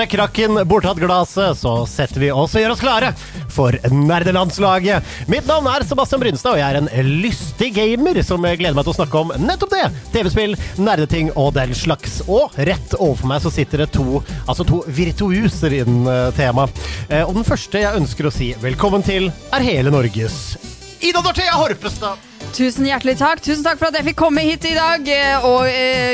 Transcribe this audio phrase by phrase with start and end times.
[0.00, 0.10] Release!
[0.20, 3.12] Krakken bortatt glasset, så setter vi oss og gjør oss klare
[3.50, 5.02] for nerdelandslaget.
[5.28, 6.90] Mitt navn er Sebastian Brynstad, og jeg er en
[7.22, 9.86] lystig gamer som gleder meg til å snakke om nettopp det.
[10.12, 12.20] TV-spill, nerdeting og den slags.
[12.28, 16.70] Og rett overfor meg så sitter det to, altså to virtuoser innen eh, temaet.
[17.08, 20.56] Eh, Og den første jeg ønsker å si velkommen til, er hele Norges
[21.00, 22.20] Ida Dorthea Horpestad.
[22.52, 23.40] Tusen hjertelig takk.
[23.40, 25.64] Tusen takk for at jeg fikk komme hit i dag eh, og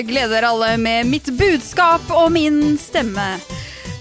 [0.07, 3.35] glede dere alle med mitt budskap og min stemme.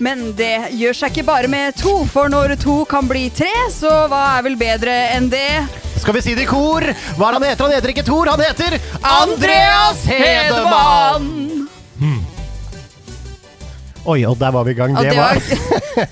[0.04, 3.92] Men det gjør seg ikke bare med to, for når to kan bli tre, så
[4.12, 5.48] hva er vel bedre enn det?
[6.02, 6.84] Skal vi si det i kor?
[7.16, 7.64] Hva er han heter?
[7.64, 11.32] Han heter ikke Thor, han heter Andreas Hedemann!
[14.06, 14.94] Oi, og der var vi i gang.
[14.94, 15.40] Og Det det var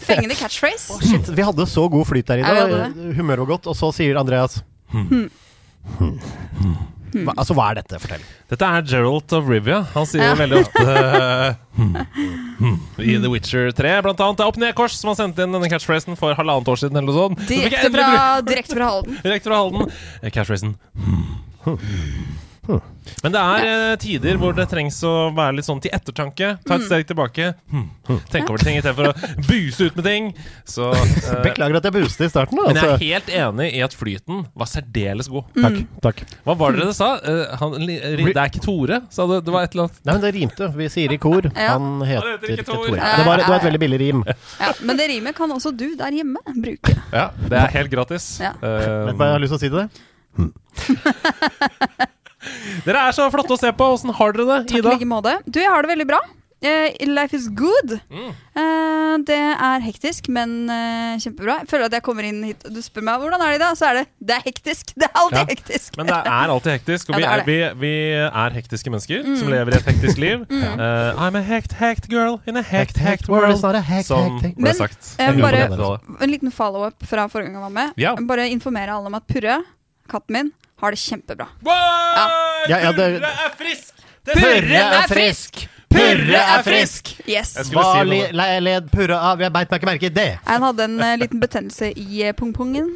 [0.08, 0.95] fengende catchphrase.
[1.09, 2.95] Shit, vi hadde så god flyt der i dag.
[3.20, 4.62] Humøret var godt, og så sier Andreas
[4.94, 5.25] Hmm.
[7.14, 8.00] Hva, altså, hva er dette?
[8.02, 8.23] Fortell.
[8.50, 9.81] Dette er Gerald of Rivia.
[9.94, 10.33] Han sier Ja.
[10.39, 11.95] veldig ofte eh, hmm,
[12.59, 14.38] hmm, I The Witcher 3, blant annet.
[14.39, 16.97] Det er Opp ned kors som har sendt inn denne catchphrasen for halvannet år siden.
[17.02, 17.38] eller sånn.
[17.50, 19.19] Direkte fra, direkt fra Halden.
[19.28, 19.94] direkt fra Halden.
[20.23, 20.31] Eh,
[22.64, 22.89] Catchphrasen
[23.23, 26.53] Men det er eh, tider hvor det trengs å være litt sånn til ettertanke.
[26.64, 27.50] Ta et steg tilbake.
[27.72, 27.89] Hmm.
[28.31, 30.30] Tenke over ting istedenfor å buse ut med ting.
[30.67, 32.56] Så uh, Beklager at jeg buste i starten.
[32.61, 33.03] da, Men jeg er Altså.
[33.03, 35.50] helt enig i at flyten var særdeles god.
[35.59, 35.81] Takk.
[36.06, 36.23] takk.
[36.47, 37.09] Hva var det dere sa?
[37.19, 39.36] Uh, han, det er ikke Tore, sa du?
[39.44, 40.72] Det var et eller annet Nei, men det rimte.
[40.80, 41.50] Vi sier i kor.
[41.52, 41.75] Ja.
[41.75, 42.95] Han heter Han heter ikke Tore.
[42.95, 44.23] Ja, Det var, det var et veldig billig rim.
[44.64, 46.96] Ja, men det rimet kan også du der hjemme bruke.
[47.12, 48.31] Ja, det er helt gratis.
[48.44, 48.56] Ja.
[48.63, 48.79] Eh,
[49.09, 49.90] Vet du hva jeg har lyst til å si til det?
[52.86, 53.92] dere er så flotte å se på.
[53.98, 54.96] Åssen har dere det, Takk i Ida?
[54.98, 55.38] like måte.
[55.46, 56.22] Du, jeg har det veldig bra.
[56.64, 57.98] Uh, life is good.
[58.08, 58.30] Mm.
[58.56, 61.58] Uh, det er hektisk, men uh, kjempebra.
[61.59, 63.62] Jeg føler at jeg kommer inn hit og du spør meg hvordan er det i
[63.66, 64.94] dag, så er det det er hektisk.
[64.96, 65.44] Det er alltid Ja.
[65.50, 65.98] hektisk.
[66.00, 67.92] Men det er alltid hektisk, og Ja, vi, det er, er vi, vi
[68.30, 70.48] er hektiske mennesker som lever i et hektisk liv.
[70.84, 73.59] Eh, I'm a hekt, hekt girl in a hekt, hekt world.
[73.62, 75.12] Not a hekt, Som hekt, ble sagt.
[75.20, 75.68] Men, bare-
[76.24, 77.92] En liten follow-up fra forrige gang jeg var med.
[78.00, 78.16] Ja.
[78.32, 79.59] Bare informere alle om at Purre,
[80.09, 80.52] katten min,
[80.84, 81.48] har det kjempebra.
[81.66, 82.26] Ja.
[82.70, 83.94] Ja, ja, det- Purre er frisk!
[84.24, 85.64] Det Purre er frisk!
[85.94, 87.10] Purre er frisk!
[87.30, 87.52] Yes.
[87.58, 88.30] Jeg skulle Hva si noe.
[88.32, 89.42] le- le- led Purre av?
[89.44, 90.30] Jeg beit meg ikke merke i det.
[90.48, 92.88] Han hadde en eh, liten betennelse i eh, pungpungen.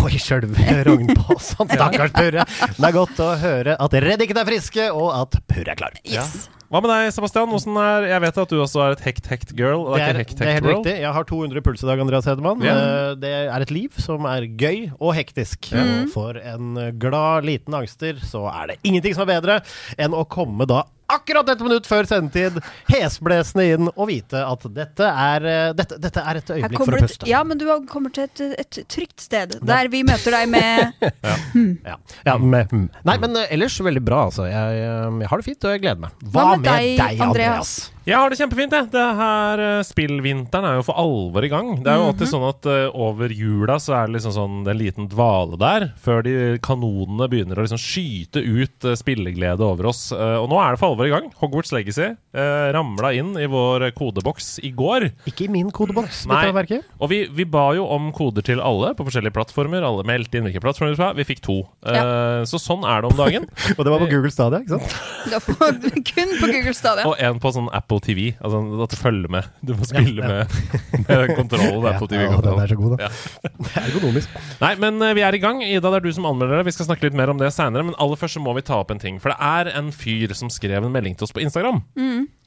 [0.00, 0.56] Oi, sjølve
[0.88, 1.68] Rognpåsen.
[1.74, 2.46] Stakkars Purre.
[2.78, 5.98] Det er godt å høre at Reddiken er friske, og at Purre er klar.
[6.06, 6.48] Yes.
[6.70, 7.50] Hva med deg, Sebastian?
[7.82, 9.80] Er, jeg vet at du også er et hekt, hekt girl.
[9.90, 10.84] og Det er, ikke hekt, det er hekt helt world.
[10.86, 11.00] riktig.
[11.02, 12.62] Jeg har 200 puls i dag, Andreas Hedemann.
[12.62, 15.72] Eh, Det er et liv som er gøy og hektisk.
[15.74, 19.58] Og for en glad liten angster så er det ingenting som er bedre
[19.98, 20.84] enn å komme da
[21.16, 22.60] akkurat et minutt før sendetid,
[22.90, 27.02] hesblesende inn og vite at dette er, eh, dette, dette er et øyeblikk for å
[27.04, 27.28] puste.
[27.30, 30.92] ja, men du har- kommer til et, et trygt sted, der vi møter deg med
[31.90, 31.96] Ja.
[32.26, 32.88] Ja, med, hmm.
[33.04, 34.46] Nei, men eh, ellers veldig bra, altså.
[34.50, 36.10] Jeg, eh, jeg har det fint, og jeg gleder meg.
[36.26, 37.72] Hva, Hva med deg, Andreas?
[38.10, 38.88] Jeg har det kjempefint, jeg.
[38.90, 41.68] Det her eh, Spillvinteren er jo for alvor i gang.
[41.78, 44.80] Det er jo alltid sånn at uh, over jula så er det liksom sånn en
[44.80, 46.32] liten dvale der, før de
[46.64, 50.08] kanonene begynner å liksom skyte ut uh, spilleglede over oss.
[50.10, 51.28] Uh, og nå er det for alvor i gang.
[51.38, 55.06] Hogwarts Legacy uh, ramla inn i vår kodeboks i går.
[55.30, 56.42] Ikke i min kodeboks, Nei.
[56.58, 56.80] dette.
[56.98, 59.86] Og vi, vi ba jo om koder til alle på forskjellige plattformer.
[59.86, 61.12] Alle meldte inn hvilke plattformer ha.
[61.14, 61.60] Vi fikk to.
[61.86, 62.42] Ja.
[62.48, 63.46] så sånn er det om dagen.
[63.78, 64.98] Og det var på Google Stadia, ikke sant?
[65.30, 65.72] Du er på,
[66.10, 67.06] kun på Google Stadia.
[67.06, 68.30] Og en på sånn Apple TV.
[68.40, 69.48] Altså at du følger med.
[69.66, 70.44] Du må spille Ja, ja.
[70.44, 71.98] med, med kontrollen.
[72.00, 73.08] på TV Ja, den er så god, da.
[73.08, 73.10] Ja.
[73.60, 74.38] Det er ergonomisk.
[74.60, 75.60] Nei, men eh, vi er i gang.
[75.64, 76.68] Ida, det er du som anmelder det.
[76.70, 77.84] Vi skal snakke litt mer om det seinere.
[77.90, 79.20] Men aller først så må vi ta opp en ting.
[79.22, 81.82] For det er en fyr som skrev en melding til oss på Instagram.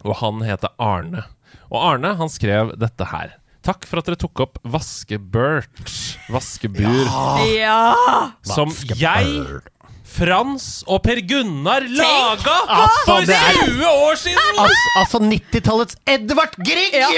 [0.04, 1.24] Og han heter Arne.
[1.70, 3.38] Og Arne, han skrev dette her.
[3.64, 5.70] Takk for at dere tok opp Vaskeburt.
[6.34, 7.06] Vaskebur.
[7.54, 7.94] Ja!
[8.44, 9.62] Som jeg,
[10.14, 14.60] Frans og Per Gunnar laga Altså, for er- 20 år siden!
[14.62, 17.10] Altså, altså 90-tallets Edvard Grieg Ja,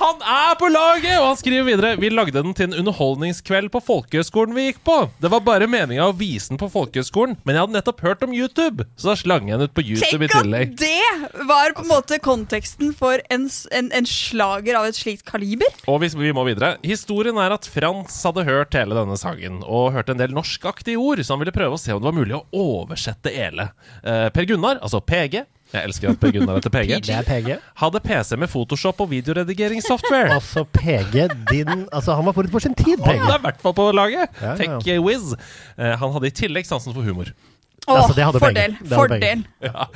[0.00, 1.18] Han er på laget!
[1.20, 4.96] Og han skriver videre Vi lagde den til en underholdningskveld på folkehøgskolen vi gikk på.
[5.20, 8.32] Det var bare meninga å vise den på folkehøgskolen, men jeg hadde nettopp hørt om
[8.34, 10.72] YouTube, så da slang jeg den ut på YouTube i Tenk tillegg.
[10.72, 13.46] at det var på en måte konteksten for en,
[13.76, 15.68] en, en slager av et slikt kaliber.
[15.90, 16.74] Og vi, vi må videre.
[16.86, 21.20] Historien er at Frans hadde hørt hele denne sangen, og hørte en del norskaktige ord,
[21.24, 23.68] så han ville ville prøve å se om det var mulig å oversette Ele.
[24.02, 26.96] Eh, per Gunnar, altså PG Jeg elsker at Per Gunnar heter PG.
[27.06, 27.50] Det er PG.
[27.78, 30.32] Hadde PC med Photoshop og videoredigeringssoftware.
[30.40, 33.76] Altså, PG, din Altså, han var forut for sin tid, Han er i hvert fall
[33.78, 34.34] på laget!
[34.42, 34.80] Ja, ja.
[34.82, 35.34] Tech Wiz.
[35.78, 37.30] Eh, han hadde i tillegg sansen for humor.
[37.88, 38.74] Å, Altså, det hadde fordel.
[38.76, 38.98] Det hadde.
[38.98, 39.44] Fordel.
[39.64, 39.86] Ja.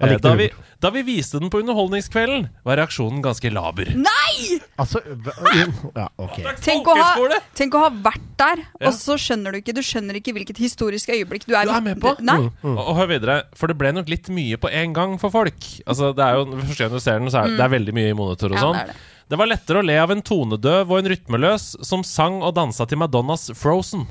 [0.00, 0.46] Eh, da, vi,
[0.80, 3.90] da vi viste den på Underholdningskvelden, var reaksjonen ganske laber.
[3.98, 4.60] Nei!
[4.80, 6.46] Altså Ja, okay.
[6.62, 8.88] Tenk å, ha, tenk å ha vært der, Ja.
[8.88, 11.84] og så skjønner du ikke Du skjønner ikke hvilket historisk øyeblikk du er, Du er
[11.84, 12.14] med på?
[12.22, 12.76] Mm, Mm.
[12.78, 15.58] Og, og hør videre, for det ble nok litt mye på en gang for folk.
[15.86, 18.10] Altså, det er jo, Første gang du ser den, så er det er veldig mye
[18.14, 18.62] i monitor og Mm.
[18.62, 18.86] Ja, sånn.
[18.94, 18.96] det.
[19.32, 22.86] Det var lettere å le av en tonedøv og en rytmeløs som sang og dansa
[22.88, 24.06] til Madonnas Frozen.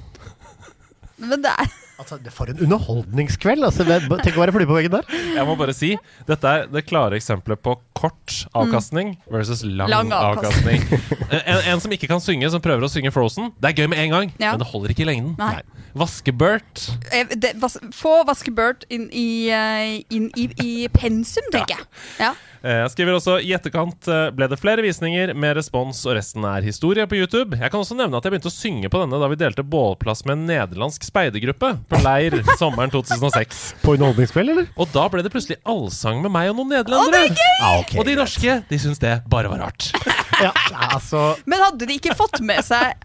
[1.22, 1.68] Men det er
[2.02, 3.64] Altså, For en underholdningskveld!
[3.68, 5.06] Altså, tenk å være flue på veggen der.
[5.38, 5.92] Jeg må bare si,
[6.28, 10.82] dette er det klare eksempelet på kort avkastning versus lang, Lang avkastning.
[11.30, 14.02] en, en som ikke kan synge, som prøver å synge Frozen, det er gøy med
[14.08, 14.56] en gang, Ja.
[14.56, 15.36] men det holder ikke i lengden.
[15.40, 15.62] Nei.
[15.94, 17.28] Vaskebert Eh,
[17.60, 21.88] vas, Få Vaskebert inn i, eh, inn i, i pensum, tenker jeg.
[22.20, 22.34] Ja.
[22.64, 26.46] Eh, Jeg skriver også I etterkant eh, ble det flere visninger med respons, og resten
[26.46, 27.58] er historie på YouTube.
[27.58, 30.22] Jeg kan også nevne at jeg begynte å synge på denne da vi delte bålplass
[30.28, 33.64] med en nederlandsk speidergruppe på leir sommeren 2006.
[33.82, 34.70] På underholdningskveld, eller?
[34.78, 37.34] Og da ble det plutselig allsang med meg og noen nederlendere.
[37.66, 39.92] Ah, okay, Og de norske de syns det bare var rart.
[40.42, 40.50] Ja,
[40.96, 42.96] altså Men hadde de ikke fått med seg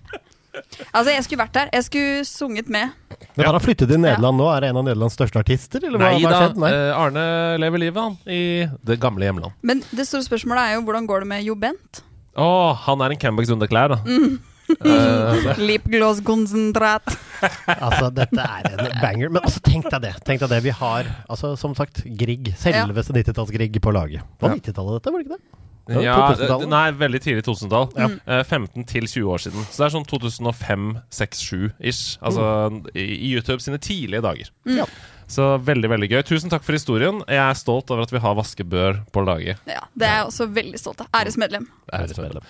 [0.94, 1.68] Altså, jeg skulle vært der.
[1.74, 2.94] Jeg skulle sunget med.
[3.36, 4.48] Men han har flyttet til Nederland nå.
[4.56, 5.84] Er det en av Nederlands største artister?
[5.84, 6.54] Eller Nei hva da, har?
[6.62, 6.72] Nei.
[6.72, 7.24] eh, Arne
[7.60, 8.42] lever livet, han, i
[8.88, 9.52] det gamle hjemland.
[9.66, 12.02] Men det store spørsmålet er jo hvordan går det med Jo Bent?
[12.36, 12.48] Å,
[12.86, 14.02] han er en Cambex underklær, da.
[14.08, 14.36] Mm.
[14.82, 17.12] Uh, Lipgloss-konsentrat.
[17.86, 19.28] Altså, dette er en banger.
[19.30, 20.14] Men altså, tenk deg det.
[20.26, 20.58] Tenk deg det.
[20.64, 22.50] Vi har, altså, som sagt, Grieg.
[22.58, 24.24] Selveste 90-talls-Grieg på laget.
[24.40, 24.56] På Ja.
[24.58, 25.60] 90-tallet, dette, var det ikke det?
[25.88, 26.64] Ja, Ja, 2000-tallet.
[26.66, 27.92] eh, nei, veldig tidlig 2000-tall.
[28.26, 29.66] Eh, 15 til 20 år siden.
[29.70, 32.16] Så det er sånn 2005-6-7-ish.
[32.26, 32.46] Altså
[32.94, 34.50] i, i YouTube sine tidlige dager.
[34.66, 34.86] Ja.
[35.30, 36.22] Så veldig, veldig gøy.
[36.28, 37.20] Tusen takk for historien.
[37.26, 39.62] Jeg er stolt over at vi har vaskebør på laget.
[39.66, 41.08] Ja, det er jeg også veldig stolt av.
[41.18, 41.66] Æresmedlem.
[41.92, 42.44] Æresmedlem.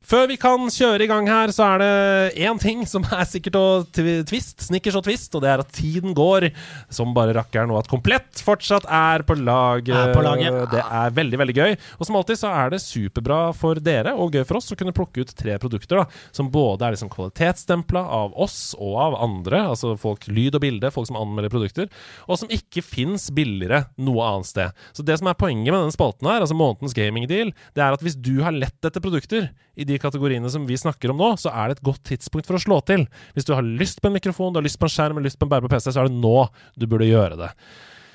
[0.00, 3.56] Før vi kan kjøre i gang her, så er det én ting som er sikkert
[3.60, 6.46] og tvist, twist, snickers og twist, og det er at tiden går
[6.88, 9.92] som bare rakkeren, og at Komplett fortsatt er på laget.
[9.92, 10.56] Er på laget.
[10.72, 11.76] Det er veldig, veldig gøy.
[11.98, 14.94] Og som alltid så er det superbra for dere, og gøy for oss, å kunne
[14.96, 19.66] plukke ut tre produkter da, som både er liksom kvalitetsstempla av oss og av andre,
[19.74, 21.90] altså folk lyd og bilde, folk som anmelder produkter,
[22.24, 24.84] og som ikke fins billigere noe annet sted.
[24.96, 28.06] Så det som er poenget med denne spalten her, altså månedens gamingdeal, det er at
[28.06, 31.52] hvis du har lett etter produkter i de kategoriene som vi snakker om nå, så
[31.52, 33.06] er det et godt tidspunkt for å slå til.
[33.36, 35.48] Hvis du har lyst på en mikrofon, du har lyst på en skjerm, lyst på
[35.48, 37.52] en bærbar PC, så er det nå du burde gjøre det.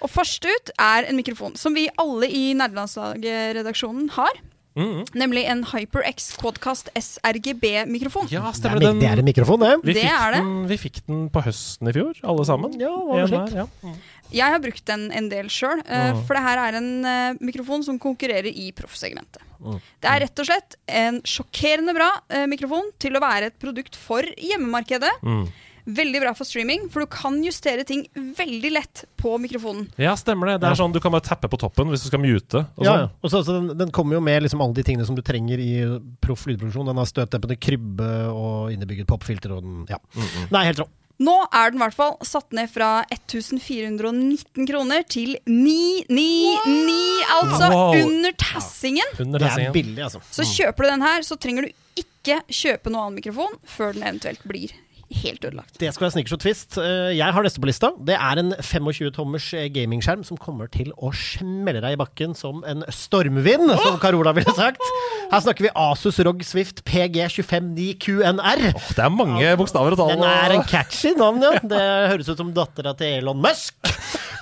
[0.04, 4.44] Og først ut er en mikrofon som vi alle i Nerdelandslaget-redaksjonen har.
[4.75, 5.06] -hmm.
[5.16, 8.28] Nemlig en HyperX Quadcast sRGB-mikrofon.
[8.30, 9.72] Ja, Det er, stemmer det er en mikrofon, det.
[9.84, 10.42] Vi Det fikk, er det.
[10.44, 12.75] Den, vi fikk den på høsten i fjor, alle sammen.
[12.81, 13.56] Ja, var det slikt?
[13.56, 13.96] hver, ja.
[14.33, 15.81] Jeg har brukt den en del sjøl,
[16.25, 19.44] for det her er en uh, mikrofon som konkurrerer i proffsegmentet.
[20.01, 23.95] Det er rett og slett en sjokkerende bra uh, mikrofon til å være et produkt
[24.00, 25.13] for hjemmemarkedet.
[25.24, 25.45] Mm.
[25.86, 29.86] Veldig bra for streaming, for du kan justere ting veldig lett på mikrofonen.
[30.01, 30.56] ja, stemmer det.
[30.63, 32.63] Det er sånn Du kan bare tappe på toppen hvis du skal mute.
[32.74, 33.04] Og Ja, sånn.
[33.04, 33.10] ja.
[33.21, 35.62] Og så, så den, den kommer jo med liksom alle de tingene som du trenger
[35.62, 35.71] i
[36.25, 36.89] proff lydproduksjon.
[36.89, 40.01] Den har støtdempende krybbe og innebygget popfilter og den Ja.
[40.50, 40.89] Nei, helt rå.
[41.24, 47.95] Nå er den i hvert fall satt ned fra 1419 kroner til 999, altså Wow.
[48.04, 49.14] under tassingen.
[49.19, 50.19] Under Det er billig, altså.
[50.31, 51.72] Så kjøper du den her, så trenger du
[52.04, 54.74] ikke kjøpe noe annen mikrofon før den eventuelt blir
[55.16, 55.78] helt ødelagt.
[55.80, 56.78] Det skal være snickers og twist.
[56.81, 57.92] Eh, Jeg har neste på lista.
[58.04, 62.84] Det er en 25-tommers gamingskjerm som kommer til å smelle deg i bakken som en
[62.90, 64.81] stormvind, som Carola ville sagt.
[65.32, 68.64] Her snakker vi Asus ROG Swift PG259QNR.
[68.76, 70.14] Oh, det er mange bokstaver å tall.
[70.16, 71.56] Den er en catchy navn, ja.
[71.64, 73.76] Det høres ut som dattera til Elon Musk.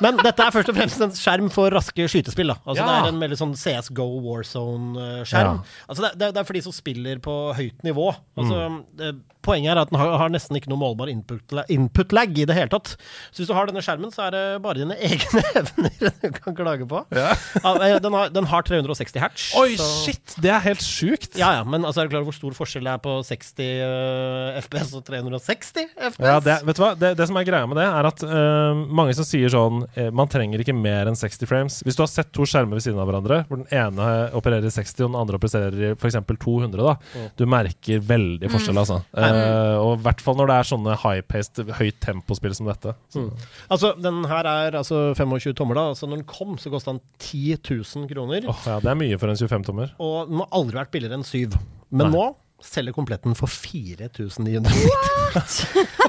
[0.04, 2.52] Men dette er først og fremst en skjerm for raske skytespill.
[2.52, 2.88] da Altså Ja.
[2.88, 5.62] Det er en veldig sånn CSGO Warzone-skjerm.
[5.62, 5.86] Ja.
[5.88, 8.10] Altså det, det, er for de som spiller på høyt nivå.
[8.38, 8.66] Altså
[9.00, 9.14] det,
[9.44, 12.56] Poenget er at den har, har nesten ikke noe målbar input-lag input lag i det
[12.56, 12.94] hele tatt.
[13.28, 16.56] Så hvis du har denne skjermen, så er det bare dine egne evner du kan
[16.56, 17.02] klage på.
[17.12, 19.50] Ja, eh, den, har, den har 360 hertz.
[19.60, 20.38] Oi, så- shit!
[20.40, 21.38] Det er helt sjukt.
[21.38, 23.54] Ja, ja, men altså, er du klar over hvor stor forskjell det er på 60
[23.84, 26.20] uh, FPS og 360 FPS?
[26.24, 26.92] Ja, det, vet du hva?
[26.98, 30.10] Det, det som er greia med det, er at uh, mange som sier sånn uh,
[30.16, 31.80] Man trenger ikke mer enn 60 frames.
[31.86, 34.74] Hvis du har sett to skjermer ved siden av hverandre, hvor den ene opererer i
[34.74, 36.20] 60 og den andre opererer i f.eks.
[36.44, 39.00] 200, da, du merker veldig forskjell, altså.
[39.14, 42.96] Eh, og i hvert fall når det er sånne high-paced, høyt tempospill som dette.
[43.16, 43.30] Mm.
[43.74, 45.86] Altså, den her er altså 25 tommer, da.
[45.94, 48.48] Altså, når den kom, så kosta den 10 000 kroner.
[48.50, 49.94] Åh, ja, det er mye for en 25-tommer.
[50.04, 51.58] Og den har aldri vært billigere enn syv.
[51.94, 52.16] Men Nei.
[52.16, 52.26] nå
[52.64, 54.74] selger kompletten for 4990.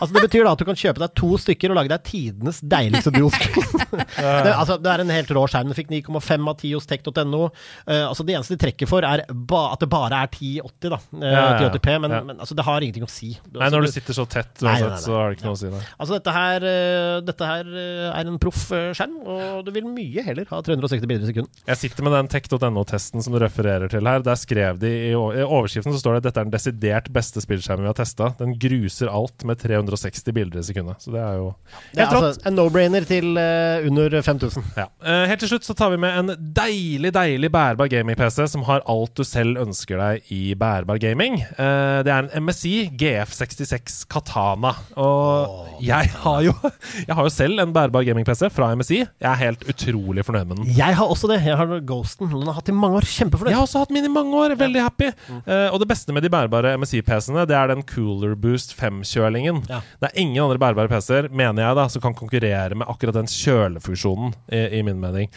[0.00, 2.60] altså Det betyr da at du kan kjøpe deg to stykker og lage deg tidenes
[2.62, 3.82] deiligste duoscreen.
[4.44, 5.70] det, altså, det er en helt rå skjerm.
[5.70, 7.42] Den fikk 9,5 av 10 hos tech.no.
[7.88, 11.00] Uh, altså Det eneste de trekker for, er at det bare er 1080, da.
[11.12, 11.70] Uh, Ja, ja, ja.
[11.70, 12.20] 1080p, men, Ja.
[12.24, 13.32] men altså, det har ingenting å si.
[13.54, 15.00] Nei, når du sitter så tett Nei, nei, nei.
[15.02, 15.70] så har det ikke noe å si.
[15.72, 15.80] Nei.
[15.98, 19.86] Altså dette her, uh, dette her eh, er en proff eh, skjerm, og du vil
[19.88, 21.62] mye heller ha 360 bilder i sekundet.
[21.70, 24.22] Jeg sitter med den tech.no-testen som du refererer til her.
[24.26, 27.42] Der skrev de i, i overskriften så står det at dette er den desidert beste
[27.42, 28.30] spillskjermen vi har testa.
[28.38, 31.02] Den gruser alt med 360 bilder i sekundet.
[31.04, 31.50] Så det er jo
[31.92, 34.64] Det er altså en no-brainer til uh, under 5000.
[34.78, 34.86] Ja.
[35.02, 38.84] Uh, helt til slutt så tar vi med en deilig, deilig bærbar gaming-PC som har
[38.90, 41.40] alt du selv ønsker deg i bærbar gaming.
[41.58, 44.74] Uh, det er en MSI GF66 Katana.
[45.00, 46.54] Og jeg har jo
[47.08, 49.02] Jeg har jo selv en bærbar gaming-PC fra MSI.
[49.02, 50.72] Jeg er helt utrolig fornøyd med den.
[50.76, 51.40] Jeg har også det.
[51.44, 52.30] Jeg har Ghosten.
[52.30, 53.08] Den har hatt i mange år.
[53.08, 53.52] Kjempefornøyd.
[53.52, 54.56] Jeg har også hatt min i mange år.
[54.60, 55.10] Veldig happy.
[55.30, 59.62] Uh, og det beste med de bærbare MSI-PC-ene, det er den Cooler Boost 5-kjølingen.
[59.70, 59.80] Ja.
[60.02, 63.30] Det er ingen andre bærbare PC-er, mener jeg, da, som kan konkurrere med akkurat den
[63.30, 65.30] kjølefunksjonen, i, i min mening.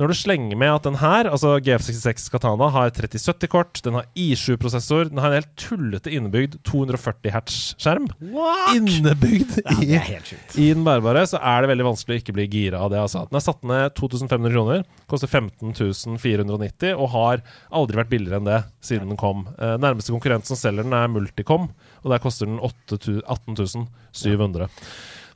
[0.00, 5.10] Når du slenger med at den her, altså GF66 Katana, har 3070-kort, den har I7-prosessor,
[5.10, 8.08] den har en helt tullete innebygd 240 hertz-skjerm.
[8.76, 12.94] Innebygd i, i den bærbare, så er det veldig vanskelig å ikke bli gira av
[12.94, 13.02] det.
[13.02, 13.26] Altså.
[13.30, 15.74] Den er satt ned 2500 kroner, koster 15
[16.22, 17.42] 490 og har
[17.74, 19.44] aldri vært billigere enn det siden den kom.
[19.58, 21.68] nærmeste nærmeste konkurrent som selger den, er Multicom,
[22.02, 24.68] og der koster den 8 18 700.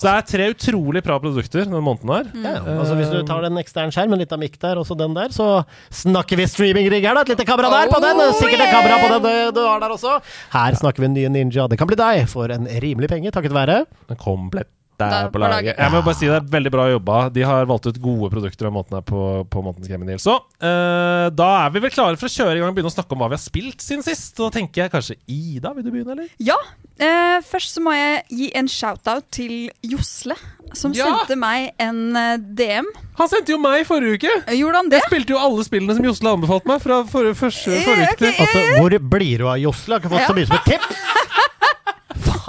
[0.01, 2.31] Så det er tre utrolig bra produkter denne måneden her.
[2.33, 2.77] Ja, ja.
[2.81, 5.29] altså Hvis du tar den ekstern skjerm, litt av mikk der, og så den der,
[5.35, 5.61] så
[5.93, 7.27] snakker vi streamingrigg her, da.
[7.27, 8.25] Et lite kamera der på den.
[8.41, 10.17] Sikkert et kamera på den eh, du har der også.
[10.57, 11.69] Her snakker vi nye Ninja.
[11.69, 13.83] Det kan bli deg for en rimelig penge, takket være
[14.17, 15.73] komplett Der der på laget.
[15.77, 17.19] Jeg må bare si det er veldig bra jobba.
[17.35, 21.27] De har valgt ut gode produkter av måten her på, på Månedens Gaming Så uh,
[21.33, 23.23] da er vi vel klare for å kjøre i gang og begynne å snakke om
[23.25, 24.37] hva vi har spilt siden sist.
[24.39, 26.31] Da tenker jeg kanskje Ida, vil du begynne, eller?
[26.43, 26.59] Ja.
[27.01, 30.37] Uh, først så må jeg gi en shout-out til Josle,
[30.77, 31.09] som Ja!
[31.09, 32.87] sendte meg en eh, DM.
[33.19, 34.35] Han sendte jo meg forrige uke!
[34.55, 35.01] Gjorde han det?
[35.01, 38.29] Jeg spilte jo alle spillene som Josle anbefalte meg fra forrige, første, forrige uke.
[38.29, 38.45] okay.
[38.45, 39.97] Altså, hvor blir du av Josle?
[39.97, 41.01] Har ikke fått så mye som et tips!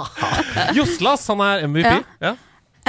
[1.12, 1.88] ass, han er MVP.
[1.88, 2.32] Ja.
[2.32, 2.34] Ja.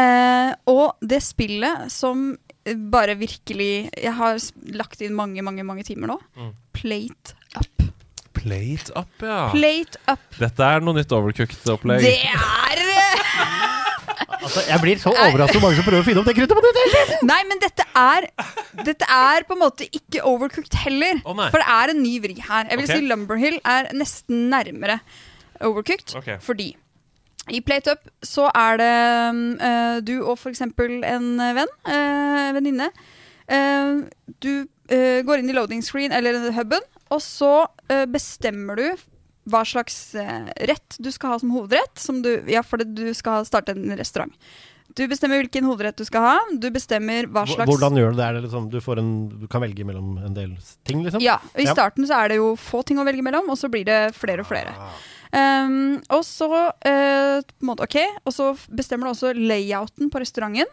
[0.04, 2.32] Eh, og det spillet som
[2.64, 4.40] bare virkelig Jeg har
[4.74, 6.20] lagt inn mange, mange mange timer nå.
[6.40, 6.54] Mm.
[6.74, 7.84] Plate Up.
[8.34, 9.50] Plate up, ja.
[9.54, 10.24] Plate Up.
[10.40, 12.04] Dette er noe nytt overcooked-opplegg.
[12.04, 13.24] Det er eh,
[14.44, 16.72] Altså, jeg blir så overrasket over mange som prøver å finne opp det kruttet på
[16.76, 17.04] det.
[17.32, 18.28] Nei, men dette er
[18.84, 21.22] Dette er på en måte ikke overcooked heller.
[21.24, 21.48] Oh, nei.
[21.54, 22.68] for det er en ny vri her.
[22.68, 23.00] Jeg vil okay.
[23.00, 24.98] si Lumberhill er nesten nærmere
[25.64, 26.18] overcooked.
[26.20, 26.42] Okay.
[26.44, 26.74] Fordi
[27.52, 28.92] i Plate Up så er det
[29.60, 30.64] uh, du og f.eks.
[30.64, 32.90] en venn, uh, venninne.
[33.50, 34.06] Uh,
[34.40, 37.64] du går inn i loading screen eller huben, og så
[38.12, 38.84] bestemmer du
[39.50, 39.96] hva slags
[40.68, 41.96] rett du skal ha som hovedrett.
[41.98, 44.36] Som du, ja, fordi du skal starte en restaurant.
[44.94, 46.36] Du bestemmer hvilken hovedrett du skal ha.
[46.62, 48.30] Du bestemmer hva slags Hvordan gjør du det?
[48.36, 50.54] Det liksom, du, får en, du kan velge mellom en del
[50.86, 51.24] ting, liksom?
[51.24, 53.88] Ja, I starten så er det jo få ting å velge mellom, og så blir
[53.88, 54.76] det flere og flere.
[55.34, 60.22] Um, og så uh, på en måte, ok, og så bestemmer du også layouten på
[60.22, 60.70] restauranten.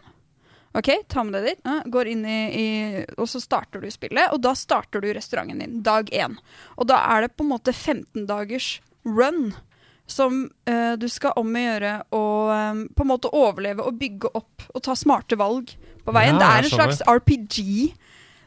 [0.77, 1.63] Ok, Ta med det dit.
[1.65, 2.67] uh, går inn i, i,
[3.17, 6.37] og så starter du spillet, og da starter du restauranten din dag én.
[6.77, 9.55] Og da er det på en måte 15 dagers run
[10.05, 14.29] som uh, du skal om å gjøre å um, på en måte overleve og bygge
[14.37, 15.73] opp og ta smarte valg
[16.05, 16.37] på veien.
[16.37, 17.95] Ja, det er en slags RPG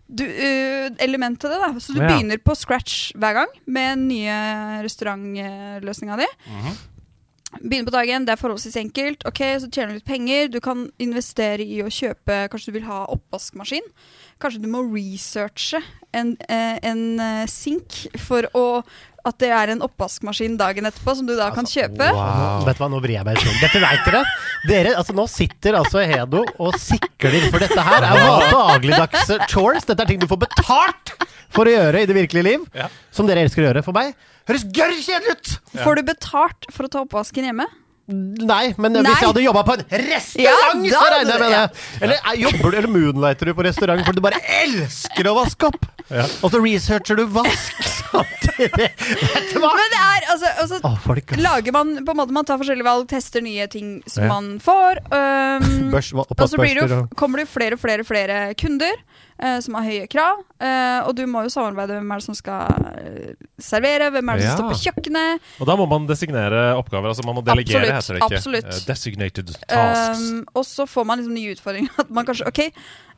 [0.08, 1.61] du, uh, element til det.
[1.61, 2.08] da Så du Ja.
[2.08, 6.26] begynner på scratch hver gang med den nye restaurantløsninga di.
[6.50, 6.76] Mhm.
[7.62, 9.23] Begynner på dagen, det er forholdsvis enkelt.
[9.26, 10.49] Ok, Så tjener du litt penger.
[10.50, 13.82] Du kan investere i å kjøpe Kanskje du vil ha oppvaskmaskin.
[14.40, 15.80] Kanskje du må researche
[16.12, 18.82] en, eh, en eh, sink for å
[19.25, 22.09] at det er en oppvaskmaskin dagen etterpå som du da kan kjøpe.
[22.12, 23.61] Nå, vet du hva, nå vrir jeg meg i stolen.
[23.62, 24.23] Dette veit dere.
[24.69, 29.88] dere altså, nå sitter altså Hedo og sikler, for dette her er jo dagligdags chores.
[29.88, 31.14] Dette er ting du får betalt
[31.54, 32.69] for å gjøre i det virkelige liv.
[32.76, 32.90] Ja.
[33.14, 33.85] Som dere elsker å gjøre.
[33.87, 34.12] For meg
[34.50, 35.54] høres gørr kjedelig ut!
[35.81, 37.69] Får du betalt for å ta oppvasken hjemme?
[38.06, 39.00] Nei, men Nei.
[39.06, 41.84] hvis jeg hadde jobba på en restaurant, Ja, så regner jeg med det.
[42.04, 45.70] Eller eh, jobber du eller moonlighter du på restaurant fordi du bare elsker å vaske
[45.70, 45.87] opp?
[46.12, 46.26] Ja.
[46.44, 47.80] Og så researcher du vask
[48.11, 48.90] samtidig.
[49.00, 49.73] Vet du hva?
[49.78, 51.32] Men det er altså, altså oh, folk.
[51.40, 54.30] Lager man på en måte Man tar forskjellige valg, tester nye ting som Ja.
[54.34, 55.00] man får.
[55.08, 59.00] Um, Børs, og så blir det jo, kommer det jo flere og flere, flere kunder
[59.38, 60.43] eh, som har høye krav.
[60.61, 64.29] eh, og du må jo samarbeide med hvem er det som skal eh, servere, hvem
[64.29, 64.57] er det som Ja.
[64.57, 65.41] står på kjøkkenet.
[65.61, 67.09] Og da må man designere oppgaver.
[67.12, 68.37] Altså man må delegere, Absolutt, heter det ikke.
[68.37, 68.64] absolutt.
[68.64, 70.21] Eh, designated tasks.
[70.31, 71.91] Um, og så får man liksom nye utfordringer.
[71.99, 72.61] At man kanskje Ok,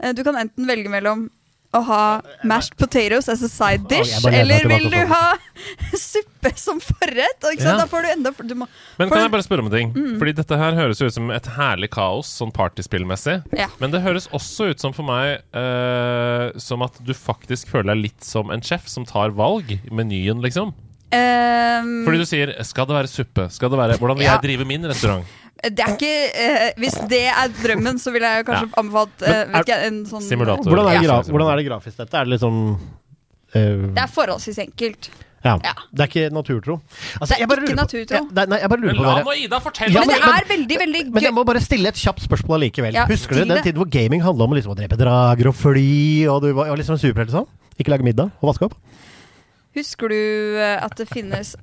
[0.01, 1.29] eh, du kan enten velge mellom
[1.75, 2.03] å ha
[2.45, 5.35] mashed potatoes as a side dish, meg eller vil du ha
[5.99, 7.49] suppe som forrett?
[7.59, 7.77] Ja.
[7.83, 8.69] Da får du enda du må,
[8.99, 9.93] Men kan jeg bare spørre om en ting?
[9.97, 10.17] Mm.
[10.21, 13.41] Fordi dette her høres ut som et herlig kaos, sånn partyspillmessig.
[13.57, 13.69] Ja.
[13.83, 18.07] Men det høres også ut som for meg uh, som at du faktisk føler deg
[18.11, 20.75] litt som en sjef som tar valg i menyen, liksom.
[21.07, 23.51] Um, Fordi du sier 'skal det være suppe'?
[23.51, 24.33] Skal det være, 'Hvordan vil Ja.
[24.35, 25.25] jeg drive min restaurant'?
[25.63, 29.55] Det er ikke eh, Hvis det er drømmen, så ville jeg kanskje anbefalt eh, Men
[29.55, 30.69] er- vet ikke, en sånn Simulator.
[30.69, 32.15] Hvordan er, det gra hvordan er det grafisk, dette?
[32.21, 32.59] Er det liksom
[33.55, 35.09] eh, Det er forholdsvis enkelt.
[35.47, 35.55] ja.
[35.65, 35.73] ja.
[35.95, 36.77] Det er ikke naturtro?
[37.21, 38.17] Altså, Det er jeg bare ikke lurer på- naturtro.
[38.17, 39.25] Ja, det nei, jeg bare lurer Men på la dere.
[39.25, 39.93] nå Ida fortelle!
[39.95, 41.13] Ja, men, men- det men- er veldig, veldig gøy.
[41.17, 42.93] Men jeg må bare stille et kjapt spørsmål allikevel.
[42.99, 43.65] Ja, Husker du still den det.
[43.71, 46.77] tiden hvor gaming handla om liksom å drepe drager og fly, og du var, var
[46.77, 47.51] liksom en superhelt og sånn?
[47.79, 48.75] Ikke lage middag og vaske opp?
[49.77, 50.17] Husker du
[50.61, 51.55] eh, at det finnes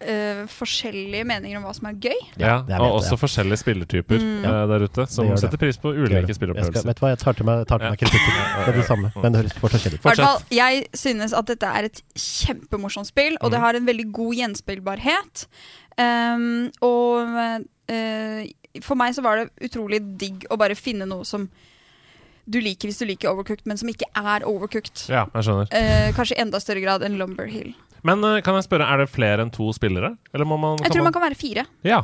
[0.00, 2.16] eh, forskjellige meninger om hva som er gøy?
[2.40, 4.44] Ja, jeg Og og det, også forskjellige spilletyper Mm.
[4.44, 5.40] eh, der ute, som Det det.
[5.44, 6.14] setter pris på ulike det.
[6.14, 6.86] Jeg skal, spilleopplevelser.
[6.86, 8.34] vet du hva, jeg tar til meg, tar til meg kritikken.
[8.64, 10.00] Det er det samme, men det høres fortsatt kjedelig
[10.40, 10.44] ut.
[10.50, 13.64] Jeg synes at dette er et kjempemorsomt spill, og det Mm.
[13.64, 15.46] har en veldig god gjenspillbarhet.
[15.98, 17.28] Um, og
[17.90, 18.44] uh,
[18.80, 21.48] for meg så var det utrolig digg å bare finne noe som
[22.50, 25.08] du liker hvis du liker overcooked, men som ikke er overcooked.
[25.10, 25.68] Ja, jeg skjønner.
[25.70, 27.74] Uh, kanskje i enda større grad enn Lumber Hill.
[28.06, 30.14] Men eh, kan jeg spørre, er det flere enn to spillere?
[30.32, 31.66] Man, Jeg tror man kan være fire.
[31.86, 32.02] Ja,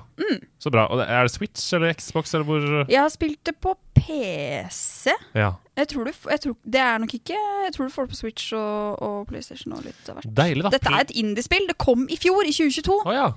[0.62, 0.86] så bra.
[0.92, 5.14] Og det, er det Switch eller Xbox eller hvor Jeg har spilt det på PC.
[5.36, 5.54] Ja.
[5.76, 8.16] Jeg tror, du, jeg tror Det er nok ikke Jeg tror du får det på
[8.16, 10.30] Switch og, og PlayStation og litt av hvert.
[10.38, 10.72] Deilig, da.
[10.76, 11.68] Dette er et indiespill.
[11.68, 13.00] Det kom i fjor, i 2022.
[13.04, 13.28] Oh, ja.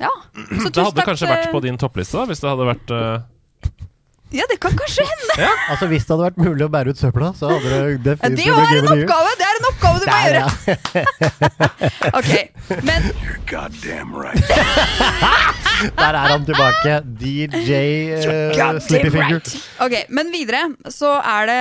[0.00, 0.10] Ja.
[0.62, 3.26] Så Det hadde kanskje vært på din toppliste, da, hvis det hadde vært eh,
[4.34, 5.34] Ja, det kan kanskje hende.
[5.38, 5.50] Ja.
[5.70, 8.38] Altså, hvis det hadde vært mulig å bære ut søpla, så hadde det Ja, definitivt
[8.40, 9.34] det jo en oppgave!
[9.38, 10.40] Det er en oppgave du må gjøre.
[10.40, 10.48] ja.
[12.18, 12.30] Ok,
[12.86, 13.06] Men
[13.50, 14.48] Goddamn right.
[15.98, 16.96] Der er han tilbake.
[17.20, 17.78] DJ
[18.14, 19.38] uh, God Slippy damn Finger.
[19.38, 19.54] right.
[19.86, 21.60] Ok, Men videre så er det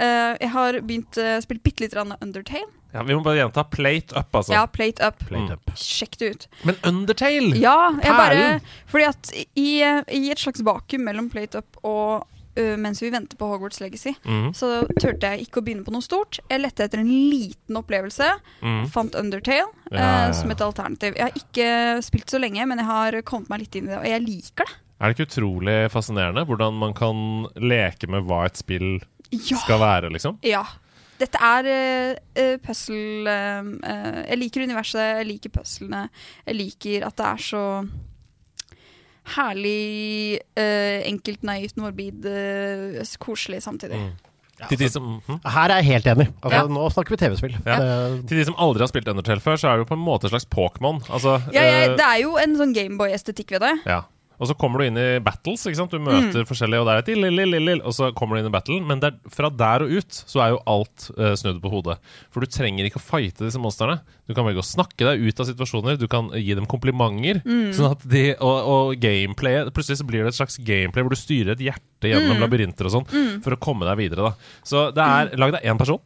[0.00, 2.68] uh, Jeg har begynt uh, spilt bitte litt Undertale.
[2.94, 4.54] Ja, Vi må bare gjenta plate up, altså.
[4.54, 5.24] Ja, Plate Up.
[5.26, 5.72] Plate up.
[5.78, 6.44] Sjekk det ut.
[6.62, 7.56] Men Undertale!
[7.58, 8.44] Ja, jeg bare
[8.90, 9.70] Fordi at i,
[10.14, 12.22] i et slags vakuum mellom Plate Up og
[12.58, 14.52] uh, mens vi venter på Hogwarts Legacy, mm.
[14.54, 16.38] så turte jeg ikke å begynne på noe stort.
[16.50, 18.30] Jeg lette etter en liten opplevelse.
[18.62, 18.84] Mm.
[18.94, 20.30] Fant Undertale Ja, ja, ja.
[20.38, 21.18] som et alternativ.
[21.18, 23.98] Jeg har ikke spilt så lenge, men jeg har kommet meg litt inn i det,
[24.04, 24.78] og jeg liker det.
[25.02, 27.18] Er det ikke utrolig fascinerende hvordan man kan
[27.58, 29.02] leke med hva et spill
[29.34, 29.58] Ja.
[29.58, 30.38] skal være, liksom?
[30.46, 30.62] ja.
[31.20, 36.08] Dette er uh, uh, puzzle eh, eh, Jeg liker universet, jeg liker puzzlene.
[36.48, 37.64] Jeg liker at det er så
[39.34, 42.26] herlig, uh, enkelt, naivt, morbid,
[43.22, 44.00] koselig samtidig.
[44.02, 44.32] Mm.
[44.68, 45.38] Til de som hm?
[45.50, 46.26] Her er jeg helt enig.
[46.42, 46.66] Altså, Ja.
[46.70, 47.56] Nå snakker vi TV-spill.
[47.66, 47.78] Ja.
[48.22, 50.28] Til de som aldri har spilt Undertale før, så er det jo på en måte
[50.28, 51.00] et slags Pokémon.
[51.10, 53.72] Altså, Ja, det er jo en sånn Gameboy-estetikk ved det.
[53.86, 54.02] ja.
[54.40, 55.90] Og så kommer du inn i battles, ikke sant?
[55.94, 56.48] Du møter Mm.
[56.48, 58.54] forskjellige, og der er et ill, ill, ill, ill, og så kommer du inn i
[58.54, 58.86] battlen.
[58.86, 61.98] Men det er, fra der og ut så er jo alt uh, snudd på hodet.
[62.34, 64.00] For du trenger ikke å fighte disse monstrene.
[64.26, 67.42] Du kan velge å snakke deg ut av situasjoner, du kan gi dem komplimenter.
[67.44, 67.70] Mm.
[67.76, 71.20] Sånn at de, og, og gameplay Plutselig så blir det et slags gameplay hvor du
[71.20, 72.10] styrer et hjerte Mm.
[72.10, 74.26] gjennom labyrinter og sånn for å komme deg videre.
[74.28, 75.98] da Så det er lagd av én person.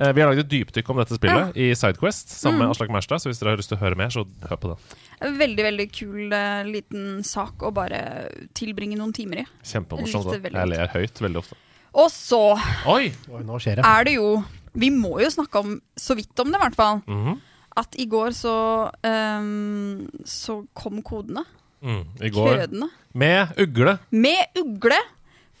[0.00, 2.68] Eh, Vi har lagd et dypdykk om dette spillet i Sidequest sammen Mm.
[2.68, 3.18] med Aslak Maurstad.
[3.20, 4.78] Så hvis dere har lyst til å høre mer, så hør på det.
[5.38, 9.46] Veldig veldig kul uh, liten sak å bare tilbringe noen timer i.
[9.64, 10.30] Kjempemorsomt.
[10.32, 11.56] Jeg veldig Jeg ler høyt veldig ofte.
[11.94, 12.40] Og så
[12.86, 13.12] Oi!
[13.32, 13.84] Oi, nå skjer det.
[13.84, 17.02] er det jo Vi må jo snakke om, så vidt om det i hvert fall,
[17.08, 17.40] Mhm.
[17.76, 21.44] at i går så um, Så kom kodene.
[21.82, 22.04] mm.
[22.22, 22.88] I går Kødene.
[23.14, 23.98] med ugle.
[24.12, 24.98] Med ugle.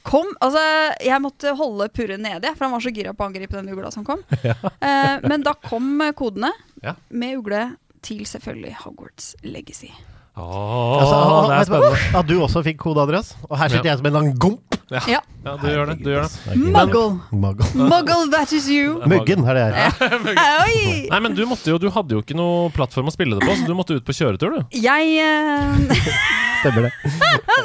[0.08, 0.62] Kom, altså
[1.04, 3.90] Jeg måtte holde Purre nede, for han var så gira på å angripe den ugla
[3.94, 4.22] som kom.
[4.88, 6.50] Eh, men da kom eh, kodene
[6.82, 6.94] Ja.
[7.10, 7.64] med ugle
[8.02, 9.90] til selvfølgelig Hogwarts Legacy.
[10.38, 11.16] Åh, Altså,
[11.50, 11.98] det er spennende.
[12.20, 13.32] At du også fikk kode, Andreas.
[13.50, 13.90] Og her sitter Ja.
[13.96, 14.67] jeg som en lang gomp.
[14.88, 15.20] Ja.
[15.44, 15.96] Ja, du gjør det.
[16.02, 17.02] du gjør det Muggle.
[17.30, 17.66] Muggle.
[17.76, 18.98] Muggle, that is you.
[19.12, 20.16] Muggen er det her.
[21.12, 23.56] Nei, men du, måtte jo, du hadde jo ikke noe plattform å spille det på,
[23.58, 24.78] så du måtte ut på kjøretur, du.
[24.80, 26.08] Jeg eh,
[26.62, 26.92] Stemmer det.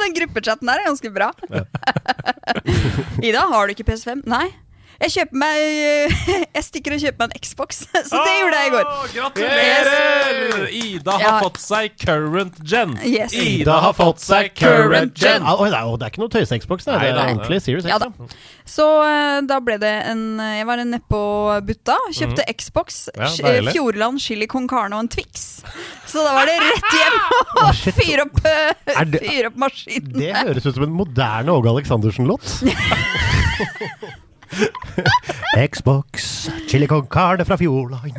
[0.03, 1.31] Den gruppechatten der er ganske bra.
[3.23, 4.21] Ida, har du ikke PS5?
[4.29, 4.51] Nei.
[5.01, 5.57] Jeg kjøper meg
[6.55, 7.79] Jeg stikker og kjøper meg en Xbox.
[8.09, 8.91] Så det gjorde jeg i går.
[9.15, 10.67] Gratulerer!
[10.83, 11.33] Ida har Ja.
[11.43, 12.93] fått seg current gen.
[13.03, 13.33] Yes.
[13.33, 15.43] Ida har fått seg current gen.
[15.43, 16.99] Ja, oi, det er- og det er ikke noe tøyse-Xbox, det.
[17.01, 18.09] Det er ordentlig serious Ja da.
[18.69, 21.21] Så eh, da ble det en Jeg var nedpå
[21.67, 23.23] Butta, kjøpte Xbox, Mhm.
[23.23, 23.71] Ja, eh.
[23.73, 25.61] Fjordland, chili con carne og en Twix.
[26.07, 27.19] Så da var det rett hjem
[27.57, 30.13] og oh, fyre opp, eh, det- fyre opp maskinen.
[30.17, 32.45] Det høres ut som en moderne Åge Aleksandersen-låt.
[35.53, 38.15] Xbox, chili con carne fra Fjordland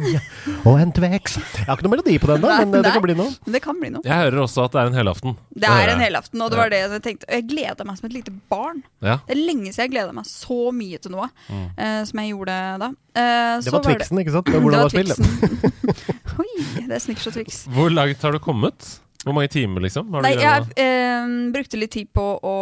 [0.65, 1.37] og en Twex.
[1.37, 3.35] Jeg har ikke noe melodi på den, da, men eh, det kan bli noe.
[3.57, 4.03] Det kan bli noe.
[4.07, 5.37] Jeg hører også at det er en helaften.
[5.55, 7.29] Det er en helaften, og det var det jeg tenkte.
[7.29, 8.83] Og jeg gleda meg som et lite barn.
[9.05, 9.19] Ja.
[9.27, 12.59] Det er lenge siden jeg gleda meg så mye til noe eh, som jeg gjorde
[12.85, 12.91] da.
[13.15, 13.21] Uh,
[13.63, 14.49] Det så var Twixen, ikke sant?
[14.49, 15.19] Det var hvordan det var spillet.
[15.21, 15.75] Twixen.
[16.45, 17.61] Oi, det er Snickers og Twix.
[17.77, 18.89] Hvor langt har du kommet?
[19.25, 20.11] Hvor mange timer, liksom?
[20.13, 22.55] Har Nei, jeg eh, brukte litt tid på å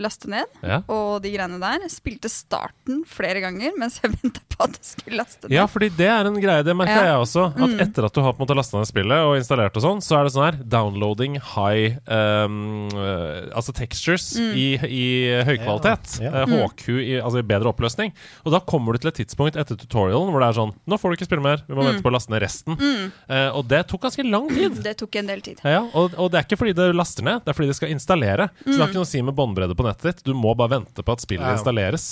[0.00, 0.80] laste ned ja.
[0.88, 1.84] og de greiene der.
[1.92, 5.54] Spilte starten flere ganger mens jeg venta på at det skulle laste ned.
[5.56, 6.62] ja, fordi det er en greie.
[6.64, 7.04] Det merka Ja.
[7.12, 7.46] jeg også.
[7.52, 7.80] At Mm.
[7.80, 10.18] etter at du har på en måte lasta ned spillet og installert og sånn, så
[10.18, 12.88] er det sånn her downloading high um,
[13.52, 14.52] Altså textures Mm.
[14.56, 15.06] i, i
[15.46, 16.16] høykvalitet.
[16.22, 16.42] Ja, ja.
[16.46, 18.12] Eh, HQ i, altså i bedre oppløsning.
[18.46, 21.12] Og da kommer du til et tidspunkt etter tutorialen hvor det er sånn Nå får
[21.12, 21.88] du ikke spille mer, vi må Mm.
[21.92, 22.78] vente på å laste ned resten.
[23.28, 24.82] Eh, og det tok ganske lang tid.
[24.82, 25.60] Det tok en del tid.
[25.64, 27.90] Ja, og, og det er ikke fordi det laster ned, det er fordi det skal
[27.94, 28.48] installere.
[28.62, 28.90] Så det har Mm.
[28.90, 30.22] ikke noe å si med båndbredde på nettet ditt.
[30.24, 31.58] Du må bare vente på at spillet Ja, ja.
[31.58, 32.06] installeres.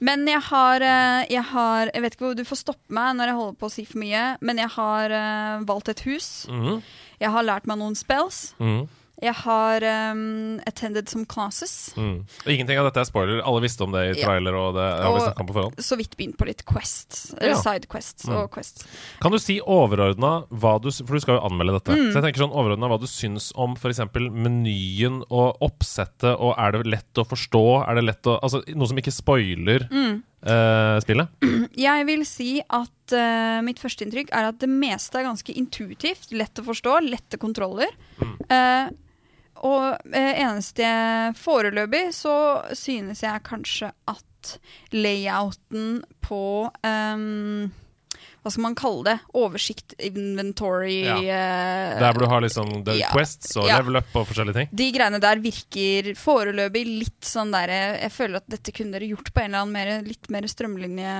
[0.00, 3.26] Men jeg har, eh, jeg har Jeg vet ikke hvor du får stoppe meg når
[3.30, 6.46] jeg holder på å si for mye, men jeg har uh, valgt et hus.
[6.50, 6.82] Mm.
[7.20, 8.54] Jeg har lært meg noen spells.
[8.60, 8.88] mhm,
[9.22, 11.94] Jeg har um, attended some classes.
[11.96, 12.26] Mm.
[12.50, 13.40] Ingenting av dette er spoiler.
[13.46, 14.26] Alle visste om det i Ja.
[14.26, 15.76] trailer, og det har vi snakket om på forhånd.
[15.86, 17.32] Så vidt begynt på litt quests.
[17.38, 17.60] Eller Ja.
[17.62, 18.36] side quest Mm.
[18.36, 18.84] og quests.
[19.22, 21.94] Kan du si overordna hva du For du skal jo anmelde dette.
[21.96, 22.10] Mm.
[22.12, 24.00] Så jeg tenker sånn overordna hva du syns om f.eks.
[24.30, 27.64] menyen og oppsettet, og er det lett å forstå?
[27.88, 30.22] Er det lett å Altså noe som ikke spoiler Mm.
[30.46, 31.46] Eh, spillet?
[31.86, 36.32] Jeg vil si at uh, mitt førsteinntrykk er at det meste er ganske intuitivt.
[36.36, 37.92] Lett å forstå, lette kontroller.
[38.48, 38.92] Eh,
[39.64, 40.88] og eh, eneste
[41.38, 42.36] Foreløpig så
[42.76, 44.58] synes jeg kanskje at
[44.92, 47.70] layouten på ehm,
[48.44, 49.14] Hva skal man kalle det?
[49.40, 51.16] Oversikt, inventory Ja.
[51.16, 53.78] eh, Der hvor du har liksom the ja, quests og ja.
[53.80, 54.68] level up og forskjellige ting?
[54.76, 59.32] De greiene der virker foreløpig litt sånn der Jeg føler at dette kunne dere gjort
[59.32, 61.14] på en eller annen mer, litt mer strømlinje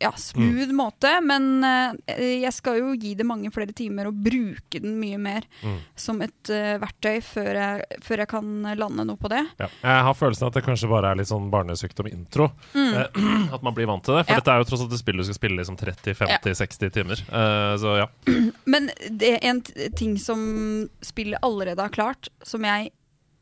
[0.00, 1.10] Ja, smooth måte.
[1.24, 5.46] Men eh, jeg skal jo gi det mange flere timer og bruke den mye mer
[5.60, 5.76] Mm.
[5.98, 8.46] som et eh, verktøy før jeg, før jeg kan
[8.78, 9.42] lande noe på det.
[9.60, 9.66] Ja.
[9.82, 12.50] Jeg har følelsen at det kanskje bare er litt sånn barnesykdom-intro.
[12.74, 13.06] Eh,
[13.54, 14.24] at man blir vant til det.
[14.26, 14.36] For Mm.
[14.36, 14.40] Ja.
[14.40, 17.20] dette er jo tross alt et spill du skal spille liksom 30-50-60 timer.
[17.28, 18.06] Eh, så ja.
[18.72, 19.60] Men det er en
[19.96, 22.90] ting som spillet allerede har klart, som jeg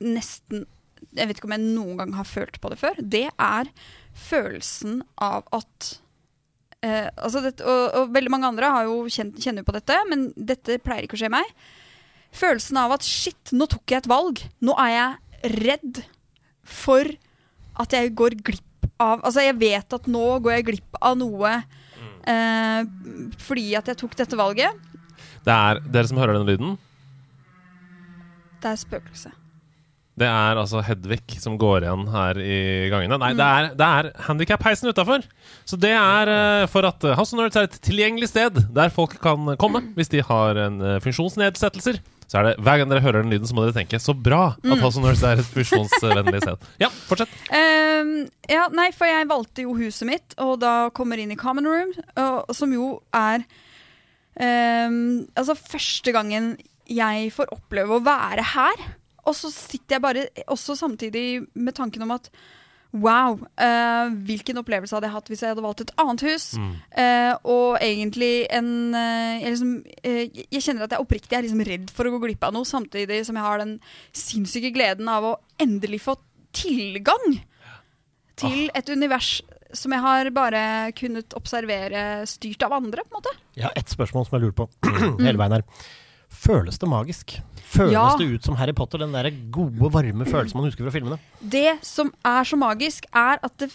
[0.02, 0.66] nesten
[1.14, 2.98] Jeg vet ikke om jeg noen gang har følt på det før.
[3.00, 3.68] Det er
[4.18, 5.98] følelsen av at
[6.86, 10.28] eh, altså dette, og, og veldig mange andre har jo kjent, kjenner på dette, men
[10.36, 11.52] dette pleier ikke å skje meg.
[12.36, 14.42] Følelsen av at shit, nå tok jeg et valg.
[14.64, 16.02] Nå er jeg redd
[16.68, 17.08] for
[17.78, 18.64] at jeg går glipp
[18.98, 21.52] av Altså, jeg vet at nå går jeg glipp av noe
[22.26, 22.80] eh,
[23.38, 24.74] fordi at jeg tok dette valget.
[25.46, 26.74] Det er dere som hører den lyden.
[28.58, 29.30] Det er spøkelse.
[30.18, 32.58] Det er altså Hedvig som går igjen her i
[32.92, 33.18] gangene.
[33.20, 35.24] Nei, det er, det er handikap-heisen utafor.
[35.68, 39.18] Så det er uh, for at House of Nerds er et tilgjengelig sted der folk
[39.22, 42.00] kan komme hvis de har en uh, funksjonsnedsettelser.
[42.28, 44.52] Så er det Hver gang dere hører den lyden, så må dere tenke så bra
[44.58, 46.66] at House of Nerds er et funksjonsvennlig sted.
[46.82, 47.32] Ja, fortsett.
[47.48, 48.12] Um,
[48.50, 51.94] ja, nei, for jeg valgte jo huset mitt, og da kommer inn i common room,
[52.20, 53.46] og, som jo er
[54.36, 56.56] um, Altså første gangen
[56.88, 58.84] jeg får oppleve å være her.
[59.28, 62.32] Og så sitter jeg bare også samtidig med tanken om at
[62.88, 66.46] Wow, Uh, hvilken opplevelse hadde jeg hatt hvis jeg hadde valgt et annet hus?
[66.96, 71.92] Eh, og egentlig en uh, jeg, liksom, jeg kjenner at jeg oppriktig er liksom redd
[71.92, 73.76] for å gå glipp av noe, samtidig som jeg har den
[74.16, 76.16] sinnssyke gleden av å endelig få
[76.56, 77.36] tilgang
[78.40, 79.34] til et univers
[79.76, 80.62] som jeg har bare
[80.96, 83.34] kunnet observere styrt av andre, på en måte.
[83.58, 84.68] Jeg har ett spørsmål som jeg lurer på
[85.26, 85.66] hele veien her.
[86.30, 87.38] Føles det magisk?
[87.68, 88.16] Føles Ja.
[88.18, 91.18] det ut som Harry Potter, den der gode, varme følelsen man husker fra filmene?
[91.42, 93.70] Det som er så magisk, er at det,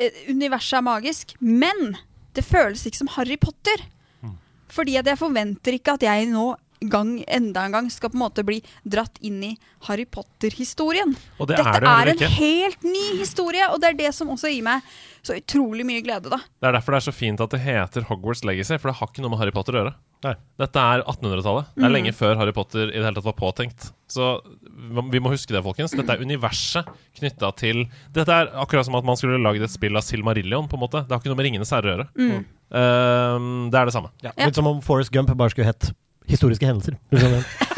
[0.00, 1.96] eh, universet er magisk, men
[2.34, 3.84] det føles ikke som Harry Potter.
[4.68, 6.56] Fordi at jeg forventer ikke at jeg nå
[6.92, 9.52] gang, enda en gang skal på en måte bli dratt inn i
[9.88, 11.14] Harry Potter-historien.
[11.38, 14.32] Og det Dette er det er en helt ny historie, og det er det som
[14.34, 14.86] også gir meg
[15.26, 16.38] så utrolig mye glede, da.
[16.38, 19.10] Det er derfor det er så fint at det heter Hogwarts Legacy, for det har
[19.10, 19.94] ikke noe med Harry Potter å gjøre.
[20.24, 20.32] Nei.
[20.62, 21.72] Dette er 1800-tallet.
[21.76, 23.90] Det er lenge før Harry Potter i det hele tatt var påtenkt.
[24.10, 24.30] Så
[25.12, 25.94] vi må huske det, folkens.
[25.98, 29.98] Dette er universet knytta til Dette er akkurat som at man skulle lagd et spill
[29.98, 31.04] av Silmarillion, på en måte.
[31.04, 32.08] Det har ikke noe med Ringenes herre å gjøre.
[32.76, 34.10] Ehm, det er det samme.
[34.24, 34.32] Ja.
[34.32, 34.48] Ja.
[34.48, 35.90] Litt som om Forest Gump bare skulle hett
[36.26, 36.98] Historiske hendelser.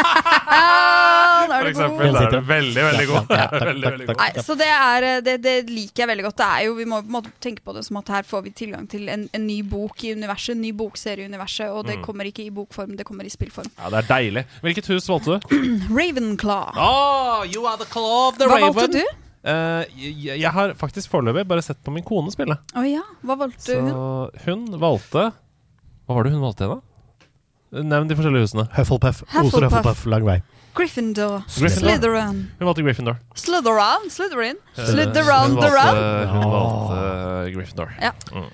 [1.49, 2.13] For eksempel.
[2.15, 3.31] Da er det veldig, veldig god.
[3.33, 4.21] Ja, ja, veldig, veldig god.
[4.21, 6.39] Nei, så det, er, eh, det, det liker jeg veldig godt.
[6.41, 8.45] Det er jo, vi må på en måte tenke på det som at her får
[8.47, 11.87] vi tilgang til en, en ny bok i universet, en ny bokserie i universet, og
[11.89, 13.71] det kommer ikke i bokform, det kommer i spillform.
[13.79, 14.45] Ja, det er deilig.
[14.65, 15.57] Hvilket hus valgte du?
[15.99, 16.77] Ravenclaw.
[16.77, 19.17] Oh, you are the claw of the Hva valgte du?
[19.49, 22.59] Uh, jeg, jeg har faktisk foreløpig bare sett på min kone spille.
[22.77, 23.93] Oh, ja, hva valgte Så hun?
[24.45, 26.79] hun valgte Hva var det hun valgte da?
[27.72, 28.68] Nevn de forskjellige husene.
[28.76, 29.22] Hufflepuff.
[29.42, 30.07] Oser Hufflepuff.
[30.07, 30.38] Lang vei.
[30.78, 31.42] Gryffindor.
[31.59, 31.90] Gryffindor.
[31.90, 32.38] Slytherin.
[32.59, 33.18] Hun valgte Gryffindor.
[33.35, 34.09] Slytherin.
[34.14, 34.57] Slytherin.
[34.76, 35.52] Eh, Slytherin.
[35.52, 37.92] Hun valgte, hun valgte Gryffindor.
[38.00, 38.12] Ja.
[38.33, 38.50] All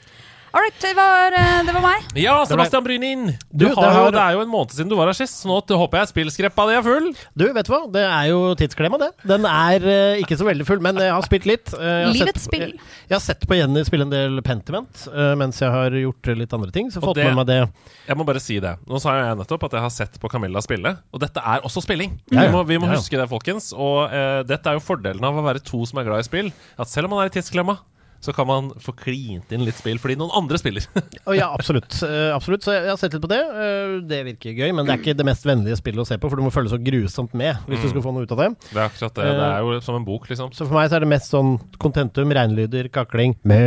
[0.61, 2.05] right, det var, eh, det var meg.
[2.21, 3.25] Ja, Sebastian Brynin!
[3.51, 5.41] Du Du, har det, har- det er jo en måned siden du var her sist,
[5.43, 7.09] så nå håper jeg spillskreppa di er full.
[7.35, 7.81] Du, vet du hva?
[7.91, 9.09] Det er jo tidsklemma, det.
[9.27, 11.73] Den er uh, ikke så veldig full, men jeg har spilt litt.
[11.75, 12.67] Uh, Livets spill.
[12.75, 16.31] Jeg, jeg har sett på Jenny spille en del Pentiment uh, mens jeg har gjort
[16.39, 16.91] litt andre ting.
[16.95, 17.59] Så fått det- med meg det.
[18.07, 18.77] Jeg må bare si det.
[18.87, 21.83] Nå sa jeg nettopp at jeg har sett på Camilla spille, og dette er også
[21.83, 22.19] spilling.
[22.31, 22.45] Ja.
[22.47, 23.01] Vi må, vi må Ja, ja.
[23.01, 23.73] huske det, folkens.
[23.73, 26.53] Og eh, dette er jo fordelen av å være to som er glad i spill.
[26.79, 27.79] At selv om man er i tidsklemma,
[28.25, 30.87] så kan man få klint inn litt spill fordi noen andre spiller.
[31.29, 31.99] oh, ja, absolutt.
[32.01, 32.65] Uh, absolutt.
[32.65, 33.43] Så jeg har sett litt på det.
[33.53, 36.31] Uh, det virker gøy, men det er ikke det mest vennlige spillet å se på,
[36.33, 38.51] for du må følge så grusomt med hvis du skal få noe ut av det.
[38.71, 39.29] Det er akkurat det.
[39.29, 40.55] Det er jo som en bok, liksom.
[40.57, 43.61] Så for meg så er det mest sånn kontentum, regnlyder, kakling, mø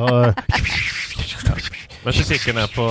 [0.00, 0.34] og
[2.06, 2.84] Mens du kikker ned på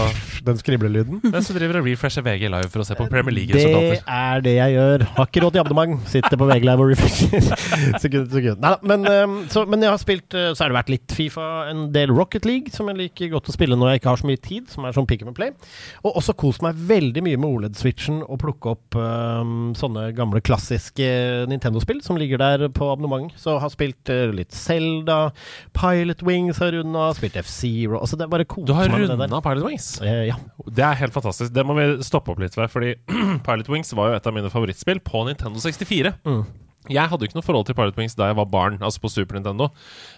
[0.44, 1.22] den skriblelyden.
[1.24, 4.02] Mens du driver og refresher VG Live for å se på Premier League-resultater.
[4.02, 5.06] Det er det jeg gjør.
[5.16, 6.10] Har ikke råd til abonnement.
[6.12, 7.46] Sitter på VG Live og refresher.
[8.04, 8.60] sekund, sekund.
[8.60, 11.46] Neida, men, ehm, så, men jeg har spilt eh, Så har det vært litt Fifa,
[11.72, 14.30] en del Rocket League, som jeg liker godt å spille når jeg ikke har så
[14.30, 15.56] mye tid, som er sånn pick up and play.
[16.04, 21.08] Og også kost meg veldig mye med OLED-switchen og plukke opp um, sånne gamle klassiske
[21.52, 23.32] Nintendo-spill som ligger der på abonnement.
[23.40, 25.30] Så har spilt uh, litt Zelda,
[25.78, 29.05] Pilot Wings har runda, spilt F-Zero Altså det er bare kost meg.
[29.14, 30.02] Runda Pilot Wings.
[30.02, 30.36] Eh, ja.
[30.68, 31.54] Det er helt fantastisk.
[31.54, 32.96] Det må vi stoppe opp litt ved, fordi
[33.48, 36.14] Pilot Wings var jo et av mine favorittspill på Nintendo 64.
[36.26, 36.46] Mm.
[36.86, 39.10] Jeg hadde jo ikke noe forhold til Pilot Wings da jeg var barn, altså på
[39.10, 39.72] Super Nintendo.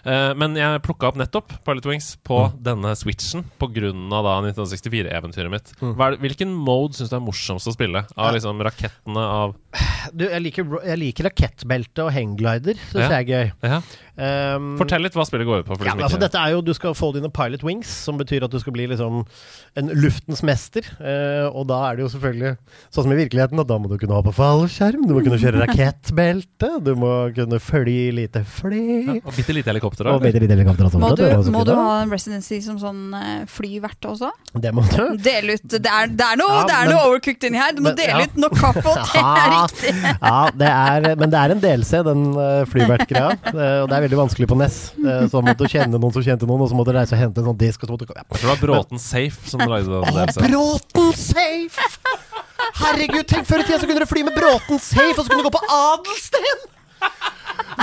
[0.04, 2.58] Eh, men jeg plukka opp nettopp Pilot Wings på Mm.
[2.62, 5.72] denne switchen på grunn av da Nintendo 64-eventyret mitt.
[5.80, 5.94] Mm.
[5.96, 8.04] Det- hvilken mode syns du er morsomst å spille?
[8.18, 9.56] Av liksom rakettene av
[10.12, 12.76] Du, jeg liker, jeg liker rakettbelte og hangglider.
[12.92, 13.08] Syns Ja.
[13.16, 13.52] jeg er gøy.
[13.62, 13.80] ja.
[14.18, 15.76] Um, Fortell litt hva spillet går ut på.
[15.78, 18.50] For Ja, altså dette er jo, Du skal få dine pilot wings, som betyr at
[18.50, 19.20] du skal bli liksom
[19.78, 20.82] en luftens mester.
[20.98, 22.56] Uh, og da er det jo selvfølgelig
[22.90, 25.38] sånn som i virkeligheten, at da må du kunne ha på fallskjerm, du må kunne
[25.38, 29.20] kjøre rakettbelte, du må kunne fly lite fly.
[29.22, 30.10] og bitte lite helikopter.
[30.10, 30.98] Og bitte lite helikopter også.
[31.02, 34.32] Må du, det må du ha en residency som sånn eh, flyvert også?
[34.58, 34.98] Det må du.
[35.22, 37.72] Del ut Det er, det er noe, Ja, det er men- noe overcooked inni her.
[37.76, 38.26] Du må men- dele ja.
[38.26, 39.62] ut noe kaffe, og det er Ja.
[39.62, 39.94] riktig.
[40.18, 43.30] Ja, det er, men det er en DLC, den uh, flyvertgreia.
[43.52, 46.24] Uh, og det er veldig vanskelig på Ness Så så måtte du kjenne noen som
[46.24, 47.82] kjente noen, og så måtte du reise og hente en sånn disk.
[47.82, 48.24] Og så måtte ja.
[48.24, 50.00] Jeg tror det var Bråten Safe som lagde den.
[50.08, 50.46] Å.
[50.48, 51.88] Bråten Safe!
[52.78, 55.44] Herregud, tenk før i tida så kunne dere fly med Bråten Safe, og så kunne
[55.44, 56.64] du gå på Adelsten!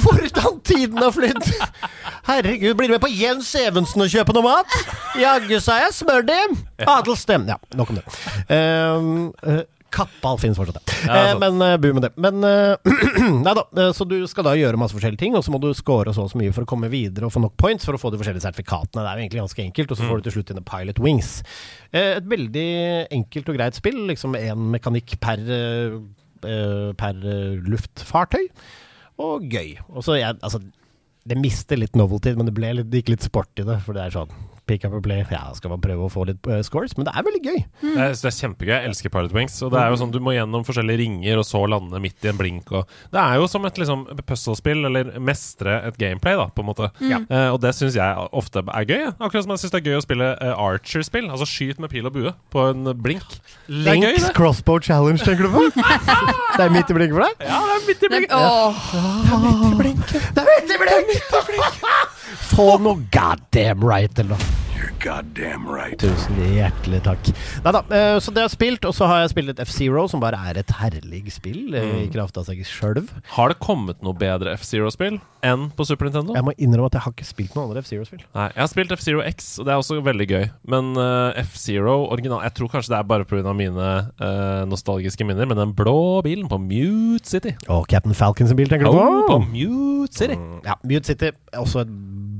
[0.01, 1.51] Hvordan tiden har flydd!
[2.25, 4.75] Herregud, blir du med på Jens Evensen og kjøpe noe mat?
[5.19, 6.41] Jaggu sa jeg smør det!
[6.83, 7.47] Adelsten.
[7.53, 8.05] Ja, nok om det.
[8.49, 9.13] Um,
[9.45, 9.61] uh,
[9.95, 11.15] Kappal finnes fortsatt, ja.
[11.31, 12.12] Eh, men uh, bu med det.
[12.19, 12.75] Men uh,
[13.45, 13.63] Nei da.
[13.79, 16.25] eh, Så du skal da gjøre masse forskjellige ting, og så må du score så
[16.25, 18.19] og så mye for å komme videre og få nok points for å få de
[18.19, 18.99] forskjellige sertifikatene.
[19.01, 21.31] Det er jo egentlig ganske enkelt, og så får du til slutt dine Pilot Wings.
[21.91, 22.67] Eh, Et veldig
[23.19, 24.01] enkelt og greit spill.
[24.12, 25.95] Liksom én mekanikk per, eh,
[26.45, 28.49] eh, per eh, luftfartøy.
[29.23, 29.77] Og gøy.
[29.95, 30.60] Og så jeg, altså,
[31.25, 33.79] det mister litt novelty, men det, litt, det gikk litt sport i det.
[33.86, 35.23] For det er sånn pick up and play.
[35.32, 36.95] Ja, skal man prøve å få litt uh, scores?
[36.97, 37.60] Men det er veldig gøy.
[37.82, 37.89] Mm.
[37.95, 38.71] Det, er, det er kjempegøy.
[38.75, 39.56] Jeg elsker Pilot Wings.
[39.65, 42.32] Og det er jo sånn Du må gjennom forskjellige ringer, og så lande midt i
[42.32, 42.71] en blink.
[42.75, 46.69] Og det er jo som et liksom puzzlespill, eller mestre et gameplay, da, på en
[46.71, 46.89] måte.
[47.06, 48.99] Eh, og det syns jeg ofte er gøy.
[49.08, 49.13] ja.
[49.19, 51.30] Akkurat som jeg syns det er gøy å spille uh, Archer-spill.
[51.32, 53.38] Altså skyt med pil og bue på en blink.
[53.69, 54.30] Er gøy, Links.
[54.38, 55.65] Crossbow Challenge, tenker du på?
[56.58, 57.47] det er midt i blinken for deg?
[57.47, 58.36] Ja, det er midt i Det, blink.
[58.36, 58.73] åh,
[60.36, 62.13] Det er midt i blinken!
[62.35, 64.61] Få noe goddamn right, eller noe.
[65.01, 65.95] Goddamn right.
[66.01, 67.29] Tusen hjertelig takk.
[67.63, 70.03] Nei da, eh, så det har jeg spilt, og så har jeg spilt et F-Zero,
[70.11, 71.93] som bare er et herlig spill mm.
[72.03, 73.07] i kraft av seg sjølv.
[73.37, 76.35] Har det kommet noe bedre F-Zero-spill enn på Super Nintendo?
[76.37, 78.23] Jeg må innrømme at jeg har ikke spilt noen andre F-Zero-spill.
[78.35, 80.45] Nei, jeg har spilt F-Zero X, og det er også veldig gøy.
[80.75, 83.53] Men uh, F-Zero original Jeg tror kanskje det er bare pga.
[83.57, 88.57] mine uh, nostalgiske minner, men den blå bilen på Mute City Og Captain Falcon sin
[88.59, 89.39] bil, tenker du Oh, på på?
[89.53, 90.35] Mute City!
[90.39, 91.93] Mm, Ja, Mute City, er også et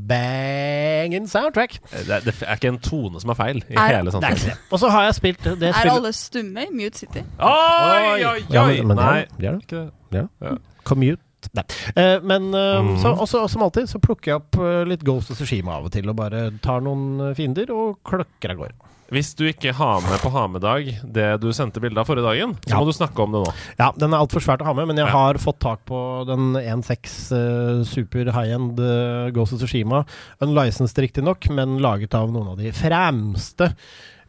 [0.08, 1.78] banging soundtrack.
[1.92, 4.56] Det, er- det er ikke en tone som er feil i Er- hele det.
[4.72, 7.24] Og så har jeg spilt det er alle stumme i Mute City?
[7.40, 8.40] Oi, oi, oi!
[8.54, 9.84] Ja, men, men Nei, det er det.
[10.14, 10.26] Ja.
[10.42, 10.56] Ja.
[10.84, 11.22] Commute.
[11.54, 11.64] Nei.
[11.96, 12.98] Eh, men eh, Mhm.
[13.04, 15.92] så, også, som alltid så plukker jeg opp eh, litt Ghost of Sushima av og
[15.94, 18.74] til, og bare tar noen eh, fiender og kløkker av gårde.
[19.14, 22.72] Hvis du ikke har med på ha-med-dag det du sendte bilde av forrige dagen, så
[22.74, 22.80] Ja.
[22.80, 23.54] må du snakke om det nå.
[23.78, 25.12] Ja, den er altfor svært å ha med, men jeg Ja.
[25.14, 30.06] har fått tak på den 1.6 uh, super high-end uh, Ghost of Tsushima.
[30.42, 33.70] Unlicensed riktignok, men laget av noen av de fremste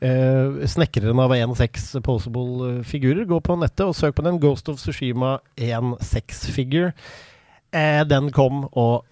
[0.02, 3.24] uh, snekrerne av 1.6 posable eh, figurer.
[3.24, 4.38] Gå på nettet og søk på den.
[4.38, 6.92] Ghost of Tsushima 1.6 figure.
[7.74, 9.04] Uh, den kom, og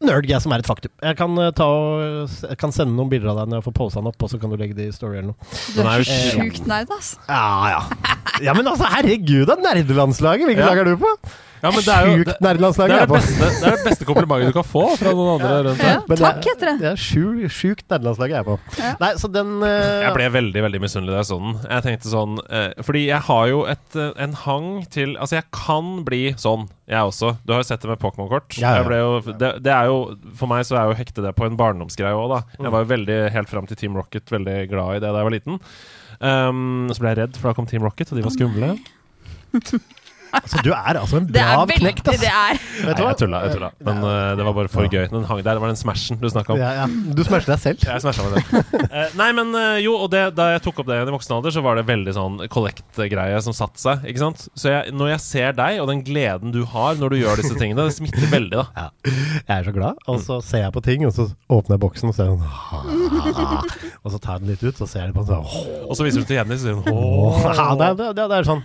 [0.00, 0.92] Nerdgas som er et faktum.
[1.02, 3.74] Jeg kan, eh, ta og, jeg kan sende noen bilder av deg når jeg får
[3.80, 5.50] posa den opp, og så kan du legge det i story eller noe.
[5.74, 7.16] Du er er jo Eh, sjukt nerd, ass.
[7.26, 7.80] Ja, ja.
[8.46, 10.46] Ja, men altså, herregud, det er nerdelandslaget!
[10.46, 10.70] Hvilket Ja.
[10.70, 11.10] lag er du på?
[11.62, 13.84] Ja, men det er jo det, Sjukt det, nerdelandslaget er det, beste, det er det
[13.88, 16.74] beste komplimentet du kan få fra noen andre rundt Ja, takk, det, heter det.
[16.82, 18.56] det er sju- sjukt nerdelandslag jeg er på.
[18.78, 18.92] Ja.
[19.02, 19.68] Nei, så den uh,
[20.04, 21.56] Jeg ble veldig veldig misunnelig da jeg så den.
[21.66, 25.48] Jeg tenkte sånn uh, Fordi jeg har jo et, uh, en hang til Altså, jeg
[25.54, 27.34] kan bli sånn, jeg også.
[27.44, 28.58] Du har jo sett det med Pokémon-kort.
[28.62, 29.98] Ja, Det, det er jo
[30.38, 32.40] For meg så er jo hekte det på en barndomsgreie òg, da.
[32.58, 35.28] Jeg var jo veldig, helt fram til Team Rocket, veldig glad i det da jeg
[35.28, 35.58] var liten.
[36.18, 38.72] Um, så ble jeg redd, for da kom Team Rocket, og de var skumle.
[40.32, 42.20] Altså, du er altså en Det brav veldig knekt, ass.
[42.20, 42.58] det er.
[42.58, 43.10] Vet Nei, du hva?
[43.12, 43.70] jeg tulla, jeg tulla.
[43.88, 45.04] Men uh, det var bare for gøy.
[45.12, 45.58] Den hang der.
[45.58, 46.60] Det var den smashen du snakka om.
[46.60, 46.86] Ja, ja.
[46.88, 47.84] Du smasher deg selv.
[47.88, 48.62] Jeg smasha meg det.
[48.88, 51.36] Uh, nei, men uh, jo, og det, da jeg tok opp det igjen i voksen
[51.38, 54.06] alder, så var det veldig sånn collect-greie som satte seg.
[54.08, 54.46] Ikke sant?
[54.58, 57.56] Så jeg, når jeg ser deg, og den gleden du har når du gjør disse
[57.58, 58.66] tingene, det smitter veldig, da.
[58.76, 59.14] Ja.
[59.48, 62.12] Jeg er så glad, og så ser jeg på ting, og så åpner jeg boksen
[62.12, 62.44] og ser sånn
[64.04, 66.06] Og så tar jeg den litt ut, så ser jeg på den sånn Og så
[66.06, 66.84] viser du til Jenny, så sier hun.
[67.58, 68.64] Ja, det, det, det er sånn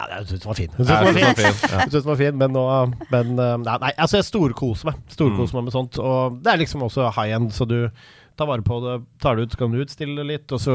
[0.00, 0.70] ja, jeg syns den var fin.
[0.78, 2.06] Jeg synes den var ja.
[2.10, 2.64] Var fin, men nå
[3.10, 5.02] men, eh, Nei, nei altså jeg storkoser meg.
[5.12, 6.00] Storkoser meg med sånt.
[6.00, 7.78] Og det er liksom også high end, så du
[8.40, 10.74] tar vare på det, tar det ut, så kan du utstille litt, og så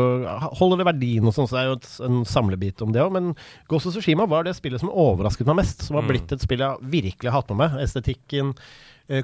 [0.60, 3.14] holder det verdien og sånn, så det er jo et, en samlebit om det òg.
[3.16, 3.32] Men
[3.72, 6.12] Ghost of Tsushima var det spillet som overrasket meg mest, som har Mm.
[6.14, 7.80] blitt et spill jeg virkelig har hatt med meg.
[7.88, 8.54] Estetikken,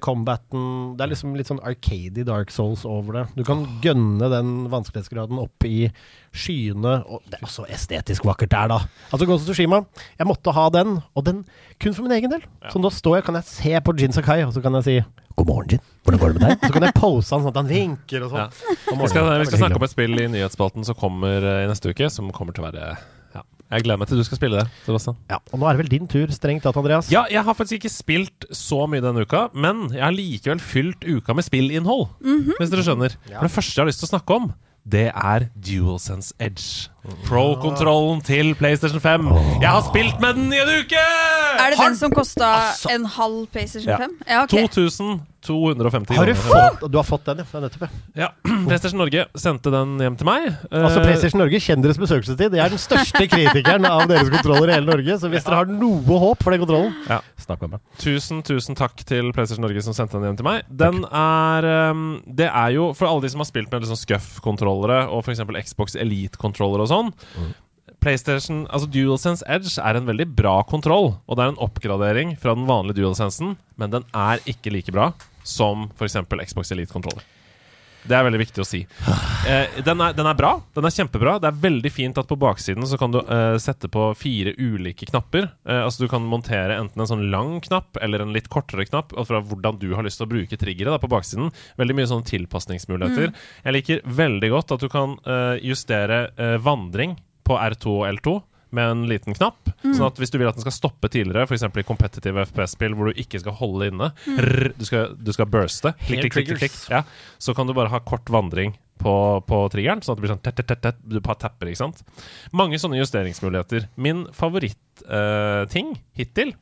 [0.03, 3.23] combaten Det er liksom litt sånn arcady Dark Souls over det.
[3.39, 5.87] Du kan gønne den vanskelighetsgraden opp i
[6.31, 8.77] skyene, og det er så estetisk vakkert der, da.
[9.09, 9.81] Altså Ghost of Tsushima,
[10.19, 11.41] jeg måtte ha den, og den
[11.81, 12.45] kun for min egen del.
[12.71, 14.97] Så nå står jeg, kan jeg se på Jin Sakai, og så kan jeg si
[15.39, 15.83] God morgen, Jin.
[16.05, 16.67] Hvordan går det med deg?
[16.67, 18.51] Så kan jeg pose han sånn at han vinker og sånn.
[18.51, 18.97] Ja.
[19.01, 21.93] Vi skal, vi skal snakke om et spill i nyhetsspalten som kommer eh, i neste
[21.93, 22.99] uke, som kommer til å være ja.
[23.71, 25.15] Jeg gleder meg til du skal spille det, Sebastian.
[25.31, 27.07] ja, Og nå er det vel din tur, strengt tatt, Andreas.
[27.13, 31.07] Ja, jeg har faktisk ikke spilt så mye denne uka, men jeg har likevel fylt
[31.07, 32.09] uka med spillinnhold.
[32.59, 33.15] Hvis dere skjønner.
[33.31, 34.51] For det første jeg har lyst til å snakke om,
[34.83, 36.90] det er DualSense Edge.
[37.27, 39.29] Pro-kontrollen til PlayStation 5.
[39.61, 41.05] Jeg har spilt med den i en uke!
[41.61, 42.93] Er det den som kosta Altså.
[42.93, 44.17] en halv PlayStation 5?
[44.29, 45.19] Ja, ok.
[45.41, 46.75] 2250 Har du kroner.
[46.77, 47.45] fått Du har fått den, ja.
[47.49, 47.89] Det er nettopp, ja.
[48.21, 48.27] Ja,
[48.67, 50.43] PlayStation Norge sendte den hjem til meg.
[50.69, 52.53] Altså Eh, PlayStation Norge, kjenn deres besøkelsestid.
[52.53, 55.17] Jeg er den største kritikeren av deres kontroller i hele Norge.
[55.17, 57.17] Så hvis dere har noe håp for den kontrollen, Ja.
[57.41, 57.81] snakk med meg.
[57.97, 60.61] Tusen, tusen takk til PlayStation Norge som sendte den hjem til meg.
[60.69, 65.07] Den er um, Det er jo for alle de som har spilt med liksom Scuff-kontrollere
[65.09, 65.41] og f.eks.
[65.71, 67.11] Xbox Elite-kontrollere og sånn.
[68.01, 72.55] PlayStation, altså DualSense Edge er en veldig bra kontroll, og det er en oppgradering fra
[72.57, 75.11] den vanlige DualSensen, men den er ikke like bra
[75.45, 76.17] som f.eks.
[76.49, 77.21] Xbox Elite-kontroller.
[78.07, 78.81] Det er veldig viktig å si.
[79.47, 80.55] Eh, den, er, den er bra.
[80.75, 81.35] Den er kjempebra.
[81.41, 85.07] Det er veldig fint at på baksiden så kan du eh, sette på fire ulike
[85.09, 85.49] knapper.
[85.67, 89.13] Eh, altså Du kan montere enten en sånn lang knapp eller en litt kortere knapp.
[89.27, 91.51] Fra hvordan du har lyst til å bruke triggeret da, på baksiden.
[91.81, 93.35] Veldig mye sånne tilpasningsmuligheter.
[93.65, 98.39] Jeg liker veldig godt at du kan eh, justere eh, vandring på R2 og L2
[98.75, 99.71] med en liten knapp.
[99.81, 101.65] Sånn at hvis du vil at den skal stoppe tidligere, f.eks.
[101.67, 105.93] i kompetitive FPS-spill hvor du ikke skal holde inne, rrr, du, skal, du skal burste,
[106.05, 107.03] klikk, klikk, klikk, klikk, ja,
[107.41, 109.13] så kan du bare ha kort vandring på,
[109.47, 111.81] på triggeren, sånn at det blir sånn tett, tett, tett, tett, du bare tapper, ikke
[111.81, 112.03] sant?
[112.55, 113.89] Mange sånne justeringsmuligheter.
[114.01, 116.53] Min favorittting uh, hittil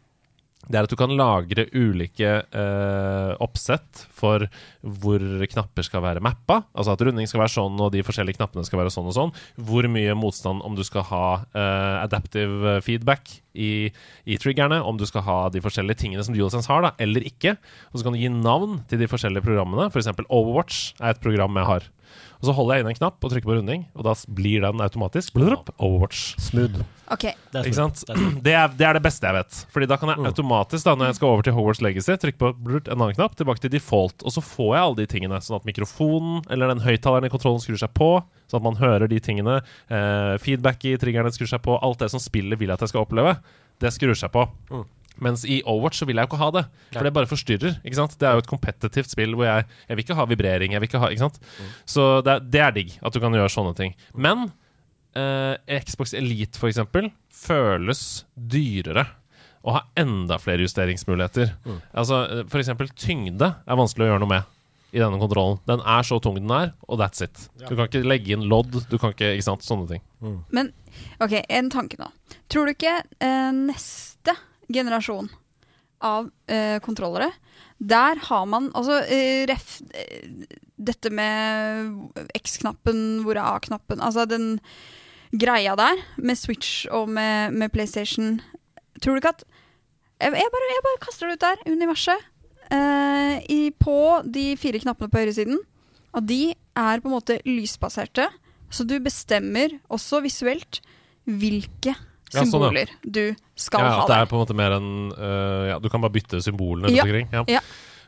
[0.68, 4.44] det er at du kan lagre ulike eh, oppsett for
[4.84, 6.60] hvor knapper skal være mappa.
[6.76, 9.32] Altså at runding skal være sånn, og de forskjellige knappene skal være sånn og sånn.
[9.56, 13.90] Hvor mye motstand om du skal ha eh, adaptive feedback i,
[14.28, 14.82] i triggerne.
[14.84, 17.56] Om du skal ha de forskjellige tingene som DualSense har, da, eller ikke.
[17.90, 19.88] Og så kan du gi navn til de forskjellige programmene.
[19.90, 20.12] F.eks.
[20.28, 21.90] Overwatch er et program jeg har.
[22.40, 24.80] Og så holder jeg inn en knapp og trykker på runding, og da blir den
[24.80, 26.38] automatisk blurrup, Overwatch.
[26.40, 26.86] Smooth.
[27.12, 27.26] Ok.
[27.52, 28.00] Det er Ikke smooth.
[28.06, 28.38] sant?
[28.46, 29.58] Det er, det er det beste jeg vet.
[29.74, 32.52] Fordi da kan jeg automatisk, da når jeg skal over til Hogwarts Legacy, trykke på
[32.64, 35.42] blurt, en annen knapp, tilbake til default, og så får jeg alle de tingene.
[35.44, 38.12] Sånn at mikrofonen eller den høyttaleren i kontrollen skrur seg på,
[38.48, 39.60] sånn at man hører de tingene.
[39.92, 41.76] Eh, feedback i triggerne skrur seg på.
[41.84, 43.36] Alt det som spillet vil at jeg skal oppleve,
[43.84, 44.48] det skrur seg på.
[45.20, 47.80] Mens i Overwatch så vil jeg jo ikke ha det, for det bare forstyrrer.
[47.84, 48.14] ikke sant?
[48.20, 50.72] Det er jo et kompetitivt spill hvor jeg Jeg vil ikke ha vibrering.
[50.72, 51.40] jeg vil ikke ha, ikke sant?
[51.86, 53.96] Så det er, det er digg at du kan gjøre sånne ting.
[54.16, 54.52] Men
[55.16, 59.08] eh, Xbox Elite for eksempel føles dyrere
[59.60, 61.52] og har enda flere justeringsmuligheter.
[61.92, 64.56] Altså eh, For eksempel tyngde er vanskelig å gjøre noe med
[64.96, 65.60] i denne kontrollen.
[65.70, 67.44] Den er så tung den er, og that's it.
[67.68, 70.02] Du kan ikke legge inn lodd, du kan ikke, ikke sant, sånne ting.
[70.50, 70.72] Men
[71.22, 72.08] ok, en tanke nå.
[72.50, 74.34] Tror du ikke eh, neste
[74.70, 75.30] generasjon
[76.00, 77.32] av eh, kontrollere
[77.78, 80.48] Der har man altså eh, ref eh,
[80.80, 84.00] Dette med X-knappen, hvor er A-knappen?
[84.00, 84.62] Altså den
[85.36, 88.40] greia der med Switch og med, med PlayStation.
[89.04, 91.60] Tror du ikke at jeg, jeg, bare, jeg bare kaster det ut der.
[91.68, 92.24] Universet.
[92.72, 95.60] Eh, i, på de fire knappene på høyresiden.
[96.16, 98.30] Og de er på en måte lysbaserte.
[98.72, 100.80] Så du bestemmer også visuelt
[101.28, 101.96] hvilke
[102.34, 102.70] Ja, sånn, ja.
[102.70, 105.90] symboler du skal Ja, ha det er på en måte mer enn uh, Ja, du
[105.90, 107.04] kan bare bytte symbolene rundt Ja.
[107.08, 107.30] omkring.
[107.34, 107.44] Ja.
[107.48, 107.62] Ja.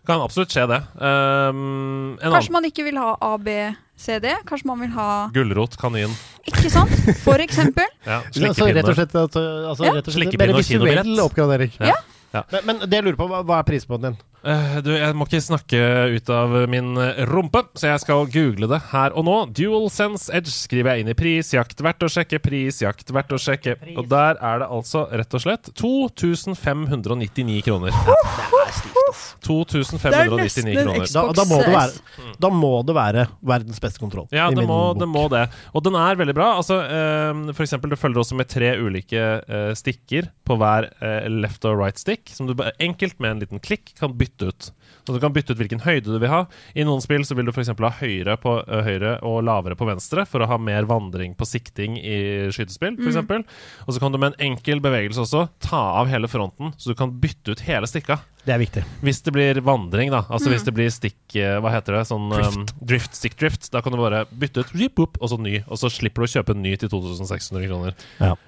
[0.06, 0.80] Kan absolutt skje, det.
[0.98, 3.54] Um, en Kanskje man ikke vil ha A, B,
[3.96, 4.32] C, D.
[4.50, 6.14] Kanskje man vil ha Gulrot, kanin.
[6.50, 6.90] Ikke sant?
[7.22, 7.86] For eksempel.
[8.08, 9.22] Ja, Så rett og slett, uh,
[9.70, 9.94] altså, Ja.
[9.94, 11.06] rett og slett Slikkepinne og kinobillett.
[11.06, 11.72] visuell oppgradering.
[11.80, 11.94] Ja.
[12.34, 12.44] Ja.
[12.52, 14.18] Men, men det jeg lurer på, hva, hva er prismåten din?
[14.42, 15.80] Eh, du, jeg må ikke snakke
[16.16, 19.36] ut av min eh, rumpe, så jeg skal google det her og nå.
[19.54, 21.84] DualSense Edge skriver jeg inn i prisjakt.
[21.86, 23.78] Verdt å sjekke, prisjakt, verdt å sjekke.
[23.94, 27.94] Og der er det altså rett og slett 2599 kroner.
[27.94, 29.22] Det er stivt, ass.
[29.46, 31.06] 2599 en kroner.
[31.14, 34.26] Da, da, må det være, da må det være verdens beste kontroll.
[34.34, 35.04] Ja, i det min må, bok.
[35.04, 35.44] det må det.
[35.78, 36.50] Og den er veldig bra.
[36.58, 41.30] Altså, eh, for eksempel, det følger også med tre ulike eh, stikker på hver eh,
[41.30, 44.72] left og right stick, som du enkelt med en liten klikk kan bytte ut.
[45.04, 46.46] Så du kan bytte ut hvilken høyde du vil ha.
[46.78, 47.72] I noen spill så vil du f.eks.
[47.74, 51.98] ha høyre på høyre og lavere på venstre for å ha mer vandring på sikting
[51.98, 53.08] i skytespill, f.eks.
[53.16, 53.44] eksempel
[53.88, 56.96] Og så kan du med en enkel bevegelse også ta av hele fronten, så du
[57.00, 58.20] kan bytte ut hele stikka.
[58.46, 58.84] Det er viktig.
[59.06, 60.24] Hvis det blir vandring, da.
[60.30, 60.54] Altså Mm.
[60.56, 61.18] hvis det blir stikk
[61.62, 62.08] Hva heter det?
[62.10, 63.70] Sånn um, drift, stick drift.
[63.72, 65.64] Da kan du bare bytte ut, opp, og så ny.
[65.68, 67.94] Og så slipper du å kjøpe en ny til 2600 kroner.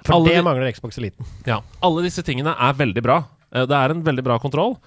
[0.04, 1.26] For Alle det de- mangler Xbox Eliten.
[1.46, 1.62] Ja.
[1.82, 3.24] Alle disse tingene er veldig bra.
[3.54, 4.78] Eh, Det er en veldig bra kontroll,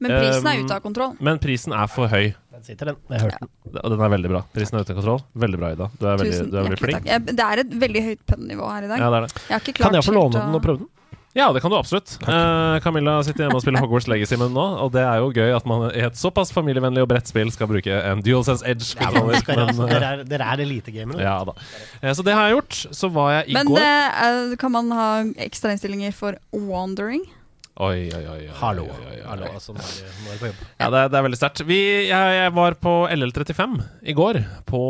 [0.00, 1.16] Men prisen er Um, ute av kontroll.
[1.20, 2.30] men prisen er for høy.
[2.54, 2.96] Den sitter, den.
[3.10, 3.80] Jeg hørte den.
[3.84, 4.40] Og den er veldig bra.
[4.54, 5.20] Prisen er ute av kontroll.
[5.44, 5.90] Veldig bra, Ida.
[6.00, 6.96] Du er veldig, Tusen du er veldig flink.
[6.98, 7.10] takk.
[7.12, 8.98] Jeg, det er et veldig høyt pønnenivå her i dag.
[9.04, 9.44] Ja, det er det.
[9.48, 10.88] Jeg har ikke klart Kan jeg få låne den og prøve den?
[11.30, 12.16] Ja, det kan du absolutt.
[12.26, 15.28] Uh, Camilla sitter hjemme og spiller Hogwarts Legacy med den nå, og det er jo
[15.30, 18.96] gøy at man i et såpass familievennlig og bredt spill skal bruke en DualSense Edge.
[18.98, 21.22] Ja, men, men, altså, eh, dere er, dere er elitegamere.
[21.22, 21.54] ja da.
[22.02, 22.80] Uh, Så det har jeg gjort.
[22.98, 25.08] Så var jeg i Men går Men uh, kan man ha
[25.46, 27.22] ekstrainnstillinger for wandering?
[27.80, 28.40] Oi, oi, oi.
[28.44, 28.82] oi, Hallo.
[28.84, 29.20] oi, oi, oi.
[29.24, 30.58] Hallo altså, nå er nå er på jobb.
[30.82, 31.62] Ja, det, det er veldig sterkt.
[31.64, 34.38] Jeg, jeg var på LL35 i går.
[34.68, 34.80] På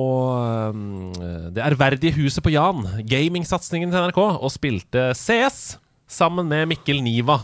[0.74, 1.12] um,
[1.54, 5.76] det ærverdige huset på Jan, gamingsatsingen til NRK, og spilte CS
[6.10, 7.38] sammen med Mikkel Niva.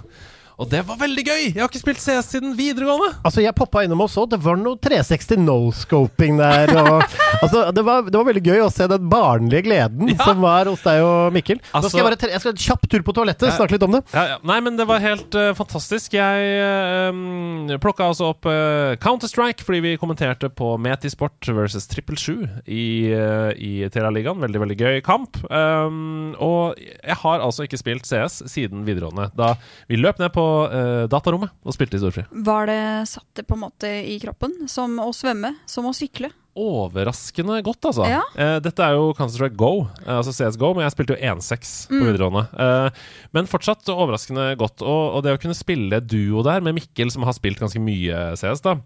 [0.56, 1.42] Og det var veldig gøy!
[1.52, 3.10] Jeg har ikke spilt CS siden videregående.
[3.28, 6.70] Altså, jeg poppa innom og så det var noe 360 no-scoping der.
[6.80, 7.02] Og,
[7.44, 10.16] altså, det, var, det var veldig gøy å se den barnlige gleden Ja.
[10.24, 11.60] som var hos deg og Mikkel.
[11.60, 13.56] Nå Altså- skal jeg bare jeg skal en kjapp tur på toalettet, Ja.
[13.58, 14.00] snakke litt om det.
[14.14, 14.38] Ja, ja.
[14.48, 16.16] Nei, men det var helt uh, fantastisk.
[16.16, 22.46] Jeg uh, plukka altså opp uh, Counter-Strike fordi vi kommenterte på Metisport versus Triple Sju
[22.64, 24.40] i, uh, i Terra-ligaen.
[24.40, 25.36] Veldig, veldig gøy kamp.
[25.52, 29.28] Um, og jeg har altså ikke spilt CS siden videregående.
[29.36, 29.52] Da
[29.92, 32.24] vi løp ned på uh, datarommet og spilte i storfri.
[32.46, 32.80] Var det
[33.10, 34.64] satt det på en måte i kroppen?
[34.70, 35.54] Som å svømme?
[35.70, 36.32] Som å sykle?
[36.56, 38.06] Overraskende godt, altså.
[38.08, 38.22] Ja.
[38.36, 41.96] Uh, dette er jo Counter-Strike Go, uh, altså CSGO, men jeg spilte jo 1-6 på
[41.98, 42.04] Mm.
[42.08, 42.44] videregående.
[42.66, 42.90] Eh,
[43.36, 44.82] men fortsatt overraskende godt.
[44.82, 48.30] Og, og det å kunne spille duo der med Mikkel, som har spilt ganske mye
[48.40, 48.76] CS, da.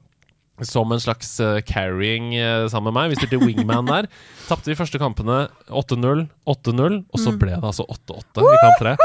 [0.66, 3.10] Som en slags eh, carrying eh, sammen med meg.
[3.14, 4.08] Vi spilte wingman der.
[4.50, 7.38] Tapte de første kampene 8-0, 8-0, og så Mm.
[7.38, 8.96] ble det altså 8-8 i kamp 3.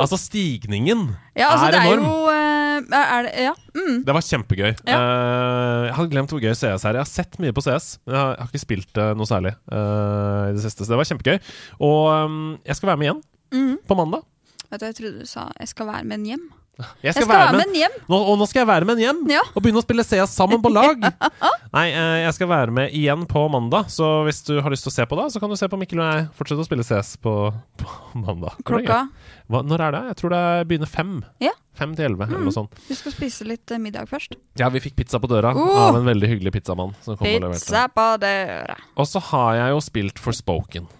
[0.00, 2.04] Altså, stigningen Ja, altså, er det er enorm.
[2.08, 3.52] jo eh, Er det Ja.
[3.74, 4.00] Mm.
[4.04, 4.72] Det var kjempegøy.
[4.86, 6.96] Eh, jeg hadde glemt hvor gøy CS er.
[6.98, 10.54] Jeg har sett mye på CS, men jeg har, ikke spilt noe særlig uh, i
[10.56, 10.82] det siste.
[10.84, 11.38] Så det var kjempegøy.
[11.80, 13.22] Og um, jeg skal være med igjen
[13.54, 13.76] mm.
[13.86, 14.22] på mandag.
[14.70, 16.48] Vet du, jeg trodde du sa 'jeg skal være med en hjem'.
[16.74, 17.92] Jeg Jeg skal være med en hjem!
[18.10, 19.18] Nå, og nå skal jeg være med en hjem!
[19.30, 19.42] Ja.
[19.54, 21.04] Og begynne å spille CS sammen på lag!
[21.76, 24.90] Nei, eh, jeg skal være med igjen på mandag, så hvis du har lyst til
[24.90, 26.86] å se på det, så kan du se på Mikkel og jeg fortsette å spille
[26.86, 27.34] CS på,
[27.78, 27.94] på
[28.24, 28.56] mandag.
[28.66, 29.04] Klokka.
[29.46, 30.02] Hva, Når er det?
[30.10, 31.12] Jeg tror det begynner fem.
[31.46, 31.52] Ja.
[31.78, 32.48] Fem til elleve, eller Mm.
[32.50, 32.74] noe sånt.
[32.88, 34.34] Du skal spise litt eh, middag først.
[34.58, 35.62] Ja, vi fikk pizza på døra Uh!
[35.88, 36.94] av en veldig hyggelig pizzamann.
[37.06, 37.54] Som kom og.
[37.54, 38.76] Pizza på døra.
[38.98, 40.90] Og så har jeg jo spilt Forspoken.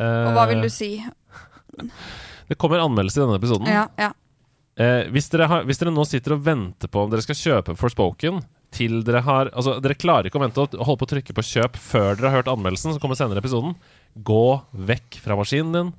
[0.00, 0.90] Og hva Eh, vil du si?
[2.50, 3.70] Det kommer anmeldelse i denne episoden.
[3.70, 4.10] Ja, ja.
[4.80, 7.74] Eh, hvis, dere har, hvis dere nå sitter og venter på om dere skal kjøpe
[7.76, 8.38] Forspoken
[8.72, 11.42] til dere har Altså, dere klarer ikke å vente og holde på å trykke på
[11.44, 13.74] kjøp før dere har hørt anmeldelsen, som kommer senere i episoden.
[14.26, 14.44] Gå
[14.88, 15.90] vekk fra maskinen din.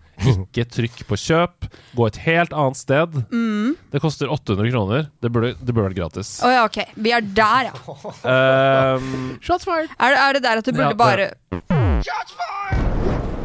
[0.48, 1.68] Ikke trykk på kjøp.
[2.00, 3.20] Gå et helt annet sted.
[3.32, 3.76] Mm.
[3.92, 5.10] Det koster 800 kroner.
[5.24, 6.32] Det burde, det burde vært gratis.
[6.48, 6.80] Oh, ja, ok.
[6.96, 8.96] Vi er der, ja.
[8.96, 9.92] um, Shots fired!
[10.00, 12.91] Er, det- er det der at du burde Ja, bare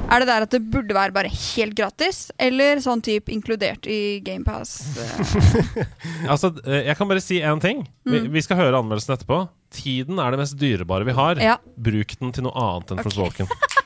[0.07, 4.21] Er det der at det burde være bare helt gratis, eller sånn type inkludert i
[4.25, 4.77] GamePass?
[6.33, 7.83] altså, eh, jeg kan bare si én ting.
[8.07, 8.29] Vi, Mm.
[8.33, 9.41] vi skal høre anmeldelsen etterpå.
[9.75, 11.41] Tiden er det mest dyrebare vi har.
[11.43, 11.57] Ja.
[11.77, 13.09] Bruk den til noe annet enn Ok.
[13.11, 13.51] Forspoken.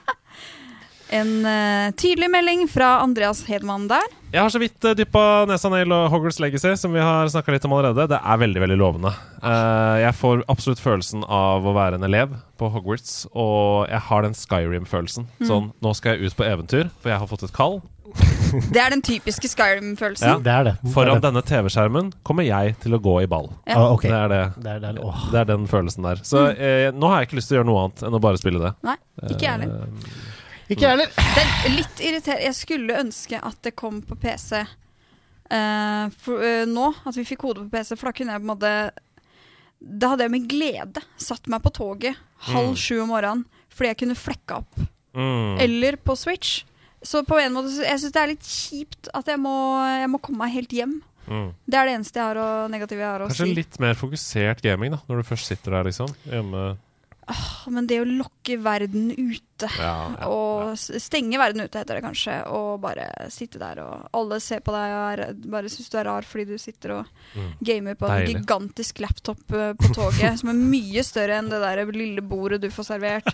[1.11, 4.05] En uh, tydelig melding fra Andreas Hedman der.
[4.31, 7.51] Jeg har så vidt uh, dyppa nesa ned i Hogwarts Legacy, som vi har snakka
[7.57, 8.07] litt om allerede.
[8.13, 9.11] Det er veldig veldig lovende.
[9.43, 14.23] Uh, jeg får absolutt følelsen av å være en elev på Hogwarts, og jeg har
[14.29, 15.27] den Skyrim-følelsen.
[15.41, 15.49] Mm.
[15.51, 17.81] Sånn, nå skal jeg ut på eventyr, for jeg har fått et kall.
[18.75, 20.41] Det er den typiske Skyrim-følelsen.
[20.47, 20.73] Det er det.
[20.95, 21.27] Foran det er det.
[21.29, 23.47] denne TV-skjermen kommer jeg til å gå i ball.
[23.69, 23.77] Ja.
[23.79, 24.11] Ah, okay.
[24.11, 24.41] Det er det.
[24.65, 25.21] Det er, det er.
[25.31, 26.23] Det er den følelsen der.
[26.27, 26.59] Så Mm.
[26.59, 28.59] eh, nå har jeg ikke lyst til å gjøre noe annet enn å bare spille
[28.63, 28.73] det.
[28.87, 28.97] Nei,
[29.31, 29.87] ikke jeg heller.
[29.87, 30.19] Eh,
[30.71, 31.11] Ikke jeg heller.
[31.35, 32.45] Det er litt irriterende.
[32.47, 36.89] Jeg skulle ønske at det kom på PC uh, for, uh, nå.
[37.07, 38.73] At vi fikk kode på PC, for da kunne jeg på en måte
[39.81, 42.19] Da hadde jeg med glede satt meg på toget
[42.51, 42.77] halv Mm.
[42.77, 44.81] sju om morgenen fordi jeg kunne flekka opp.
[45.17, 45.59] mm.
[45.65, 46.65] Eller på Switch.
[47.03, 49.53] Så på en måte Jeg syns det er litt kjipt at jeg må,
[49.89, 50.99] jeg må komme meg helt hjem.
[51.31, 51.55] Mm.
[51.65, 53.55] Det er det eneste jeg har å, negative jeg har å Kanskje si.
[53.55, 56.13] litt mer fokusert gaming, da, når du først sitter der, liksom.
[56.29, 56.77] Hjemme.
[57.71, 62.37] Men det å lokke verden ute Ja, ja, Og stenge verden ute, heter det kanskje.
[62.49, 66.09] Og bare sitte der, og alle ser på deg og er, bare syns du er
[66.09, 67.51] rar fordi du sitter og Mm.
[67.63, 71.85] gamer på en gigantisk laptop eh, på toget, som er mye større enn det der
[71.95, 73.29] lille bordet du får servert.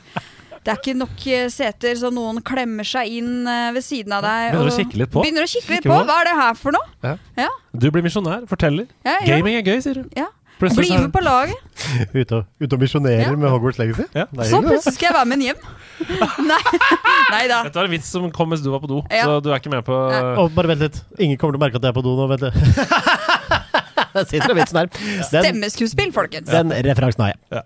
[0.67, 4.27] Det er ikke nok eh, seter, så noen klemmer seg inn eh, ved siden av
[4.27, 4.51] deg.
[4.53, 5.23] Begynner å kikke litt på.
[5.25, 5.99] Begynner å kikke litt på.
[6.11, 7.15] Hva er det her for noe?
[7.73, 8.91] Du blir misjonær, forteller.
[9.07, 9.37] Ja, ja.
[9.37, 10.11] Gaming er gøy, sier du.
[10.19, 10.27] Ja.
[10.59, 11.57] Bli med på laget.
[12.17, 13.33] Ute og, ut og misjonerer Ja.
[13.37, 14.07] med Hogwarts Legacy.
[14.17, 14.25] Ja.
[14.25, 15.67] Er Så plutselig skal jeg være med en hjem.
[16.51, 16.63] Nei.
[17.33, 17.59] Nei da.
[17.67, 19.27] Dette var en vits som kom mens du var på do, Ja.
[19.29, 21.03] så du er ikke med på oh, bare vent litt.
[21.19, 22.51] Ingen kommer til å merke at jeg er på do nå, vet du.
[24.17, 24.89] Der sitter det vitsen her.
[24.89, 26.49] Den, Stemmeskuespill, folkens.
[26.49, 27.63] den referansen har jeg.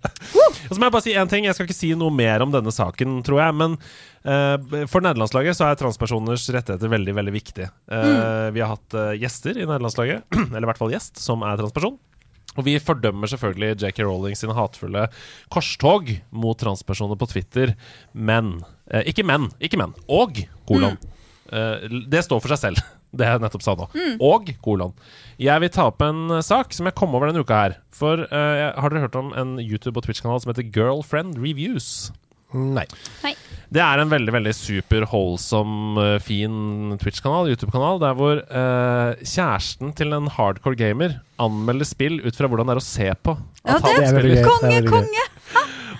[0.66, 1.47] Og så må jeg bare si en ting.
[1.47, 3.55] Jeg skal ikke si noe mer om denne saken, tror jeg.
[3.61, 3.76] Men
[4.26, 7.68] uh, for nederlandslaget så er transpersoners rettigheter veldig veldig viktig.
[7.70, 11.61] Eh, Vi har hatt uh, gjester i nederlandslaget, eller i hvert fall gjest, som er
[11.62, 11.99] transperson.
[12.59, 15.05] Og vi fordømmer selvfølgelig JK Rowling sine hatefulle
[15.55, 17.76] korstog mot transpersoner på Twitter.
[18.12, 18.57] Men
[18.90, 19.94] eh, Ikke menn, ikke menn.
[20.11, 20.98] Og kolon.
[21.53, 22.82] Eh, det står for seg selv,
[23.16, 23.86] det jeg nettopp sa nå.
[24.26, 24.96] Og kolon.
[25.40, 27.78] Jeg vil ta opp en sak som jeg kom over denne uka her.
[27.94, 32.11] For eh, har dere hørt om en YouTube- og Twitch-kanal som heter Girlfriend Reviews?
[32.57, 32.86] Nei.
[33.70, 39.92] Det er en veldig veldig super wholesome, eh, fin Twitch-kanal, YouTube-kanal, der hvor eh, kjæresten
[39.94, 43.36] til en hardcore gamer anmelder spill ut fra hvordan det er å se på.
[43.62, 44.48] Ja, det er veldig gøy.
[44.48, 45.26] Konge, veldig konge!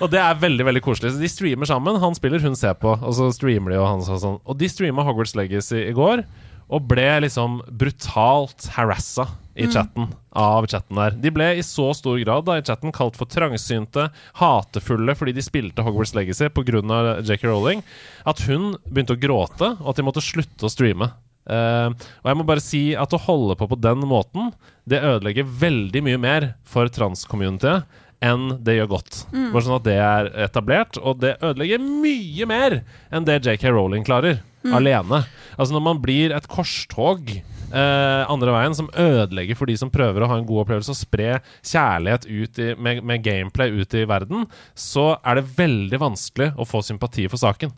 [0.01, 1.13] Og det er veldig veldig koselig.
[1.15, 1.99] Så De streamer sammen.
[2.01, 2.95] Han spiller, hun ser på.
[2.97, 4.39] Og så streamer de og han sånn.
[4.49, 6.25] Og de streama Hogwarts Legacy i går.
[6.73, 11.17] Og ble liksom brutalt harassa i chatten av chatten der.
[11.19, 14.09] De ble i så stor grad da i chatten kalt for trangsynte,
[14.41, 16.83] hatefulle fordi de spilte Hogwarts Legacy pga.
[17.27, 17.83] JK Rowling,
[18.29, 21.11] at hun begynte å gråte, og at de måtte slutte å streame.
[21.51, 21.91] Uh,
[22.23, 24.53] og jeg må bare si at å holde på på den måten,
[24.87, 29.23] det ødelegger veldig mye mer for transcommunityet enn det gjør godt.
[29.33, 30.99] Bare sånn at det er etablert.
[31.01, 34.43] Og det ødelegger mye mer enn det JK Rowling klarer
[34.77, 35.23] alene.
[35.57, 37.33] Altså når man blir et korstog
[37.71, 40.99] eh, andre veien som ødelegger for de som prøver å ha en god opplevelse og
[40.99, 46.53] spre kjærlighet ut i, med, med gameplay ut i verden, så er det veldig vanskelig
[46.61, 47.73] å få sympati for saken.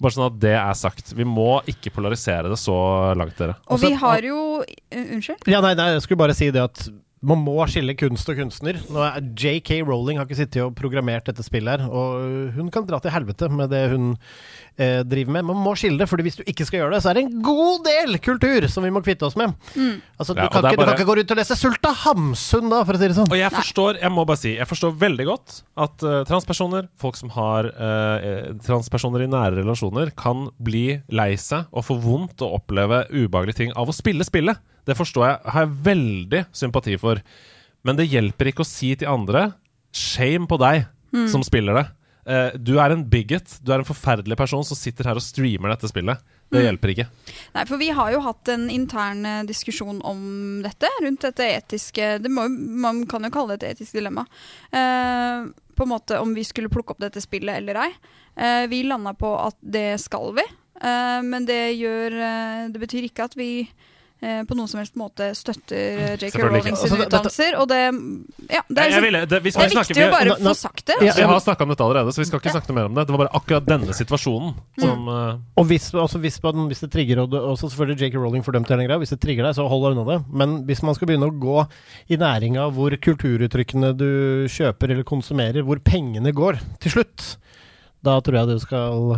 [0.00, 1.12] Bare sånn at det er sagt.
[1.16, 2.76] Vi må ikke polarisere det så
[3.16, 3.56] langt, dere.
[3.66, 4.42] Og Også- vi har jo
[4.96, 5.46] Unnskyld?
[5.50, 6.88] Ja, nei, nei, jeg skulle bare si det at
[7.26, 8.78] man må skille kunst og kunstner.
[8.92, 12.86] Nå er JK Rowling har ikke sittet og programmert dette spillet her, og hun kan
[12.86, 14.12] dra til helvete med det hun
[14.78, 15.48] eh, driver med.
[15.48, 17.40] Man må skille det, for hvis du ikke skal gjøre det, så er det en
[17.46, 19.56] god del kultur som vi må kvitte oss med.
[20.16, 20.76] Altså, du, Ja, kan ikke, bare...
[20.76, 23.32] du kan ikke gå rundt og lese Sulta Hamsun, da, for å si det sånn.
[23.32, 27.18] Og jeg forstår, jeg må bare si, jeg forstår veldig godt at uh, transpersoner, folk
[27.18, 32.60] som har eh, transpersoner i nære relasjoner, kan bli lei seg og få vondt og
[32.60, 34.62] oppleve ubehagelige ting av å spille spillet.
[34.86, 37.22] Det forstår jeg, har jeg veldig sympati for.
[37.86, 39.50] Men det hjelper ikke å si til andre
[39.96, 40.84] Shame på deg
[41.30, 41.86] som spiller det.
[42.26, 43.58] Eh, du er en bigot.
[43.62, 46.22] Du er en forferdelig person som sitter her og streamer dette spillet.
[46.50, 47.06] Det hjelper ikke.
[47.54, 50.20] Nei, for vi har jo hatt en intern eh, diskusjon om
[50.64, 54.26] dette, rundt dette etiske det må, Man kan jo kalle det et etisk dilemma.
[54.74, 57.90] Uh, på en måte om vi skulle plukke opp dette spillet eller ei.
[58.36, 60.44] Uh, vi landa på at det skal vi,
[60.76, 62.12] men det gjør
[62.68, 63.48] Det betyr ikke at vi
[64.48, 66.40] på noen som helst måte støtter eh, J.K.
[66.40, 67.56] Rowlings Altså, utdannelser.
[67.60, 67.80] Og det
[68.48, 70.84] Ja, det er, liksom, ville, det, vi det er snakke viktig å bare få sagt
[70.88, 70.96] det.
[71.04, 73.04] Vi har snakka om dette allerede, så vi skal ikke snakke noe mer om det.
[73.06, 76.90] Det var bare akkurat denne situasjonen som eh, Og hvis, altså hvis, man, hvis det
[76.96, 79.68] trigger og det, også selvfølgelig JK Rowling fordømte hele greia, hvis det trigger deg, så
[79.68, 80.18] hold deg unna det.
[80.42, 81.58] Men hvis man skal begynne å gå
[82.08, 84.10] i næringa hvor kulturuttrykkene du
[84.52, 87.34] kjøper eller konsumerer, hvor pengene går til slutt,
[88.06, 89.16] da tror jeg du skal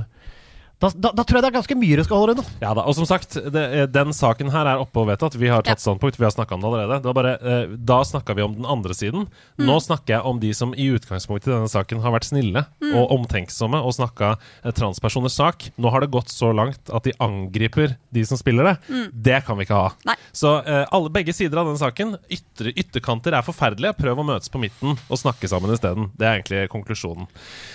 [0.79, 2.45] da, da, da tror jeg det er ganske mye du skal holde unna.
[2.63, 5.35] Ja da, og som sagt, det, eh, den saken her er oppe og vedtatt.
[5.39, 6.99] Vi har tatt standpunkt, vi har snakka om det allerede.
[7.03, 9.27] Det bare, eh, da snakka vi om den andre siden.
[9.59, 12.63] Nå snakker jeg om de som i utgangspunktet i denne saken har vært snille
[12.93, 15.69] og omtenksomme og snakka eh, transpersoners sak.
[15.83, 18.77] Nå har det gått så langt at de angriper de som spiller det.
[19.13, 19.91] Det kan vi ikke ha.
[20.07, 20.15] Nei.
[20.31, 23.97] Så eh, alle, begge sider av den saken, ytre, ytterkanter er forferdelige.
[23.99, 26.13] Prøv å møtes på midten og snakke sammen isteden.
[26.15, 27.27] Det er egentlig konklusjonen.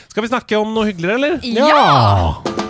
[0.08, 1.42] Skal vi snakke om noe hyggeligere, eller?
[1.44, 2.63] Ja!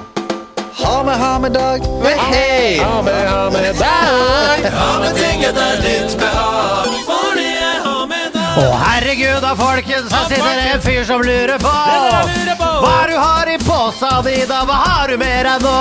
[0.75, 1.81] Ha med, ha med dag.
[2.03, 2.79] Hei!
[2.79, 4.71] Ha med, ha med dag.
[4.71, 6.87] Ha med ting etter ditt behag.
[7.07, 8.57] For det er ha med dag.
[8.63, 12.69] Å herregud da, folkens, her sitter det en fyr som lurer på lurer på.
[12.83, 14.63] Hva du har i posa di, da?
[14.69, 15.77] Hva har du med deg nå?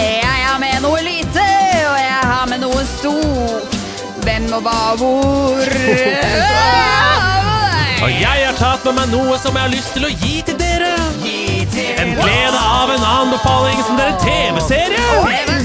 [0.00, 1.46] Jeg har med noe lite,
[1.92, 3.78] og jeg har med noe stort.
[4.26, 5.70] Hvem og hva hvor?
[8.00, 10.56] Og jeg har tatt med meg noe som jeg har lyst til å gi til
[10.56, 10.94] dere.
[11.70, 15.60] En glede av en anbefaling som det er en TV-serie.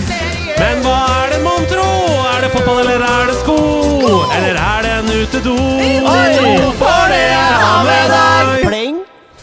[0.60, 1.88] Men hva er det, mon tro?
[2.30, 3.56] Er det fotball, eller er det sko?
[4.38, 5.56] Eller er det en utedo?
[6.78, 8.54] For det jeg ha med deg.
[8.68, 9.02] Pling!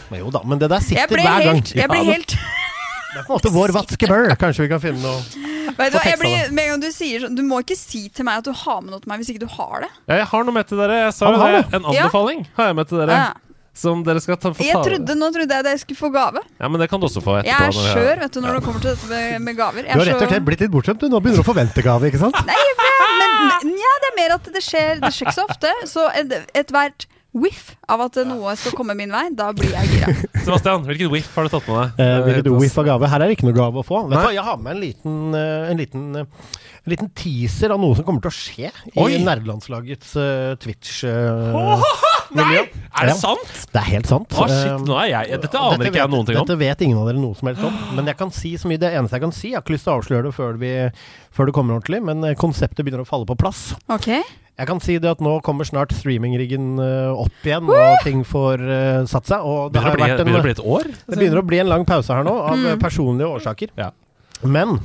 [0.09, 1.63] Men jo da, men det der sitter hver gang.
[1.75, 4.31] jeg ble helt Det er på en måte vår vaskebøl.
[4.39, 5.43] Kanskje vi kan finne noe
[5.73, 8.27] Vet du, jeg blir, med en gang du sier sånn Du må ikke si til
[8.27, 9.89] meg at du har med noe til meg hvis ikke du har det.
[10.11, 10.99] Ja, jeg har noe med til dere.
[11.07, 11.47] Jeg sa jo det.
[11.55, 11.63] det.
[11.79, 13.17] En anbefaling har jeg med til dere.
[13.17, 13.31] Ja.
[13.73, 16.09] Som dere skal ta, få Jeg ta trodde, nå trodde jeg at jeg skulle få
[16.13, 16.43] gave.
[16.61, 17.49] Ja, men det kan du også få etterpå.
[17.49, 19.87] Jeg er skjør vet du, når det kommer til dette med, med gaver.
[19.87, 20.99] Jeg Du har er rett og slett blitt litt bortskjemt.
[21.01, 22.37] Du nå begynner du å forvente gave, ikke sant?
[22.45, 25.73] Nei, men, ja, det er mer at det skjer, det skjer ikke så ofte.
[25.89, 30.13] Så et- ethvert whiff av at noe skal komme min vei, da blir jeg gira.
[30.45, 32.05] Sebastian, hvilket whiff har du tatt med deg?
[32.05, 33.09] Eh, du heter- whiff av gave?
[33.09, 34.03] Her er det ikke noe gave å få.
[34.05, 36.25] Vet du hva, Jeg har med en liten, eh, en liten, eh,
[36.83, 38.67] en liten teaser av noe som kommer til å skje
[38.99, 39.13] Oi.
[39.15, 42.63] i nerdelandslagets uh, Twitch-miljø.
[42.99, 43.47] Er det sant?
[43.71, 44.27] Det er helt sant.
[44.35, 46.39] Å, shit, Eh, nå er jeg Dette aner dette ikke jeg vet- noen ting om.
[46.47, 47.73] Dette vet ingen av dere noe som helst om.
[47.95, 48.79] Men jeg kan si så mye.
[48.81, 50.71] Det eneste jeg kan si, jeg har ikke lyst til å avsløre det før, vi,
[51.31, 53.59] før det kommer ordentlig, men konseptet begynner å falle på plass.
[53.87, 54.09] Ok?
[54.53, 56.75] Jeg kan si det at nå kommer snart streamingriggen
[57.17, 59.39] opp igjen, og ting får uh, satt seg.
[59.41, 60.85] Og det Begynner det å bli, en, begynner å bli et år?
[61.07, 62.77] det begynner å bli en lang pause her nå, av Mm.
[62.83, 63.67] personlige årsaker.
[63.79, 63.89] Ja.
[64.43, 64.77] Men.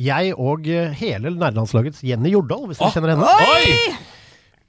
[0.00, 2.94] Jeg og eh, hele nærlandslagets Jenny Jordal, hvis dere oh.
[2.96, 3.98] kjenner henne, Oi!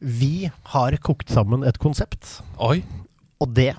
[0.02, 2.40] vi har kokt sammen et konsept.
[2.62, 2.82] Oi!
[3.42, 3.74] Og det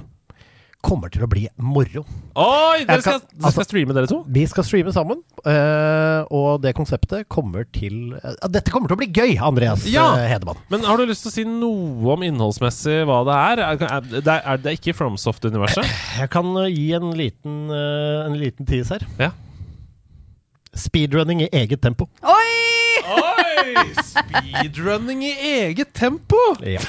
[0.83, 2.03] kommer til å bli moro.
[2.35, 2.83] Oi!
[2.89, 4.23] Dere skal, kan- altså- skal streame, dere to?
[4.27, 9.01] Vi skal streame sammen, Uh, og det konseptet kommer til uh, Dette kommer til å
[9.01, 10.05] bli gøy, Andreas Ja.
[10.15, 10.61] uh, Hedemann.
[10.71, 13.63] Men har du lyst til å si noe om innholdsmessig hva det er?
[13.65, 15.83] Er, er, det, er, det ikke FromSoft-universet?
[16.21, 19.09] Jeg kan gi en liten, en liten tease her.
[19.19, 19.33] Ja.
[20.77, 22.07] Speedrunning i eget tempo.
[22.23, 23.03] Oi!
[23.13, 23.75] Oi!
[24.13, 26.39] Speedrunning i eget tempo!
[26.65, 26.81] Ja.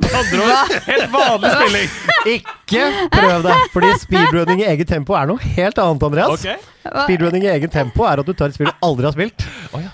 [0.00, 1.90] Andre ord, helt vanlig spilling.
[2.30, 6.38] Ikke prøv deg, fordi speedrunning i eget tempo er noe helt annet, Andreas.
[6.40, 6.56] Okay.
[7.04, 9.44] Speedrunning i eget tempo er at du tar et spill du aldri har spilt,
[9.74, 9.90] Oh, ja.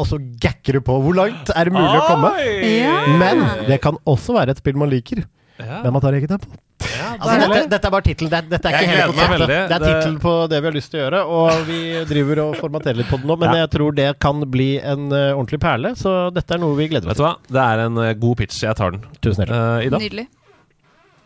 [0.00, 0.96] og så gacker du på.
[1.04, 2.32] Hvor langt er det mulig å komme?
[2.64, 2.96] Ja.
[3.20, 5.20] Men det kan også være et spill man liker,
[5.68, 5.82] Ja.
[5.84, 6.46] men man tar eget tempo.
[6.82, 8.30] Ja, Altså, dette, dette er bare tittelen.
[8.32, 9.48] Det, er- dette er Jeg ikke hele konseptet.
[9.70, 11.78] Det er tittelen på det vi har lyst til å gjøre, og vi
[12.10, 13.60] driver og formaterer litt på det nå, men Ja.
[13.62, 17.08] jeg tror det kan bli en uh, ordentlig perle, så dette er noe vi gleder
[17.10, 17.22] oss til.
[17.22, 17.34] Vet du hva?
[17.58, 18.62] Det er en uh, god pitch.
[18.66, 19.02] Jeg tar den.
[19.22, 19.60] Tusen hjertelig.
[19.62, 19.98] Uh, Ida?
[20.02, 20.26] Nydelig.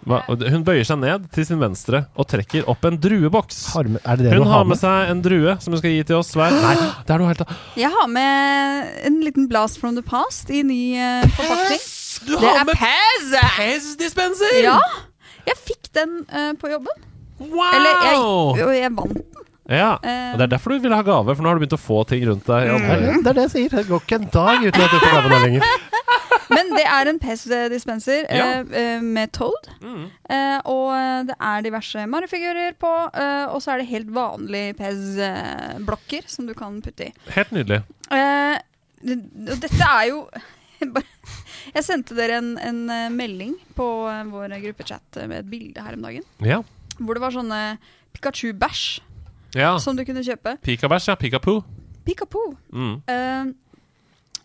[0.07, 0.20] Hva?
[0.28, 3.72] Hun bøyer seg ned til sin venstre og trekker opp en drueboks.
[3.74, 4.78] Har med- Er det det Hun du har med med?
[4.78, 6.53] seg en drue som hun skal gi til oss hver.
[6.53, 6.74] Nei,
[7.09, 7.43] det er noe helt.
[7.74, 10.95] Jeg har med en liten blast from the past i ny
[11.34, 11.80] forpakning.
[12.26, 13.28] Du Det er Pez!
[13.56, 14.56] Pez-dispenser!
[14.64, 14.78] Ja.
[15.46, 17.04] Jeg fikk den uh, på jobben.
[17.38, 17.70] Wow!
[17.76, 19.14] Eller jeg, jeg vant.
[19.14, 19.44] den.
[19.66, 21.74] Ja, Eh, og Det er derfor du ville ha gave, for nå har du begynt
[21.74, 22.68] å få ting rundt deg.
[22.70, 23.22] Mm.
[23.24, 23.72] Det er det, er jeg sier.
[23.74, 25.64] Det går ikke en dag uten at du får gave nå lenger.
[26.54, 28.44] Men det er en Pez-dispenser Ja.
[28.60, 29.66] eh, eh, med Toad.
[29.82, 30.04] Mm.
[30.30, 34.76] Eh, og eh, det er diverse Mario-figurer på, eh, og så er det helt vanlige
[34.78, 37.12] Pez-blokker som du kan putte i.
[37.34, 37.80] Helt nydelig.
[38.14, 38.56] Eh,
[39.50, 40.22] og dette er jo
[41.74, 45.98] Jeg sendte dere en, en eh, melding på eh, vår gruppechat med et bilde her
[45.98, 46.26] om dagen.
[46.44, 46.62] Ja.
[46.98, 47.60] Hvor det var sånne
[48.16, 48.86] Pikachu-bæsj
[49.56, 49.76] ja.
[49.82, 50.56] som du kunne kjøpe.
[50.64, 51.18] Pikabæsj, ja.
[51.20, 51.60] Pikapoo.
[52.06, 52.54] Pikapoo.
[52.70, 52.96] Mm.
[53.10, 53.52] Uh,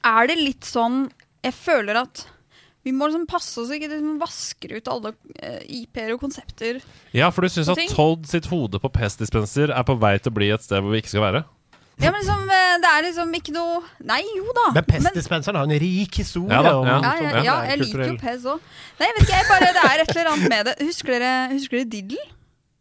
[0.01, 1.03] er det litt sånn
[1.45, 2.23] Jeg føler at
[2.81, 5.11] vi må liksom passe oss ikke liksom vasker ut alle
[5.69, 6.79] IP-er og konsepter.
[7.13, 10.37] Ja, for du syns at Todd sitt hode på Pez-dispenser er på vei til å
[10.39, 11.43] bli et sted hvor vi ikke skal være?
[12.01, 14.67] Ja, men liksom, eh, Det er liksom ikke noe Nei, jo da.
[14.73, 16.51] Men pestdispenseren har en rik historie.
[16.51, 16.99] Ja da, om- ja.
[17.01, 18.17] ja, ja, er ja, jeg liker jo.
[18.21, 18.59] Pez òg.
[18.99, 20.75] Nei, jeg vet ikke, jeg bare, det er et eller annet med det.
[20.87, 22.23] Husker dere, husker dere Diddle?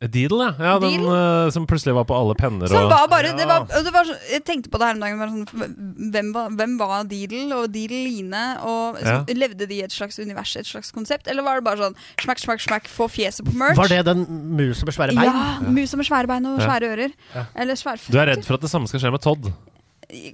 [0.08, 0.64] Deedle, ja.
[0.64, 3.66] ja den eh, som plutselig var på alle penner Som og var bare, det var,
[3.68, 5.44] det var, Jeg tenkte på det her om dagen.
[5.44, 8.40] Sånn, hvem, var, hvem var Deedle og Deedle Line?
[8.64, 9.18] Og Ja.
[9.28, 11.28] så, Levde de i et slags univers, et slags konsept?
[11.28, 13.76] Eller var det bare sånn smakk, smakk, smakk, få fjeset på merch?
[13.76, 14.24] Var det den
[14.56, 15.28] musen med svære bein?
[15.28, 16.70] Ja, musen med svære bein og Ja.
[16.70, 17.12] svære ører.
[17.54, 19.52] Eller svære Du er redd for at det samme skal skje med Todd?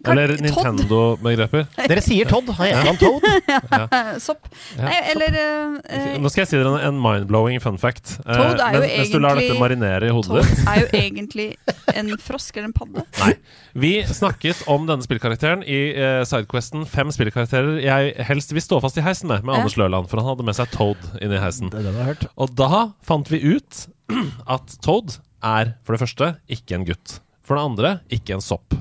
[0.05, 1.67] Kan- Eller Nintendo-begreper?
[1.91, 2.49] Dere sier Todd.
[2.57, 3.27] Har jeg han Toad?
[3.53, 4.03] ja.
[4.23, 4.49] Sopp.
[4.79, 8.17] Ja, Nei, eller uh, Nå skal jeg si dere en, en mind-blowing fun fact.
[8.25, 10.81] Eh, Toad er jo men, mens du lar egentlig- dette marinere i hodet Todd er
[10.85, 11.49] jo egentlig
[11.97, 13.05] en frosk eller en padde.
[13.21, 13.33] Nei.
[13.77, 18.97] Vi snakket om denne spillkarakteren i uh, sidequesten Fem spillkarakterer jeg helst vil stå fast
[19.01, 19.61] i heisen med, med Ja.
[19.65, 20.09] Anders Løland.
[20.11, 21.71] For han hadde med seg Toad inn i heisen.
[21.75, 22.31] Det det.
[22.41, 23.85] Og da fant vi ut
[24.57, 27.19] at Toad er for det første ikke en gutt.
[27.47, 28.75] For det andre, ikke en sopp.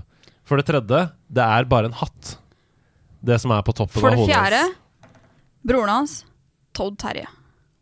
[0.45, 0.99] For det tredje,
[1.33, 2.35] det er bare en hatt.
[3.25, 5.15] Det som er på toppen For det hodet fjerde, hans.
[5.65, 6.13] broren hans,
[6.77, 7.25] Todd Terje.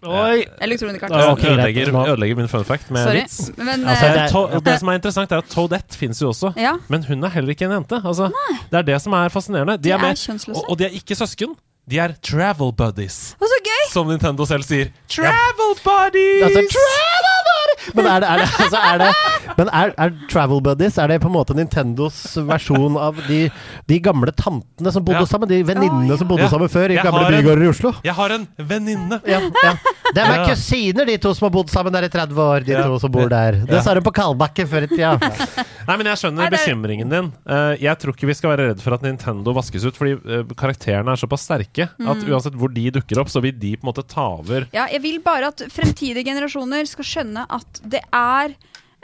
[0.04, 0.44] Oi!
[0.64, 1.30] Elektronikartist.
[1.32, 1.52] Ok, greit.
[1.54, 3.22] ødelegger, ødelegger min fun fact med Sorry.
[3.22, 3.52] vits.
[3.58, 6.28] Men Altså, eh, det er- To det som er interessant, er at Toadette finnes jo
[6.30, 6.54] også.
[6.58, 8.02] ja, Men hun er heller ikke en jente.
[8.04, 8.32] Altså,
[8.72, 9.78] det er det som er fascinerende.
[9.78, 10.58] De de er er med, kjønnsløse.
[10.60, 11.56] og, og de er ikke søsken.
[11.90, 13.92] De er travel buddies, Og så gøy!
[13.92, 14.92] som Nintendo selv sier.
[15.12, 16.44] Travel buddies!
[16.48, 17.96] Altså, travel buddy!
[17.96, 19.10] Men er det, er det, altså er det
[19.58, 22.18] Men er, er Travel Buddies Er det på en måte Nintendos
[22.48, 23.50] versjon av de,
[23.90, 25.30] de gamle tantene som bodde Ja.
[25.30, 25.50] sammen?
[25.50, 26.50] De venninnene som bodde Ja.
[26.54, 27.94] sammen før i Jeg gamle bygårder i Oslo?
[28.04, 29.20] Jeg har en venninne.
[29.28, 29.74] Ja, ja.
[30.14, 30.46] De er Ja.
[30.48, 32.66] kusiner, de to som har bodd sammen der i 30 år.
[32.66, 32.84] De Ja.
[32.88, 33.52] to som bor der.
[33.66, 33.82] Det Ja.
[33.82, 35.18] sa de på Kalbakken før i tida.
[35.88, 37.34] Nei, men Jeg skjønner Er det- bekymringen din.
[37.48, 40.44] Eh, jeg tror ikke vi skal være redd for at Nintendo vaskes ut, fordi eh,
[40.56, 42.08] karakterene er såpass sterke Mm.
[42.10, 44.68] at uansett hvor de dukker opp, så vil de på en måte ta over.
[44.74, 48.54] Ja, jeg vil bare at fremtidige generasjoner skal skjønne at det er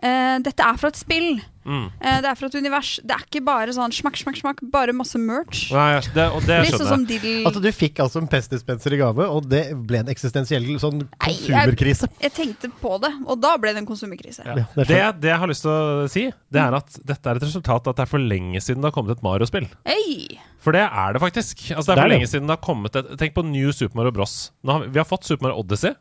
[0.02, 1.40] eh, Dette er fra et spill.
[1.70, 1.86] Mm.
[2.02, 2.92] Uh, det er fra et univers.
[3.06, 5.68] Det er ikke bare sånn smakk, smakk, smakk, bare masse merch.
[5.76, 7.20] Nei, det, og det Litt sånn som jeg.
[7.20, 11.04] diddle Altså, du fikk altså en pestdispenser i gave, og det ble en eksistensiell sånn
[11.20, 12.10] konsumerkrise?
[12.10, 12.26] jeg-.
[12.30, 14.46] Jeg tenkte på det, og da ble det en konsumerkrise.
[14.48, 14.58] Ja.
[14.64, 17.42] Ja, det Det, det jeg har lyst til å si, det er at dette er
[17.42, 19.70] et resultat av at det er for lenge siden det har kommet et Mario-spill.
[19.86, 20.40] Hey.
[20.60, 21.62] For det er det faktisk.
[21.72, 22.16] Altså, det er Det er for det.
[22.18, 24.34] lenge siden det har kommet et Tenk på New Super Mario Bros.
[24.64, 25.94] Nå har vi, vi har fått Super Mario Odyssey,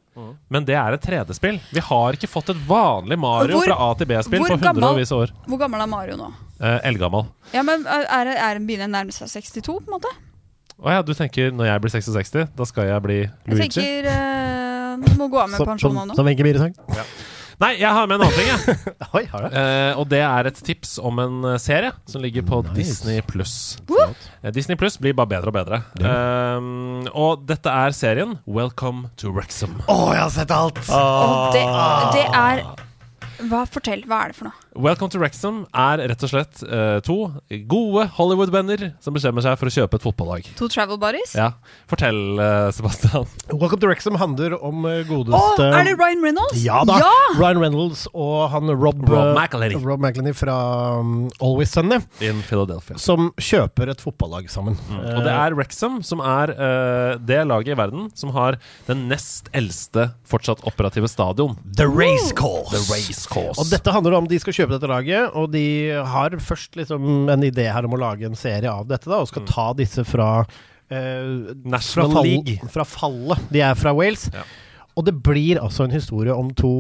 [0.51, 1.61] men det er et 3D-spill.
[1.71, 5.23] Vi har ikke fått et vanlig Mario Hvor- fra A til B-spill på hundrevis av
[5.23, 5.35] år.
[5.47, 6.33] Hvor gammel er Mario nå?
[6.61, 7.29] Eh, Eldgammel.
[7.55, 10.11] Ja, men Er det er, begynner nærme seg 62, på en måte?
[10.79, 13.63] Å ja, du tenker når jeg blir 66, da skal jeg bli Luigi?
[13.63, 16.15] Jeg tenker uh, Må gå av med pensjon nå.
[16.15, 16.75] som Wenche Myhre sang.
[17.59, 18.95] Nei, jeg har med en annen ting, jeg.
[19.19, 19.55] Oi, har du?
[19.59, 22.77] Eh, og det er et tips om en eh, serie som ligger på Nice.
[22.79, 23.55] Disney pluss.
[24.55, 25.81] Disney pluss blir bare bedre og bedre.
[25.99, 29.75] Eh, og dette er serien Welcome to Wrexham.
[29.91, 30.79] Å, jeg har sett alt!
[30.87, 31.49] Oh.
[31.57, 31.65] det,
[32.15, 32.63] det er
[33.49, 34.68] hva, Fortell, hva er det for noe?
[34.79, 37.15] Welcome to Wrexham er rett og slett uh, to
[37.67, 40.45] gode Hollywood-venner som bestemmer seg for å kjøpe et fotballag.
[40.61, 41.33] To travel buddies?
[41.35, 41.49] Ja,
[41.91, 43.27] Fortell, uh, Sebastian.
[43.51, 46.61] Welcome to Wrexham handler om godeste Å, er det Ryan Reynolds?
[46.63, 47.01] Ja da!
[47.03, 47.11] Ja!
[47.41, 49.83] Ryan Reynolds og han Rob, Rob eh, McElhenney.
[49.83, 50.55] Rob McElhenney fra
[51.01, 53.01] um, Always Sunny, In Philadelphia.
[53.03, 54.79] som kjøper et fotballag sammen.
[54.87, 55.03] Mm.
[55.17, 59.51] Og det er Wrexham som er uh, det laget i verden som har den nest
[59.59, 61.59] eldste fortsatt operative stadion.
[61.67, 62.71] The Race Course.
[62.71, 63.59] The Race Course.
[63.59, 65.67] Og dette handler om de skal kjøpe dette laget, og de
[66.13, 69.31] har først liksom en idé her om å lage en serie av dette, da, og
[69.31, 72.73] skal ta disse fra eh, fra, National fall, League.
[72.73, 73.47] fra fallet.
[73.53, 74.29] De er fra Wales.
[74.35, 74.47] Ja.
[74.99, 76.73] Og det blir altså en historie om to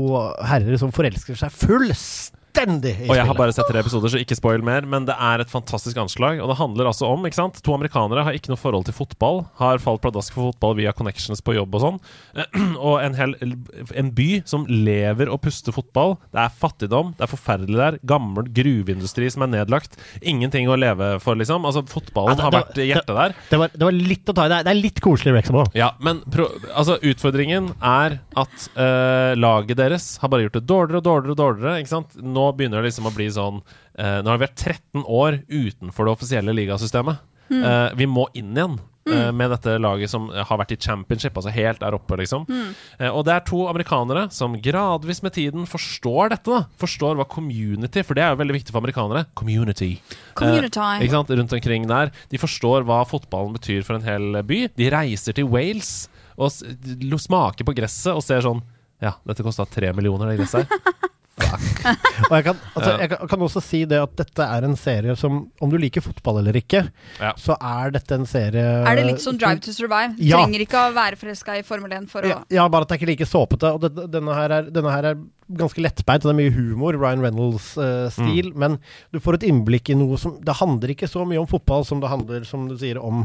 [0.43, 4.36] herrer som forelsker seg fullstendig i Og jeg har bare sett tre episoder, så ikke
[4.38, 4.86] spoil mer.
[4.88, 6.40] Men det er et fantastisk anslag.
[6.42, 7.61] Og det handler altså om ikke sant?
[7.64, 9.44] To amerikanere har ikke noe forhold til fotball.
[9.61, 12.01] Har falt pladask for fotball via connections på jobb og sånn.
[12.88, 13.34] Og en hel
[13.99, 16.16] En by som lever og puster fotball.
[16.34, 17.99] Det er fattigdom, det er forferdelig der.
[18.09, 19.99] Gammel gruveindustri som er nedlagt.
[20.22, 21.66] Ingenting å leve for, liksom.
[21.68, 23.34] Altså, fotballen Ja, det- har det- vært hjertet der.
[23.51, 24.49] Det var, det var litt å ta i.
[24.49, 25.70] Det er, litt koselig Wrexham òg.
[25.74, 30.99] Ja, men pro altså, utfordringen er at uh, laget deres har bare gjort det dårligere
[31.03, 31.34] og dårligere.
[31.34, 32.14] og dårligere ikke sant?
[32.22, 33.62] Nå begynner det liksom å bli sånn
[33.99, 37.24] eh, Nå har vi vært 13 år utenfor det offisielle ligasystemet.
[37.49, 38.78] Eh, vi må inn igjen.
[39.09, 39.36] Mm.
[39.36, 42.43] Med dette laget som har vært i championship, altså helt der oppe, liksom.
[42.45, 42.74] Mm.
[43.09, 46.45] og det er to amerikanere som gradvis med tiden forstår dette.
[46.53, 49.24] da Forstår hva community For det er jo veldig viktig for amerikanere.
[49.32, 49.95] Community.
[50.36, 50.84] Community.
[50.84, 51.32] Eh, ikke sant?
[51.41, 52.12] Rundt omkring der.
[52.28, 54.66] De forstår hva fotballen betyr for en hel by.
[54.76, 58.61] De reiser til Wales og smaker på gresset og ser sånn
[59.01, 61.09] Ja, dette kosta tre millioner, det gresset her.
[61.39, 65.39] Og jeg kan, altså, jeg kan, også si det at dette er en serie som
[65.62, 66.82] Om du liker fotball eller ikke,
[67.20, 67.32] Ja.
[67.39, 70.16] så er dette en serie Er det litt sånn Drive to Survive?
[70.18, 70.43] Ja.
[70.43, 72.99] Trenger ikke å være forelska i Formel 1 for å Ja, ja, bare at det
[72.99, 73.72] er ikke like såpete.
[73.74, 76.92] Og det, denne, her er, denne her er ganske lettbeint, og det er mye humor,
[77.01, 78.51] Ryan Reynolds-stil.
[78.59, 78.78] Men
[79.12, 82.01] du får et innblikk i noe som Det handler ikke så mye om fotball som
[82.03, 83.22] det handler, som du sier, om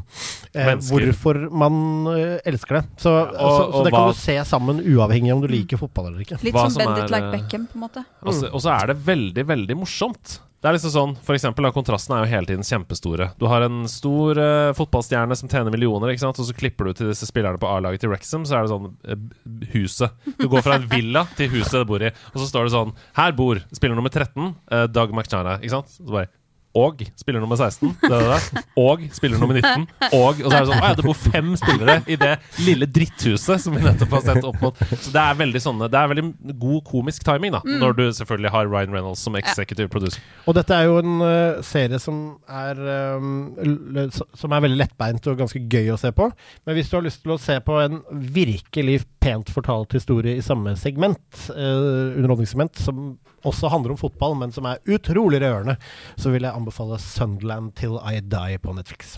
[0.56, 2.86] eh, hvorfor man eh, elsker det.
[3.04, 5.78] Så, og- så, så og det hva- kan du se sammen, uavhengig om du liker
[5.82, 6.40] fotball eller ikke.
[6.44, 8.06] Litt Hva som som Bendit like eh, Beckham, på en måte.
[8.54, 10.40] Og så er det veldig, veldig morsomt.
[10.64, 13.26] Det er liksom sånn, for eksempel, da, Kontrasten er jo hele tiden kjempestore.
[13.36, 16.40] Du har en stor uh, fotballstjerne som tjener millioner, ikke sant?
[16.40, 18.94] og så klipper du til disse spillerne på A-laget til Wrexham, så er det sånn
[18.96, 20.16] uh, Huset.
[20.40, 22.96] Du går fra en villa til huset du bor i, og så står det sånn
[23.20, 25.58] Her bor spiller nummer 13, uh, Doug McChina.
[25.60, 25.92] Ikke sant?
[26.00, 26.32] Så bare
[26.74, 28.64] og spiller nummer 16, det det der.
[28.82, 29.84] og spiller nummer 19,
[30.18, 32.32] og, og så er det sånn Å ja, det bor fem spillere i det
[32.66, 34.80] lille dritthuset som vi nettopp har sett opp mot.
[34.96, 36.24] Så det er veldig sånne Det er veldig
[36.64, 40.24] god komisk timing, da, når du selvfølgelig har Ryan Reynolds som executive producer.
[40.50, 42.82] Og dette er jo en uh, serie som er,
[43.20, 46.32] um, l- som er veldig lettbeint og ganske gøy å se på.
[46.66, 48.02] Men hvis du har lyst til å se på en
[48.34, 51.22] virkelig pent fortalt historie i samme segment,
[51.54, 53.14] uh, underholdningssegment, som
[53.44, 55.78] også handler om fotball, men som er utrolig rørende,
[56.16, 59.18] så vil jeg anbefale Sunderland Till I Die på Netflix.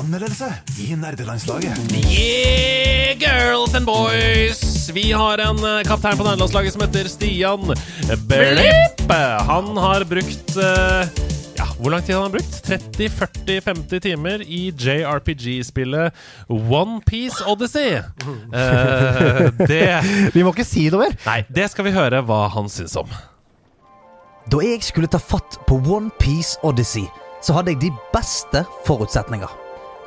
[0.00, 0.48] Anmeldelse
[0.80, 1.78] i nerdelandslaget.
[2.06, 4.88] Yeah, girls and boys!
[4.94, 7.66] Vi har en eh, kaptein på nerdelandslaget som heter Stian
[8.30, 9.10] Blipp.
[9.50, 11.29] Han har brukt eh,
[11.60, 12.54] ja, Hvor lang tid har han brukt?
[12.66, 16.12] 30-40-50 timer i JRPG-spillet
[16.48, 17.98] OnePiece Odyssey.
[18.26, 19.82] Uh, det
[20.34, 21.16] Vi må ikke si det mer!
[21.26, 23.10] Nei, det skal vi høre hva han syns om.
[24.50, 27.04] Da jeg skulle ta fatt på One Piece Odyssey,
[27.44, 29.52] så hadde jeg de beste forutsetninger.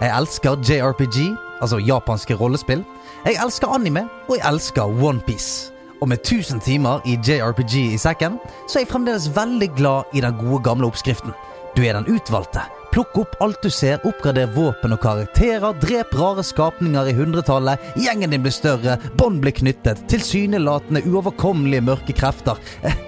[0.01, 1.19] Jeg elsker JRPG,
[1.61, 2.81] altså japanske rollespill.
[3.27, 5.72] Jeg elsker anime, og jeg elsker OnePiece.
[6.03, 8.35] Og med 1000 timer i JRPG i sekken,
[8.67, 11.31] så er jeg fremdeles veldig glad i den gode gamle oppskriften.
[11.77, 12.65] Du er den utvalgte.
[12.91, 18.35] Plukk opp alt du ser, oppgrader våpen og karakterer, drep rare skapninger i hundretallet, gjengen
[18.35, 22.59] din blir større, bånd blir knyttet, tilsynelatende uoverkommelige mørke krefter.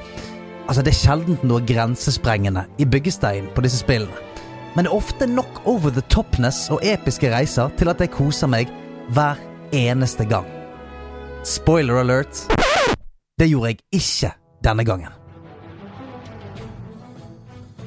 [0.65, 4.09] Altså, det er sjelden noe grensesprengende i byggesteinen på disse spillene.
[4.73, 8.49] Men det er ofte nok over the topness og episke reiser til at jeg koser
[8.49, 8.73] meg
[9.13, 9.37] hver
[9.77, 10.49] eneste gang.
[11.45, 12.54] Spoiler alert.
[13.35, 14.29] Det gjorde jeg ikke
[14.63, 15.11] denne gangen.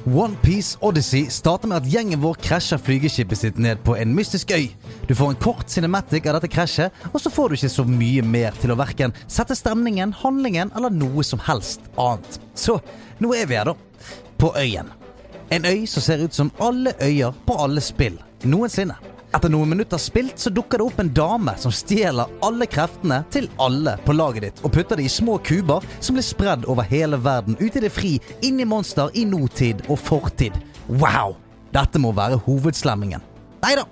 [0.05, 4.67] OnePiece Odyssey starter med at gjengen vår krasjer flygeskipet sitt ned på en mystisk øy.
[5.09, 8.21] Du får en kort cinematic av dette krasjet, og så får du ikke så mye
[8.21, 12.37] mer til å verken sette stemningen, handlingen eller noe som helst annet.
[12.53, 12.77] Så
[13.17, 14.13] nå er vi her, da.
[14.37, 14.93] På øyen.
[15.49, 19.01] En øy som ser ut som alle øyer på alle spill noensinne.
[19.29, 23.45] Etter noen minutter spilt så dukker det opp en dame som stjeler alle kreftene til
[23.61, 27.19] alle på laget ditt, og putter det i små kuber som blir spredd over hele
[27.21, 30.57] verden, ut i det fri, inn i monster, i notid og fortid.
[30.89, 31.37] Wow!
[31.69, 33.21] Dette må være hovedslemmingen.
[33.61, 33.85] Nei da.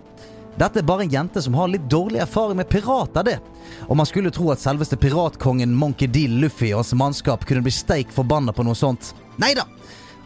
[0.57, 3.37] Dette er bare en jente som har litt dårlig erfaring med pirater, det.
[3.85, 6.25] Og man skulle tro at selveste piratkongen Monkey D.
[6.41, 9.13] Luffy og hans mannskap kunne bli steik forbanna på noe sånt.
[9.37, 9.67] Nei da.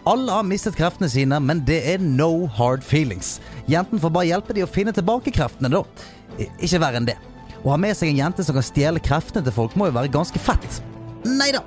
[0.09, 3.35] Alle har mistet kreftene sine, men det er no hard feelings.
[3.69, 5.83] Jenten får bare hjelpe de å finne tilbake kreftene, da.
[6.57, 7.19] Ikke verre enn det.
[7.61, 10.13] Å ha med seg en jente som kan stjele kreftene til folk, må jo være
[10.13, 10.81] ganske fett.
[11.27, 11.61] Nei da.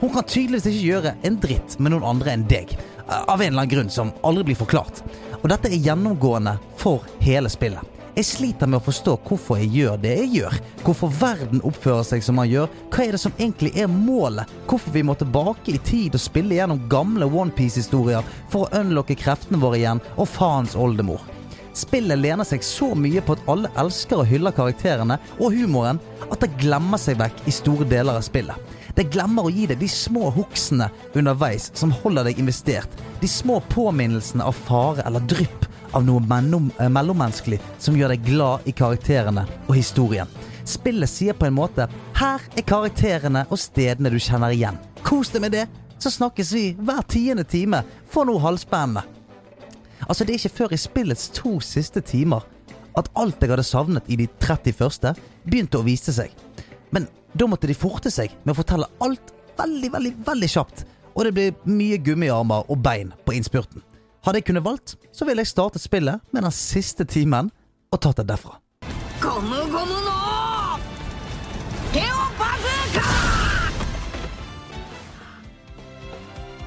[0.00, 2.72] Hun kan tydeligvis ikke gjøre en dritt med noen andre enn deg.
[3.04, 5.02] Av en eller annen grunn som aldri blir forklart.
[5.42, 7.93] Og dette er gjennomgående for hele spillet.
[8.14, 10.58] Jeg sliter med å forstå hvorfor jeg gjør det jeg gjør.
[10.84, 12.68] Hvorfor verden oppfører seg som man gjør.
[12.94, 14.52] Hva er det som egentlig er målet?
[14.70, 19.58] Hvorfor vi må tilbake i tid og spille gjennom gamle OnePiece-historier for å unlocke kreftene
[19.58, 21.26] våre igjen, og faens oldemor.
[21.74, 25.98] Spillet lener seg så mye på at alle elsker og hyller karakterene og humoren
[26.28, 28.54] at det glemmer seg vekk i store deler av spillet.
[28.94, 30.86] Det glemmer å gi deg de små hooksene
[31.18, 32.94] underveis som holder deg investert.
[33.18, 36.22] De små påminnelsene av fare eller drypp av noe
[36.80, 40.30] eh, mellommenneskelig som gjør deg glad i karakterene og historien.
[40.64, 44.78] Spillet sier på en måte 'Her er karakterene og stedene du kjenner igjen'.
[45.02, 45.68] Kos deg med det,
[45.98, 49.04] så snakkes vi hver tiende time for noe halvspennende.
[50.08, 52.44] Altså, det er ikke før i spillets to siste timer
[52.96, 55.14] at alt jeg hadde savnet i de 30 første,
[55.44, 56.30] begynte å vise seg.
[56.92, 60.84] Men da måtte de forte seg med å fortelle alt veldig, veldig, veldig kjapt.
[61.14, 63.82] Og det ble mye gummiarmer og bein på innspurten.
[64.24, 67.50] Hadde jeg kunnet valgt, så ville jeg startet spillet med den siste timen
[67.92, 68.56] og tatt det derfra.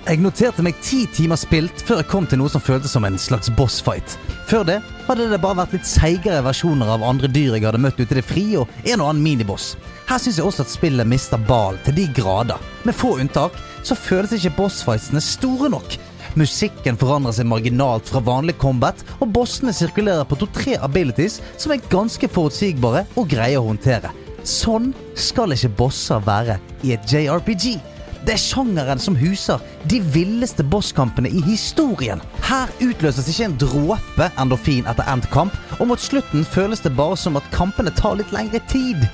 [0.08, 3.18] Jeg noterte meg ti timer spilt før jeg kom til noe som føltes som en
[3.20, 4.14] slags bossfight.
[4.47, 4.78] Før det
[5.10, 8.20] hadde det bare vært litt seigere versjoner av andre dyr jeg hadde møtt ute i
[8.22, 9.74] det frie, og en og annen miniboss.
[10.08, 12.62] Her syns jeg også at spillet mister ballen til de grader.
[12.88, 15.97] Med få unntak så føles ikke bossfightene store nok.
[16.38, 21.86] Musikken forandrer seg marginalt fra vanlig combat, og bossene sirkulerer på to-tre abilities som er
[21.90, 24.12] ganske forutsigbare og greie å håndtere.
[24.46, 27.80] Sånn skal ikke bosser være i et JRPG.
[28.28, 32.22] Det er sjangeren som huser de villeste bosskampene i historien.
[32.46, 37.18] Her utløses ikke en dråpe endorfin etter endt kamp, og mot slutten føles det bare
[37.18, 39.08] som at kampene tar litt lengre tid.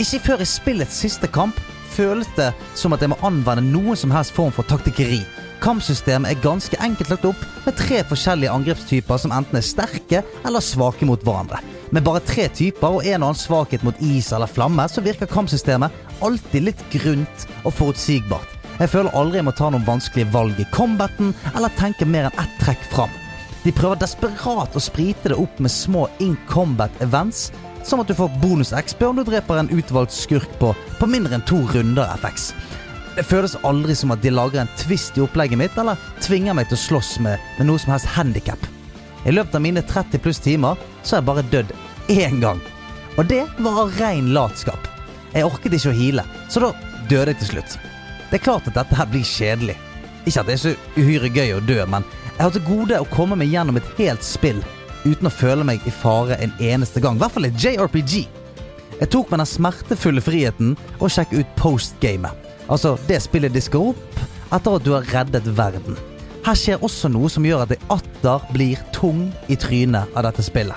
[0.00, 1.60] Ikke før i spillets siste kamp
[1.92, 5.20] føles det som at jeg må anvende noen som helst form for taktikkeri.
[5.58, 10.62] Kampsystemet er ganske enkelt lagt opp med tre forskjellige angrepstyper som enten er sterke eller
[10.62, 11.58] svake mot hverandre.
[11.90, 15.30] Med bare tre typer og en og annen svakhet mot is eller flamme, så virker
[15.30, 18.54] kampsystemet alltid litt grunt og forutsigbart.
[18.78, 22.38] Jeg føler aldri jeg må ta noen vanskelige valg i combaten eller tenke mer enn
[22.38, 23.10] ett trekk fram.
[23.64, 27.48] De prøver desperat å sprite det opp med små in combat events,
[27.82, 31.34] som at du får bonus XP om du dreper en utvalgt skurk på, på mindre
[31.34, 32.52] enn to runder FX.
[33.18, 36.68] Det føles aldri som at de lager en twist i opplegget mitt eller tvinger meg
[36.70, 38.62] til å slåss med, med noe som helst handikap.
[39.26, 41.72] I løpet av mine 30 pluss timer så har jeg bare dødd
[42.14, 42.62] én gang.
[43.18, 44.86] Og det var av rein latskap.
[45.32, 46.70] Jeg orket ikke å hile, så da
[47.10, 47.76] døde jeg til slutt.
[48.30, 49.74] Det er klart at dette her blir kjedelig.
[50.22, 53.12] Ikke at det er så uhyre gøy å dø, men jeg har til gode å
[53.18, 54.62] komme meg gjennom et helt spill
[55.02, 57.18] uten å føle meg i fare en eneste gang.
[57.18, 58.28] I hvert fall et JRPG.
[59.00, 62.47] Jeg tok meg den smertefulle friheten å sjekke ut postgamet.
[62.68, 64.22] Altså det spillet disker opp
[64.54, 65.98] etter at du har reddet verden.
[66.46, 70.44] Her skjer også noe som gjør at jeg atter blir tung i trynet av dette
[70.46, 70.76] spillet.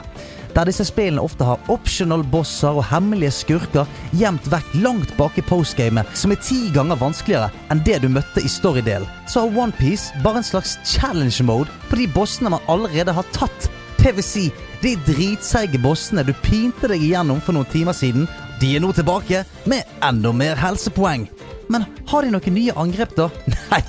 [0.51, 3.87] Der disse spillene ofte har optional bosser og hemmelige skurker
[4.19, 8.43] gjemt vekk langt bak i postgamet, som er ti ganger vanskeligere enn det du møtte
[8.43, 13.15] i storydelen, så har OnePiece bare en slags challenge mode på de bossene man allerede
[13.15, 13.69] har tatt.
[14.01, 14.49] TVC,
[14.81, 18.27] de dritseige bossene du pinte deg igjennom for noen timer siden,
[18.59, 21.29] de er nå tilbake med enda mer helsepoeng.
[21.71, 23.29] Men har de noen nye angrep, da?
[23.71, 23.81] Nei,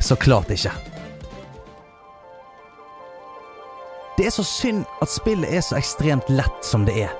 [0.00, 0.72] så klart ikke.
[4.16, 7.10] Det er så synd at spillet er så ekstremt lett som det er.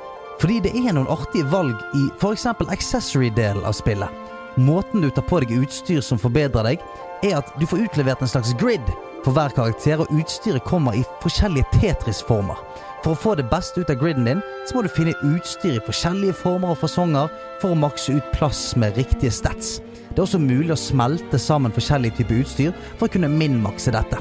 [0.41, 2.47] Fordi det er noen artige valg i f.eks.
[2.47, 4.23] accessory-delen av spillet.
[4.57, 6.85] Måten du tar på deg utstyr som forbedrer deg,
[7.25, 8.85] er at du får utlevert en slags grid
[9.25, 12.57] for hver karakter, og utstyret kommer i forskjellige Tetris-former.
[13.03, 15.85] For å få det beste ut av griden din, så må du finne utstyr i
[15.85, 19.77] forskjellige former og fasonger for å makse ut plass med riktige stats.
[20.17, 24.17] Det er også mulig å smelte sammen forskjellige typer utstyr for å kunne minmakse dette.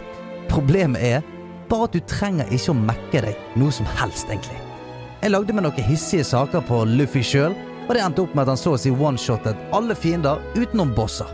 [0.51, 1.21] Problemet er
[1.69, 4.59] bare at du trenger ikke å mekke deg noe som helst, egentlig.
[5.21, 8.51] Jeg lagde meg noen hissige saker på Luffy sjøl, og det endte opp med at
[8.51, 11.31] han så å si one-shottet alle fiender utenom bosser.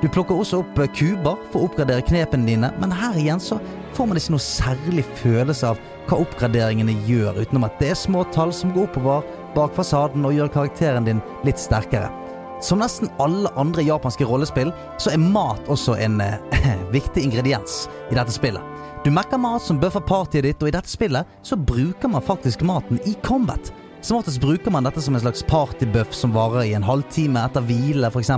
[0.00, 3.58] Du plukker også opp kuber for å oppgradere knepene dine, men her igjen så
[3.98, 8.22] får man ikke noe særlig følelse av hva oppgraderingene gjør, utenom at det er små
[8.30, 9.26] tall som går oppover
[9.58, 12.19] bak fasaden og gjør karakteren din litt sterkere.
[12.60, 16.36] Som nesten alle andre japanske rollespill, så er mat også en eh,
[16.96, 18.62] viktig ingrediens i dette spillet.
[19.04, 22.60] Du mekker mat som bøffer partyet ditt, og i dette spillet så bruker man faktisk
[22.68, 23.72] maten i combat.
[24.04, 27.64] Som oftest bruker man dette som en slags partybuff som varer i en halvtime etter
[27.64, 28.32] hvile f.eks.,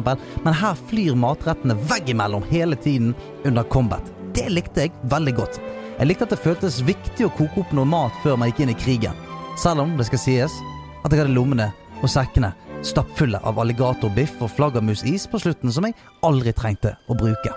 [0.46, 3.14] men her flyr matrettene veggimellom hele tiden
[3.44, 4.06] under combat.
[4.34, 5.58] Det likte jeg veldig godt.
[5.98, 8.74] Jeg likte at det føltes viktig å koke opp noe mat før man gikk inn
[8.74, 9.18] i krigen.
[9.58, 10.60] Selv om det skal sies
[11.02, 12.54] at jeg hadde lommene og sekkene
[12.86, 17.54] stappfulle av alligatorbiff og flaggermusis på slutten som jeg aldri trengte å bruke.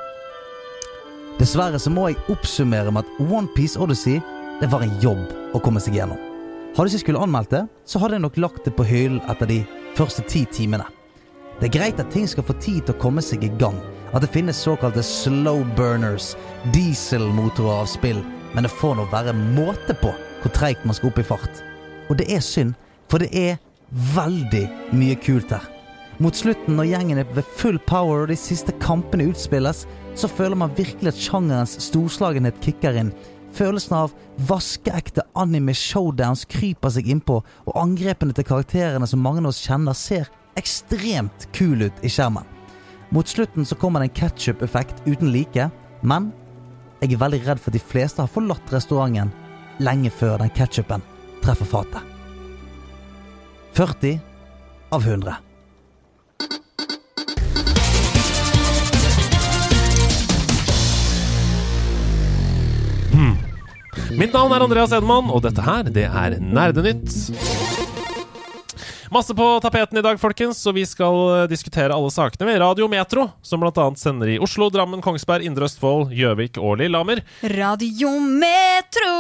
[1.40, 4.22] Dessverre så må jeg oppsummere med at OnePiece Odyssey
[4.62, 6.20] det var en jobb å komme seg gjennom.
[6.76, 9.50] Hadde jeg ikke skulle anmeldt det, så hadde jeg nok lagt det på hyllen etter
[9.50, 9.62] de
[9.98, 10.88] første ti timene.
[11.60, 13.78] Det er greit at ting skal få tid til å komme seg i gang,
[14.12, 16.34] at det finnes såkalte slow burners,
[16.76, 18.20] dieselmotorer av spill,
[18.56, 20.12] men det får nå være måte på
[20.42, 21.64] hvor treigt man skal opp i fart.
[22.12, 22.76] Og det er synd,
[23.12, 23.56] for det er
[23.92, 24.66] veldig
[24.96, 25.66] mye kult her.
[26.24, 29.84] Mot slutten, når gjengen er ved full power og de siste kampene utspilles,
[30.16, 33.12] så føler man virkelig at sjangerens storslagenhet kicker inn.
[33.56, 34.16] Følelsen av
[34.48, 39.96] vaskeekte anime showdowns kryper seg innpå, og angrepene til karakterene som mange av oss kjenner,
[39.96, 42.48] ser ekstremt kul ut i skjermen.
[43.12, 45.70] Mot slutten så kommer det en ketsjup-effekt uten like,
[46.04, 46.32] men
[47.04, 49.36] jeg er veldig redd for at de fleste har forlatt restauranten
[49.84, 51.04] lenge før den ketsjupen
[51.44, 52.15] treffer fatet.
[53.76, 54.20] 40
[54.90, 55.36] av 100.
[64.16, 67.12] Mitt navn er Andreas Edman, og dette her, det er Nerdenytt.
[69.16, 72.90] Masse på tapeten i dag, folkens, så vi skal eh, diskutere alle sakene ved Radio
[72.92, 73.86] Metro, som bl.a.
[73.96, 77.22] sender i Oslo, Drammen, Kongsberg, Indre Østfold, Gjøvik og Lillehammer.
[77.40, 79.14] Radiometro!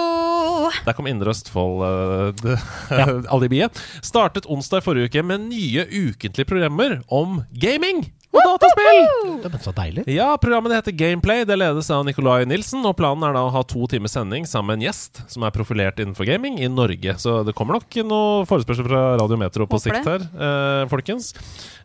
[0.83, 2.59] Der kom Indre Østfold uh,
[2.91, 3.71] ja.
[4.11, 8.03] Startet onsdag i forrige uke med nye ukentlige programmer om gaming
[8.36, 9.01] og dataspill!
[9.43, 10.05] Det er så deilig.
[10.11, 11.45] Ja, programmet heter Gameplay.
[11.47, 12.83] Det ledes av Nicolai Nilsen.
[12.88, 15.53] Og planen er da å ha to timers sending sammen med en gjest som er
[15.55, 17.17] profilert innenfor gaming i Norge.
[17.21, 21.31] Så det kommer nok noe forespørsel fra Radio Metro på sikt her, eh, folkens.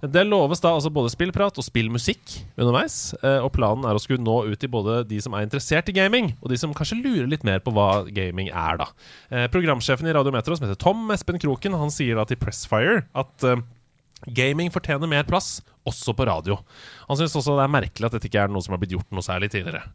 [0.00, 3.12] Det loves da altså både spillprat og spillmusikk underveis.
[3.20, 5.96] Eh, og planen er å skulle nå ut til både de som er interessert i
[5.96, 8.88] gaming, og de som kanskje lurer litt mer på hva gaming er, da.
[9.30, 13.04] Eh, programsjefen i Radio Metro, som heter Tom Espen Kroken, han sier da til Pressfire
[13.14, 13.60] at eh,
[14.26, 16.58] Gaming fortjener mer plass, også på radio.
[17.08, 19.08] Han syns også det er merkelig at dette ikke er noe som har blitt gjort
[19.14, 19.86] noe særlig tidligere.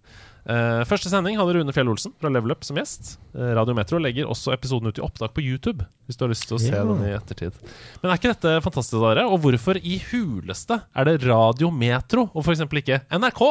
[0.45, 3.15] Uh, første sending hadde Rune Fjell Olsen fra Level Up som gjest.
[3.33, 6.45] Uh, Radio Metro legger også episoden ut i opptak på YouTube, hvis du har lyst
[6.45, 6.85] til å se yeah.
[6.85, 7.57] den i ettertid.
[8.03, 9.23] Men er ikke dette fantastisk, dere?
[9.25, 12.61] Og hvorfor i huleste er det Radio Metro, og f.eks.
[12.61, 13.41] ikke NRK,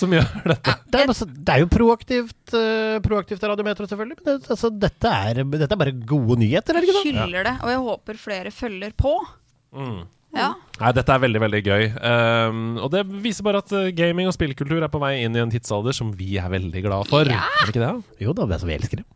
[0.00, 0.76] som gjør dette?
[0.88, 4.20] Det er, altså, det er jo proaktivt, uh, proaktivt av Radiometro, selvfølgelig.
[4.22, 7.18] Men det, altså, dette, er, dette er bare gode nyheter, er det ikke det?
[7.20, 9.18] Hyller det, og jeg håper flere følger på.
[9.74, 10.00] Mm.
[10.36, 10.52] Ja.
[10.80, 11.86] Nei, dette er veldig, veldig gøy.
[11.98, 15.42] Um, og det viser bare at uh, gaming og spillkultur er på vei inn i
[15.42, 17.26] en tidsalder som vi er veldig glad for.
[17.26, 17.94] Er det ikke det?
[18.22, 19.08] Jo da, det er så vi elsker det.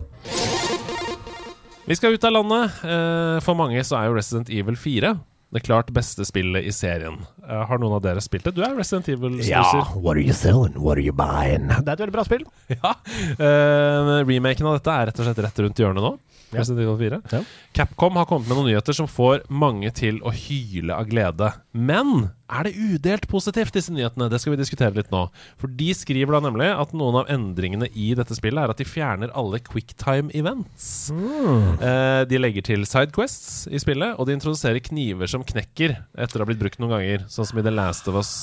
[1.85, 2.83] Vi skal ut av landet.
[2.83, 5.15] Uh, for mange så er jo Resident Evil 4
[5.55, 7.21] det klart beste spillet i serien.
[7.47, 8.57] Uh, har noen av dere spilt det?
[8.57, 9.93] Du er Resident Evil-snuser.
[10.03, 10.75] what are you selling?
[10.83, 11.69] What are you buying?
[11.71, 12.43] Det er et veldig bra spill.
[12.75, 12.97] Ja.
[13.39, 16.17] Uh, remaken av dette er rett og slett rett rundt hjørnet nå.
[16.57, 17.21] Resident Evil 4.
[17.33, 17.43] Ja.
[17.77, 21.51] Capcom har kommet med noen nyheter som får mange til å hyle av glede.
[21.75, 24.29] Men er det udelt positivt, disse nyhetene?
[24.31, 25.25] Det skal vi diskutere litt nå.
[25.61, 28.89] For de skriver da nemlig at noen av endringene i dette spillet er at de
[28.89, 31.09] fjerner alle quicktime events.
[31.15, 36.45] Eh, de legger til sidequests i spillet, og de introduserer kniver som knekker etter å
[36.45, 38.35] ha blitt brukt noen ganger, sånn som i The Last of Us.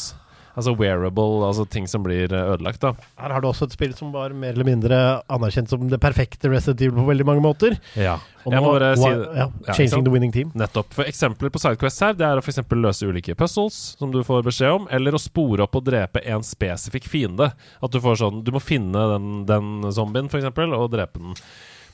[0.51, 2.91] Altså wearable, altså ting som blir eh, ødelagt, da.
[3.21, 4.99] Her har du også et spill som var mer eller mindre
[5.31, 7.77] anerkjent som det perfekte Resident Evil på veldig mange måter.
[7.95, 8.17] Ja.
[8.43, 9.27] Og Jeg må bare si det.
[9.37, 10.51] ja, Changing ja, the winning team.
[10.57, 10.91] Nettopp.
[10.97, 14.41] For Eksempler på sidequests her Det er å eksempel løse ulike puzzles, som du får
[14.47, 17.51] beskjed om, eller å spore opp og drepe en spesifikk fiende.
[17.79, 21.37] At du får sånn Du må finne den, den zombien, eksempel, og drepe den.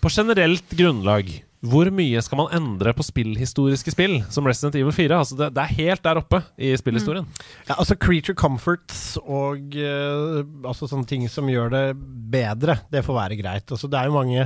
[0.01, 1.29] På generelt grunnlag,
[1.65, 5.17] hvor mye skal man endre på spillhistoriske spill som Resident Evil 4?
[5.17, 7.25] Altså det, det er helt der oppe i spillhistorien.
[7.65, 11.85] Ja, altså Creature comforts og uh, altså sånne ting som gjør det
[12.31, 13.65] bedre, det får være greit.
[13.73, 14.45] Altså, det er jo mange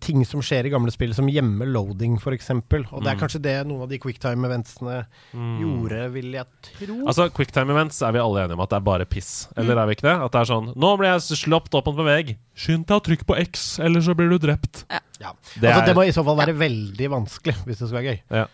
[0.00, 2.50] ting som skjer i gamle spill, som gjemmer loading, f.eks.
[2.50, 2.62] Og
[3.02, 3.20] det er Mm.
[3.20, 5.58] kanskje det noen av de quicktime-eventsene Mm.
[5.60, 6.96] gjorde, vil jeg tro.
[7.06, 9.48] Altså, Quicktime events er vi alle enige om at det er bare piss.
[9.56, 10.16] Eller er vi ikke det?
[10.24, 12.36] At det er sånn Nå ble jeg slått opp mot en vegg.
[12.56, 14.84] Skynd deg å trykke på X, eller så blir du drept.
[15.20, 15.32] ja.
[15.60, 18.20] Det altså, det må i så fall være veldig vanskelig, hvis det skal være gøy.
[18.30, 18.46] Ja.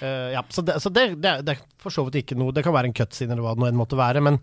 [0.00, 2.52] Uh, ja, så det, så det, det, er- det er for så vidt ikke noe
[2.54, 4.40] Det kan være en cutscene eller hva det nå enn måtte være, men,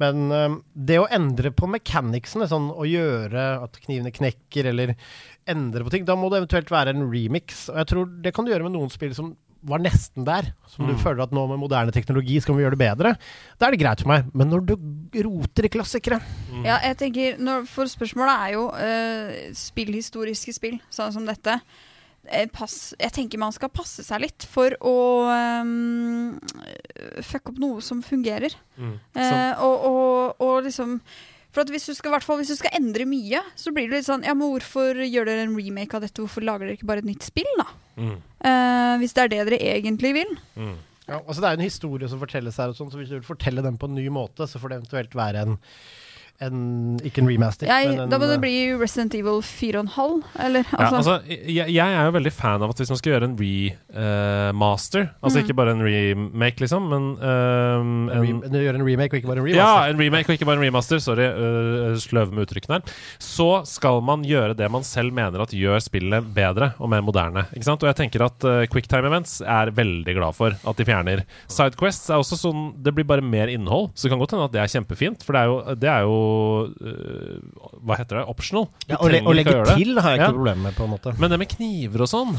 [0.00, 4.94] men um, det å endre på mechanicsene, sånn å gjøre at knivene knekker, eller
[5.50, 7.68] endre på ting, da må det eventuelt være en remix.
[7.70, 10.86] Og jeg tror det kan du gjøre med noen spill som var nesten der, som
[10.88, 11.00] du Mm.
[11.02, 13.10] føler at nå med moderne teknologi skal vi gjøre det bedre.
[13.60, 14.30] Da er det greit for meg.
[14.32, 14.72] Men når du
[15.26, 16.16] roter i klassikere
[16.64, 21.58] Ja, jeg tenker, når, For spørsmålet er jo uh, spillhistoriske spill, sånn som dette.
[22.30, 24.94] Eh, pass, jeg tenker man skal passe seg litt for å
[25.26, 26.36] um,
[27.26, 28.54] fucke opp noe som fungerer.
[28.78, 28.94] Mm.
[29.18, 31.00] Eh, og, og, og liksom
[31.50, 33.98] For at hvis du skal, hvert fall, hvis du skal endre mye, så blir det
[33.98, 36.22] litt sånn Ja, men hvorfor gjør dere en remake av dette?
[36.22, 37.66] Hvorfor lager dere ikke bare et nytt spill, da?
[37.98, 38.14] Mm.
[38.46, 40.30] Eh, hvis det er det dere egentlig vil.
[40.54, 40.76] Mm.
[41.10, 43.16] Ja, altså Det er jo en historie som fortelles her, og sånn, så hvis du
[43.18, 45.58] vil fortelle den på en ny måte, så får det eventuelt være en,
[46.40, 50.22] en Ikke en remaster, Jeg, men en da må det eh, bli Resident Evil 4,5,
[50.46, 50.64] eller?
[50.72, 53.36] Ja, altså, jeg, jeg er jo veldig fan av at hvis man skal gjøre en
[53.40, 55.44] remaster Altså Mm.
[55.44, 59.30] ikke bare en remake, liksom, men um, en, en, re- gjøre en remake og ikke
[59.30, 60.98] bare en Ja, en remake og ikke bare en remaster.
[61.02, 62.94] Sorry, uh, sløv med uttrykkene her.
[63.22, 67.46] Så skal man gjøre det man selv mener at gjør spillet bedre og mer moderne.
[67.54, 67.82] Ikke sant?
[67.84, 71.24] Og jeg tenker at uh, quicktime events er veldig glad for at de fjerner.
[71.50, 73.90] Sidequests er også sånn Det blir bare mer innhold.
[73.94, 76.06] Så det kan godt hende at det er kjempefint, for det er jo, det er
[76.08, 76.18] jo
[77.84, 78.24] Hva heter det?
[78.30, 78.68] Optional.
[78.86, 79.76] Du ja, å, legge gjøre det.
[79.80, 80.34] til har jeg ikke Ja.
[80.36, 81.14] problemer med, på en måte.
[81.18, 82.34] Men det med kniver og sånn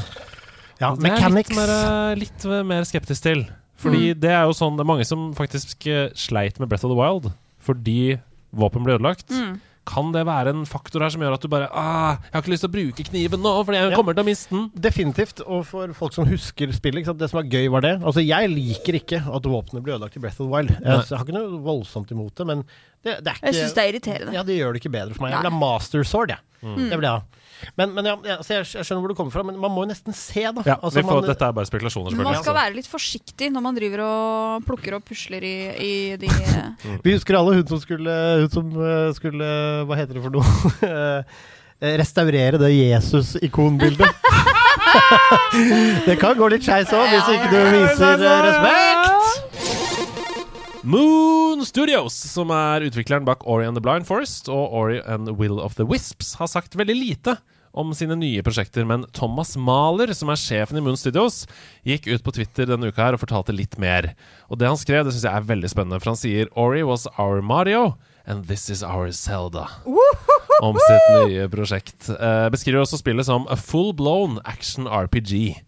[0.80, 3.44] Ja, det er jeg litt mer, litt mer skeptisk til.
[3.82, 6.92] Fordi det er jo sånn Det er mange som faktisk eh, sleit med Breath of
[6.94, 7.32] the Wild
[7.62, 8.18] fordi
[8.52, 9.30] våpen ble ødelagt.
[9.30, 9.60] Mm.
[9.86, 12.50] Kan det være en faktor her som gjør at du bare ah, 'Jeg har ikke
[12.52, 13.96] lyst til å bruke kniven nå, fordi jeg Ja.
[13.96, 14.70] kommer til å miste den'.
[14.74, 15.40] Definitivt.
[15.46, 17.18] Og for folk som husker spillet, ikke sant?
[17.18, 18.02] det som var gøy, var det.
[18.02, 20.70] Altså, jeg liker ikke at våpenet blir ødelagt i Breath of the Wild.
[20.70, 22.64] Jeg, jeg har ikke noe voldsomt imot det, men
[23.02, 24.34] det, det er ikke Jeg syns det er irriterende.
[24.36, 25.32] Ja, det gjør det ikke bedre for meg.
[25.34, 26.42] Jeg vil ha master sword, jeg.
[26.62, 26.76] Mm.
[26.90, 27.22] Det vil jeg ha.
[27.78, 29.88] Men, men ja, ja, jeg, jeg skjønner hvor du kommer fra, men man må jo
[29.92, 30.64] nesten se, da.
[30.66, 32.54] Ja, Altså, vi får, man- dette er bare spekulasjoner, man skal altså.
[32.56, 36.30] være litt forsiktig når man driver og plukker og pusler i, i de
[37.06, 39.46] Vi husker alle hun som skulle, hun som eh, skulle
[39.86, 41.22] Hva heter det for noe?
[41.82, 44.06] Eh, Restaurere det Jesus-ikonbildet.
[46.06, 49.01] det kan gå litt skeis òg, hvis ikke du viser eh, respekt.
[50.82, 55.60] Moon Studios, som er utvikleren bak Ori and the Blind Forest og Ori and Will
[55.62, 57.36] of the Wisps, har sagt veldig lite
[57.70, 61.44] om sine nye prosjekter, men Thomas Mahler, som er sjefen i Moon Studios,
[61.86, 64.10] gikk ut på Twitter denne uka her og fortalte litt mer.
[64.50, 67.06] Og det han skrev, det syns jeg er veldig spennende, for han sier Ori was
[67.14, 67.94] our Mario,
[68.26, 69.68] and this is our Zelda.
[70.62, 72.10] Om sitt nye prosjekt.
[72.10, 75.62] Eh, beskriver også spillet som a full-blown action RPG.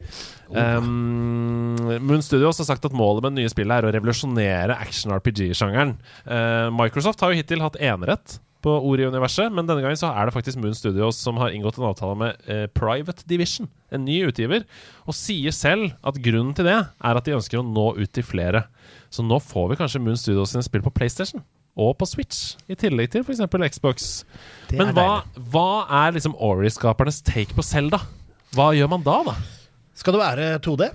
[0.51, 5.97] Um, Moon Studios har sagt at målet med det nye spillet er å revolusjonere action-RPG-sjangeren.
[6.27, 10.35] Uh, Microsoft har jo hittil hatt enerett på Ori-universet, men denne gangen så er det
[10.35, 14.65] faktisk Moon Studios som har inngått en avtale med eh, Private Division, en ny utgiver,
[15.05, 18.25] og sier selv at grunnen til det er at de ønsker å nå ut til
[18.25, 18.65] flere.
[19.12, 21.45] Så nå får vi kanskje Moon Studios sine spill på PlayStation.
[21.75, 23.43] Og på Switch, i tillegg til f.eks.
[23.75, 24.09] Xbox.
[24.79, 27.99] Men hva, hva er liksom Ori-skapernes take på Selda?
[28.55, 29.35] Hva gjør man da, da?
[29.95, 30.89] Skal det være 2D?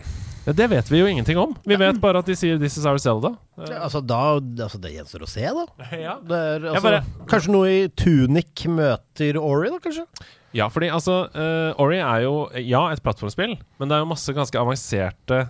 [0.47, 1.51] Ja, det vet vi jo ingenting om.
[1.67, 3.35] Vi vet bare at de sier 'This is our Zelda'.
[3.59, 5.65] Ja, altså, da, altså, det gjenstår å se, da.
[5.99, 6.15] Ja.
[6.23, 10.05] Det er, altså, bare- Kanskje noe i Tunic møter Ori, da, kanskje?
[10.57, 14.33] Ja, fordi altså uh, Ori er jo ja, et plattformspill, men det er jo masse
[14.33, 15.43] ganske avanserte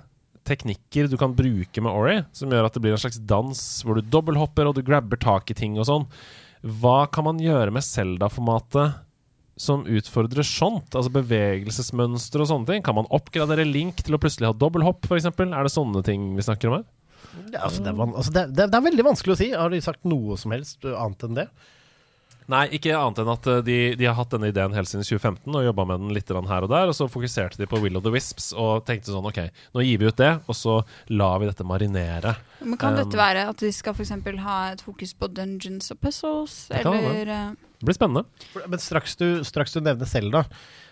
[0.50, 3.96] teknikker du kan bruke med Ori, som gjør at det blir en slags dans hvor
[3.96, 6.08] du dobbelthopper og du grabber tak i ting og sånn.
[6.66, 8.98] Hva kan man gjøre med Zelda-formatet
[9.60, 10.94] som utfordrer sånt?
[10.96, 12.86] Altså bevegelsesmønster og sånne ting?
[12.86, 15.28] Kan man oppgradere Link til å plutselig ha dobbelthopp, f.eks.?
[15.30, 16.88] Er det sånne ting vi snakker om her?
[17.52, 19.50] Ja, altså, det, er van altså, det, det, det er veldig vanskelig å si.
[19.52, 21.50] Har de sagt noe som helst annet enn det?
[22.50, 25.54] Nei, ikke annet enn at eh, de, de har hatt denne ideen helt siden 2015
[25.54, 26.90] og jobba med den litt her og der.
[26.90, 29.44] Og så fokuserte de på Will of the Wisps og tenkte sånn OK,
[29.76, 30.80] nå gir vi ut det, og så
[31.14, 32.34] lar vi dette marinere.
[32.64, 35.94] Men Kan Um, dette være at de skal for eksempel ha et fokus på dungeons
[35.94, 36.56] og puzzles?
[36.72, 38.26] Det kan Eller eh, Det blir spennende.
[38.68, 40.44] Men straks du, straks du nevner Selda,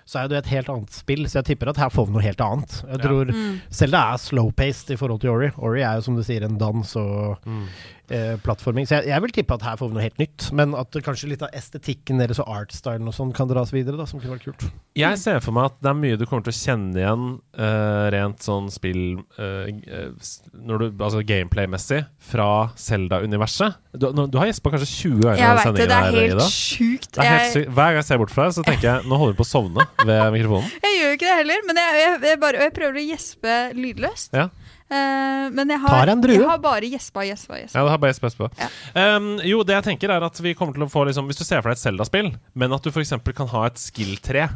[0.08, 1.26] så er det et helt annet spill.
[1.28, 2.78] Så jeg tipper at her får vi noe helt annet.
[2.88, 3.04] Jeg Ja.
[3.04, 3.58] tror mm.
[3.76, 5.50] Selda er slow-paced i forhold til Ori.
[5.58, 7.66] Ori er jo som du sier en dans og Mm.
[8.14, 8.88] Eh, plattforming.
[8.88, 10.50] Så jeg, jeg vil tippe at her får vi noe helt nytt.
[10.58, 14.08] Men at kanskje litt av estetikken deres og artstylen og sånn kan dras videre, da,
[14.10, 14.68] som kunne vært kult.
[14.98, 17.26] Jeg ser for meg at det er mye du kommer til å kjenne igjen
[17.60, 22.02] uh, rent sånn spill eh, eh, når du, Altså gameplay-messig
[22.32, 22.48] fra
[22.82, 23.78] Zelda-universet.
[23.98, 25.88] Du, du har gjespa kanskje 20 ganger i denne det.
[25.88, 27.12] Det er helt her, sjukt.
[27.14, 27.72] Det er helt Jeg, sykt.
[27.78, 29.50] Hver gang jeg ser bort fra deg, så tenker jeg nå holder du på å
[29.50, 30.74] sovne ved mikrofonen.
[30.84, 33.60] jeg gjør jo ikke det heller, men jeg, jeg, jeg, bare, jeg prøver å gjespe
[33.78, 34.36] lydløst.
[34.38, 34.50] Ja.
[34.88, 36.38] Eh, men jeg har, en drue.
[36.38, 37.76] jeg har bare gjespa, gjespa, gjespa.
[37.76, 38.48] Ja, det har bare gjespa, gjespa.
[38.62, 38.70] Ja.
[39.18, 41.44] Um, jo, det jeg tenker er at vi kommer til å få liksom, Hvis du
[41.44, 43.18] ser for deg et Zelda-spill, men at du f.eks.
[43.36, 44.48] kan ha et skill-tre.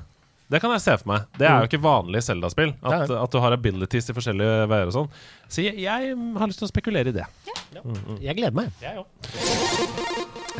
[0.51, 1.27] Det kan jeg se for meg.
[1.39, 2.73] Det er jo ikke vanlig Zelda-spill.
[2.83, 5.07] At, at du har abilities i forskjellige veier og sånn.
[5.47, 7.27] Så jeg, jeg har lyst til å spekulere i det.
[8.19, 8.67] Jeg gleder meg.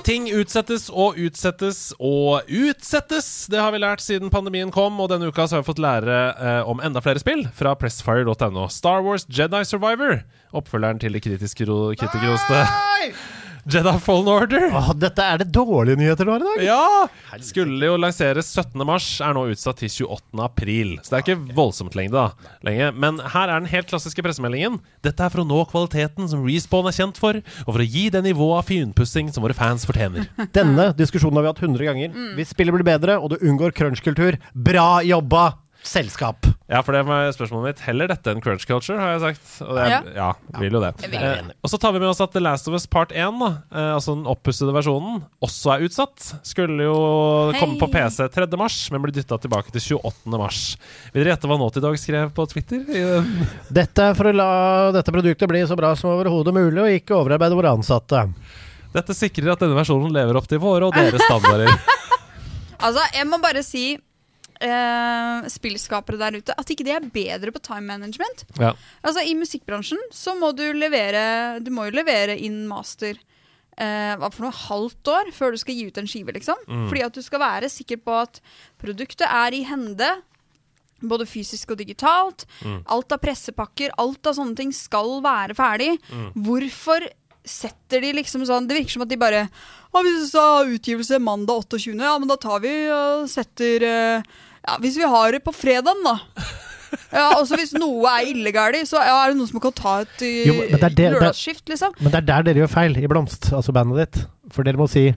[0.07, 3.27] Ting utsettes og utsettes og utsettes.
[3.51, 6.15] Det har vi lært siden pandemien kom, og denne uka så har vi fått lære
[6.31, 8.65] eh, om enda flere spill fra pressfire.no.
[8.71, 10.23] Star Wars Jedi Survivor,
[10.57, 12.63] oppfølgeren til de kritiske ro- kritikerroste
[13.69, 14.63] Jedi Fallen Order.
[14.73, 16.63] Åh, dette er det dårlige nyheter du har i dag.
[16.65, 17.37] Ja!
[17.45, 18.81] Skulle jo lanseres 17.
[18.87, 20.41] mars, er nå utsatt til 28.
[20.41, 20.95] april.
[21.01, 22.55] Så det er ikke voldsomt lenge, da.
[22.65, 22.89] Lenge.
[22.97, 24.79] Men her er den helt klassiske pressemeldingen.
[25.05, 28.07] Dette er for å nå kvaliteten som Respawn er kjent for, og for å gi
[28.13, 30.25] det nivået av finpussing som våre fans fortjener.
[30.57, 32.21] Denne diskusjonen har vi hatt 100 ganger.
[32.39, 35.51] Hvis spillet blir bedre, og du unngår crunch-kultur, bra jobba,
[35.83, 36.45] selskap.
[36.69, 37.81] Ja, for det var spørsmålet mitt.
[37.87, 39.47] Heller dette enn crunch culture, har jeg sagt.
[39.65, 40.27] Og det er, ja.
[40.61, 40.91] vil jo det.
[41.09, 43.49] Eh, og så tar vi med oss at The Last of Us Part 1, da,
[43.73, 46.29] eh, altså den oppussede versjonen, også er utsatt.
[46.47, 46.95] Skulle jo
[47.57, 48.47] komme på PC 3.
[48.61, 50.37] mars, men blir dytta tilbake til 28.
[50.39, 50.61] mars.
[51.11, 52.85] Vil dere gjette hva Naughty Dog skrev på Twitter?
[53.81, 54.51] Dette er for å la
[54.95, 58.27] dette produktet bli så bra som overhodet mulig, og ikke overarbeide våre ansatte.
[58.91, 61.73] Dette sikrer at denne versjonen lever opp til våre og deres standarder.
[62.81, 63.95] Altså, jeg må bare si
[64.61, 68.45] eh, spillskapere der ute at ikke de er bedre på time management.
[68.61, 68.73] Ja.
[69.01, 73.17] Altså I musikkbransjen så må du levere Du må jo levere inn master
[73.81, 76.59] eh, hva for noe halvt år før du skal gi ut en skive, liksom.
[76.67, 76.89] Mm.
[76.89, 78.41] Fordi at du skal være sikker på at
[78.81, 80.11] produktet er i hende.
[81.01, 82.45] Både fysisk og digitalt.
[82.61, 82.83] Mm.
[82.93, 85.95] Alt av pressepakker, alt av sånne ting skal være ferdig.
[86.11, 86.29] Mm.
[86.45, 87.07] Hvorfor
[87.47, 91.17] setter de liksom sånn Det virker som at de bare Å, hvis du sa utgivelse
[91.17, 94.35] mandag 28., ja, men da tar vi og setter eh,
[94.67, 96.17] Ja, hvis vi har det på fredagen, da.
[97.11, 100.19] Ja, også Hvis noe er illegalt, så ja, er det noen som kan ta et
[100.21, 101.93] Jo, men det det- det- lørdagsskift, liksom.
[102.01, 104.25] Men det er der dere gjør feil i Blomst, altså bandet ditt.
[104.51, 105.15] For dere må si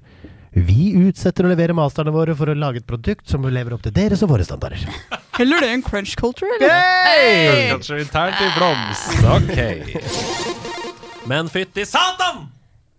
[0.54, 3.90] vi utsetter å levere masterne våre for å lage et produkt som lever opp til
[3.92, 4.86] deres og våre standarder.
[5.34, 6.70] Heller det enn crunch culture, eller?
[6.70, 7.72] Hey!
[7.72, 9.18] Kanskje internt i Blomst.
[9.34, 11.26] Ok.
[11.26, 12.52] Men fytti satan!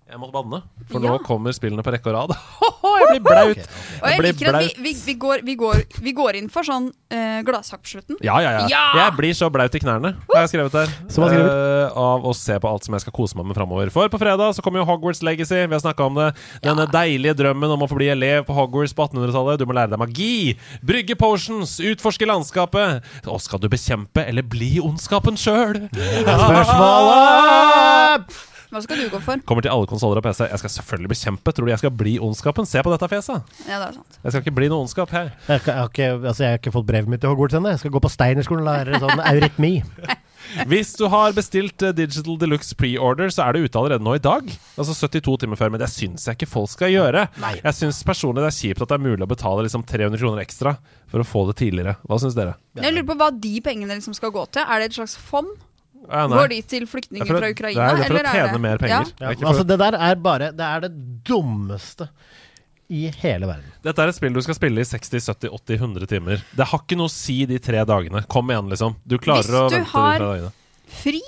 [0.06, 2.32] Jeg måtte banne, for nå kommer spillene på rekke og rad.
[3.02, 3.62] jeg blir blaut.
[3.98, 4.78] Og jeg blir liker at vi, blaut.
[4.86, 8.20] vi, vi, går, vi, går, vi går inn for sånn uh, gladsak på slutten.
[8.22, 8.84] Ja, ja, ja, Ja!
[9.00, 10.94] Jeg blir så blaut i knærne, har jeg skrevet her.
[11.10, 11.50] Skriver du?
[11.50, 13.90] Eh, av å se på alt som jeg skal kose meg med framover.
[13.98, 15.66] For på fredag så kommer jo Hogwarts Legacy.
[15.66, 16.38] Vi har snakka om det.
[16.62, 19.58] Denne deilige drømmen om å få bli elev på Hogwarts på 1800-tallet.
[19.58, 20.54] Du må lære deg magi,
[20.86, 23.02] brygge potions, utforske landskapet.
[23.26, 25.90] Og skal du bekjempe eller bli ondskapen sjøl?
[26.30, 28.54] Spørsmålet!
[28.74, 29.42] Hva skal du gå for?
[29.48, 30.46] Kommer til alle konsoller og PC.
[30.50, 31.54] Jeg skal selvfølgelig bekjempe.
[31.56, 32.68] Tror du jeg skal bli ondskapen?
[32.70, 33.56] Se på dette fjeset.
[33.70, 34.20] Ja, det er sant.
[34.22, 35.34] Jeg skal ikke bli noe ondskap her.
[35.48, 37.74] Jeg, jeg, har ikke, altså jeg har ikke fått brevet mitt til Hogwarts ennå.
[37.76, 39.74] Jeg skal gå på Steinerskolen og lære sånn eurytmi.
[40.70, 44.24] Hvis du har bestilt eh, Digital Deluxe pre-order, så er det ute allerede nå i
[44.24, 44.48] dag.
[44.78, 45.74] Altså 72 timer før.
[45.74, 47.28] Men det syns jeg ikke folk skal gjøre.
[47.58, 50.44] Jeg syns personlig det er kjipt at det er mulig å betale liksom 300 kroner
[50.46, 50.78] ekstra
[51.12, 51.98] for å få det tidligere.
[52.06, 52.58] Hva syns dere?
[52.80, 54.66] Jeg lurer på hva de pengene liksom skal gå til.
[54.66, 55.52] Er det et slags fond?
[56.10, 56.28] Ja.
[56.28, 57.82] Går de til er flyktninger fra det Ukraina?
[57.90, 59.12] er- det er for å eller tjene mer penger.
[59.20, 59.30] Ja.
[59.30, 62.10] Det for- Altså, det der er bare Det er det dummeste
[62.90, 63.72] i hele verden.
[63.84, 66.44] Dette er et spill du skal spille i 60-70-80-100 timer.
[66.56, 68.28] Det har ikke noe å si de tre dagene.
[68.28, 68.96] Kom igjen, liksom.
[69.08, 70.52] Du klarer Hvis å du vente har- de tre dagene.
[70.88, 71.22] Fri.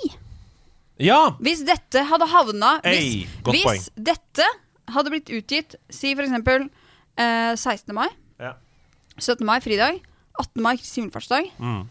[1.00, 1.30] Ja!
[1.40, 3.88] Hvis dette hadde havna Hey, Hvis, godt hvis poeng.
[4.04, 4.46] dette
[4.88, 6.68] hadde blitt utgitt, si for eksempel
[7.16, 7.92] eh, 16.
[7.92, 8.08] mai,
[8.40, 8.52] Ja.
[9.18, 9.44] 17.
[9.44, 10.00] mai fridag,
[10.38, 10.62] 18.
[10.62, 11.88] mai Kristi himmelfartsdag, Mm.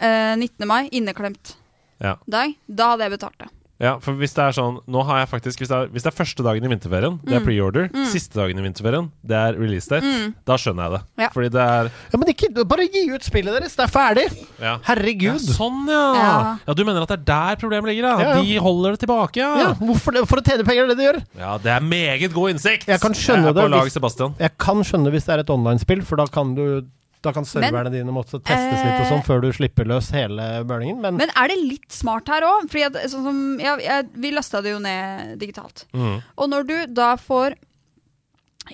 [0.00, 0.66] eh, 19.
[0.66, 1.56] mai inneklemt
[2.02, 2.16] Ja.
[2.28, 3.48] dag, da hadde jeg betalt det.
[3.82, 6.10] ja, for hvis det er sånn Nå har jeg faktisk Hvis det er, hvis det
[6.12, 7.46] er første dagen i vinterferien, det er Mm.
[7.46, 7.88] pre-order.
[7.90, 8.04] Mm.
[8.06, 10.04] Siste dagen i vinterferien, det er release date.
[10.06, 10.34] Mm.
[10.46, 11.00] Da skjønner jeg det.
[11.24, 11.28] Ja.
[11.34, 13.74] Fordi det er Ja, Men ikke, bare gi ut spillet deres!
[13.74, 14.26] Det er ferdig!
[14.60, 14.76] ja.
[14.86, 15.40] Herregud.
[15.42, 16.14] Ja, sånn, ja.
[16.14, 16.58] Ja.
[16.66, 16.74] ja!
[16.74, 18.02] Du mener at det er der problemet ligger?
[18.06, 18.18] Ja.
[18.20, 18.42] Ja, ja.
[18.42, 19.50] De holder det tilbake, ja.
[19.58, 20.26] Ja, hvorfor det?
[20.28, 21.22] For å tjene penger, er det det de gjør.
[21.42, 22.86] Ja, det er meget god innsikt!
[22.86, 24.34] Jeg kan skjønne jeg er det på lag, hvis- Sebastian.
[24.38, 26.82] Jeg kan skjønne hvis det er et online-spill, for da kan du
[27.22, 30.64] da kan serverne dine måtte testes litt og sånn eh, før du slipper løs hele
[30.68, 32.68] burningen, men, Men er det litt smart her òg?
[32.72, 35.86] Fordi sånn som, ja, jeg, vi lasta det jo ned digitalt.
[35.94, 36.16] Mm.
[36.36, 37.54] Og når du da får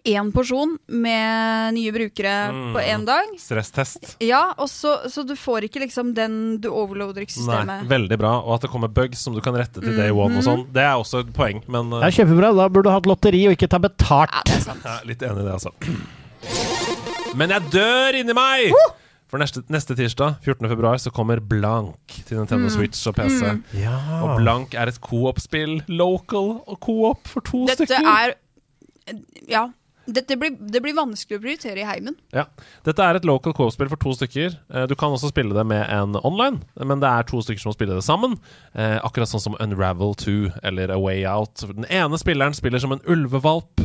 [0.04, 2.74] én porsjon med nye brukere Mm.
[2.74, 4.16] på én dag Stresstest.
[4.20, 7.86] Ja, og så, så du får ikke liksom den Du overloader ikke Nei, systemet.
[7.88, 8.34] veldig bra.
[8.44, 10.44] Og at det kommer bugs som du kan rette til day one og Mhm.
[10.44, 10.66] sånn.
[10.76, 12.52] Det er også et poeng, men uh, det er kjempebra.
[12.54, 14.28] Da burde du hatt lotteri og ikke ta betalt.
[14.30, 14.84] Ja, det er sant.
[14.84, 16.77] jeg er litt enig i det, altså.
[17.36, 18.72] Men jeg dør inni meg!
[19.28, 20.68] For neste, neste tirsdag, 14.
[20.70, 22.72] februar, så kommer Blank til Nintendo Mm.
[22.72, 23.42] Switch og PC.
[23.44, 23.58] Mm.
[23.76, 23.96] Ja.
[24.24, 25.82] Og Blank er et coop-spill.
[25.88, 28.08] Local og coop for to Dette stykker.
[28.08, 28.34] er
[29.48, 29.66] Ja.
[30.08, 32.14] Dette blir, det blir vanskelig å prioritere i heimen.
[32.32, 32.46] Ja.
[32.82, 34.54] Dette er et local co-op-spill for to stykker.
[34.72, 37.68] Eh, Du kan også spille det med en online, men det er to stykker som
[37.68, 38.38] må spille det sammen.
[38.74, 41.56] Eh, akkurat sånn som Unravel 2 eller A Way Out.
[41.76, 43.76] Den ene spilleren spiller som en ulvevalp,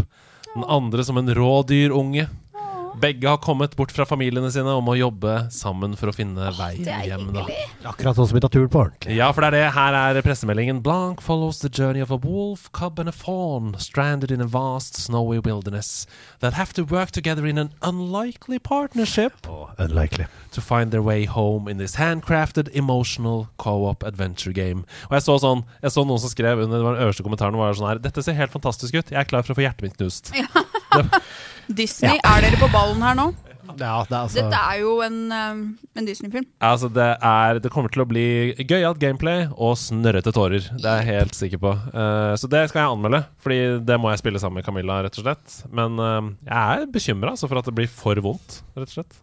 [0.55, 2.29] den andre som en rådyrunge.
[3.03, 6.85] Begge har kommet bort fra familiene sine og må jobbe sammen for å finne veien
[6.85, 7.25] det er hjem.
[7.35, 7.41] da
[7.91, 9.15] Akkurat sånn som vi tar naturen på ordentlig.
[9.17, 9.63] Ja, for det er det.
[9.75, 10.79] Her er pressemeldingen.
[10.85, 14.95] Blank follows the journey of a wolf, cub and a fawn stranded in a vast
[14.95, 16.07] snowy wilderness
[16.39, 19.33] that have to work together in an unlikely partnership
[19.77, 20.27] Unlikely.
[20.51, 24.85] to find their way home in this handcrafted, emotional co-op adventure game.
[25.09, 27.89] Og jeg så sånn Jeg så noen som skrev under den øverste kommentaren var sånn
[27.91, 29.11] her Dette ser helt fantastisk ut.
[29.11, 30.31] Jeg er klar for å få hjertet mitt knust.
[31.79, 33.31] Disney, er dere på ballen her nå?
[33.63, 35.61] Ja, det er altså Dette er jo en, um,
[35.95, 36.45] en Disney-film.
[36.63, 38.25] Altså, det er Det kommer til å bli
[38.59, 40.67] gøyalt gameplay og snørrete tårer.
[40.75, 41.73] Det er jeg helt sikker på.
[41.95, 45.19] Uh, så det skal jeg anmelde, Fordi det må jeg spille sammen med Camilla, rett
[45.19, 45.59] og slett.
[45.71, 49.21] Men uh, jeg er bekymra altså, for at det blir for vondt, rett og slett.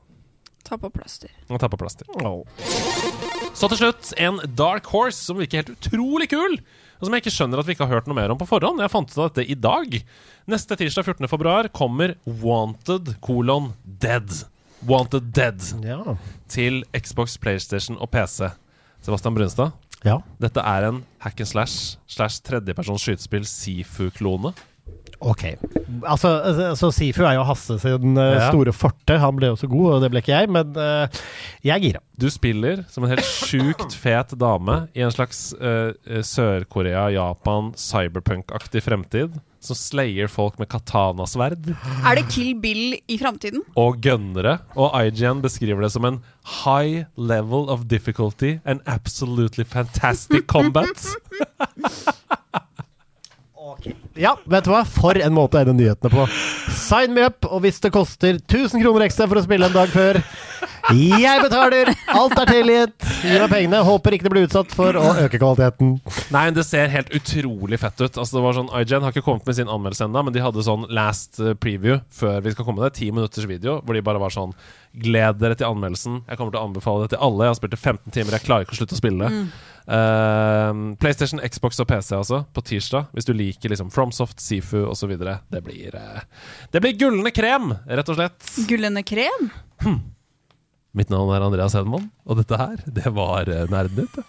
[0.66, 1.32] Ta på plaster.
[1.48, 2.09] Og ta på plaster.
[2.20, 2.44] Oh.
[3.56, 6.60] Så til slutt en Dark Horse som virker helt utrolig kul.
[7.01, 8.81] Og som jeg ikke skjønner at vi ikke har hørt noe mer om på forhånd.
[8.85, 9.94] Jeg fant ut av dette i dag.
[10.51, 11.28] Neste tirsdag 14.
[11.32, 14.28] februar kommer Wanted kolon Dead.
[14.89, 16.16] Wanted Dead Ja.
[16.48, 18.51] til Xbox, PlayStation og PC.
[19.01, 19.72] Sebastian Brunstad,
[20.05, 20.18] ja.
[20.40, 24.52] dette er en hack and slash slash tredjepersons skytespill Sifu-klone.
[25.20, 25.42] Ok.
[26.09, 26.30] Altså,
[26.70, 28.47] altså Sifu er jo Hasse sin eh, Ja.
[28.48, 29.18] store forte.
[29.20, 31.20] Han ble jo så god, og det ble ikke jeg, men uh,
[31.66, 32.01] jeg er gira.
[32.20, 37.72] Du spiller som en helt sjukt fet dame i en slags eh, eh, Sør-Korea, Japan,
[37.76, 39.36] cyberpunk-aktig fremtid.
[39.60, 43.60] Som slayer folk med katanasverd Er det Kill Bill i framtiden?
[43.76, 44.55] og gønnere.
[44.72, 46.22] Og IGN beskriver det som en
[46.64, 51.05] high level of difficulty and absolutely fantastic combat.
[54.20, 54.82] Ja, vet du hva?
[54.84, 56.26] For en måte å ende nyhetene på.
[56.76, 59.88] Sign me up, og hvis det koster 1000 kroner ekstra for å spille en dag
[59.94, 60.18] før
[60.90, 61.88] Jeg betaler!
[62.12, 63.06] Alt er tilgitt!
[63.22, 63.80] Gi meg pengene.
[63.86, 65.94] Håper ikke det blir utsatt for å øke kvaliteten.
[66.34, 68.18] Nei, men det ser helt utrolig fett ut.
[68.20, 70.66] Altså det var sånn, IGN har ikke kommet med sin anmeldelse ennå, men de hadde
[70.66, 72.98] sånn last eh, preview før vi skal komme med det.
[73.01, 74.52] Ti minutters video hvor de bare var sånn
[75.01, 76.16] Gled dere til anmeldelsen.
[76.26, 77.44] Jeg kommer til å anbefale det til alle.
[77.47, 78.34] Jeg har spilt det 15 timer.
[78.34, 79.28] Jeg klarer ikke å slutte å spille.
[79.90, 83.10] Eh, PlayStation, Xbox og PC altså, på tirsdag.
[83.16, 85.16] Hvis du liker liksom FromSoft, Sifu osv.
[85.18, 86.22] Det blir uh,
[86.70, 88.52] Det blir gullende krem, rett og slett.
[88.70, 89.50] Gullende krem?
[90.96, 94.22] Mitt navn er Andreas Hedman, og dette her, det var uh, Nerdenytt.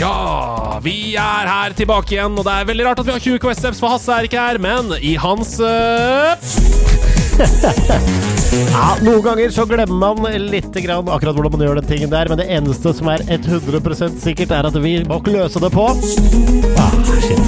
[0.00, 3.42] Ja, vi er her tilbake igjen, og det er veldig rart at vi har 20
[3.44, 7.03] Quest Steps, for Hasse er ikke her, men i hans eh,
[8.74, 12.30] Ja, Noen ganger så glemmer man litt grann akkurat hvordan man gjør den tingen der,
[12.30, 16.94] men det eneste som er 100% sikkert, er at vi må løse det på ah,
[17.24, 17.43] shit.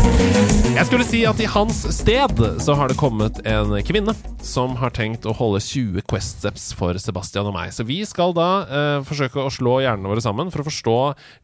[0.76, 4.12] Jeg skulle si at i hans sted så har det kommet en kvinne
[4.44, 7.70] som har tenkt å holde 20 Quest Steps for Sebastian og meg.
[7.72, 10.98] Så vi skal da eh, forsøke å slå hjernene våre sammen for å forstå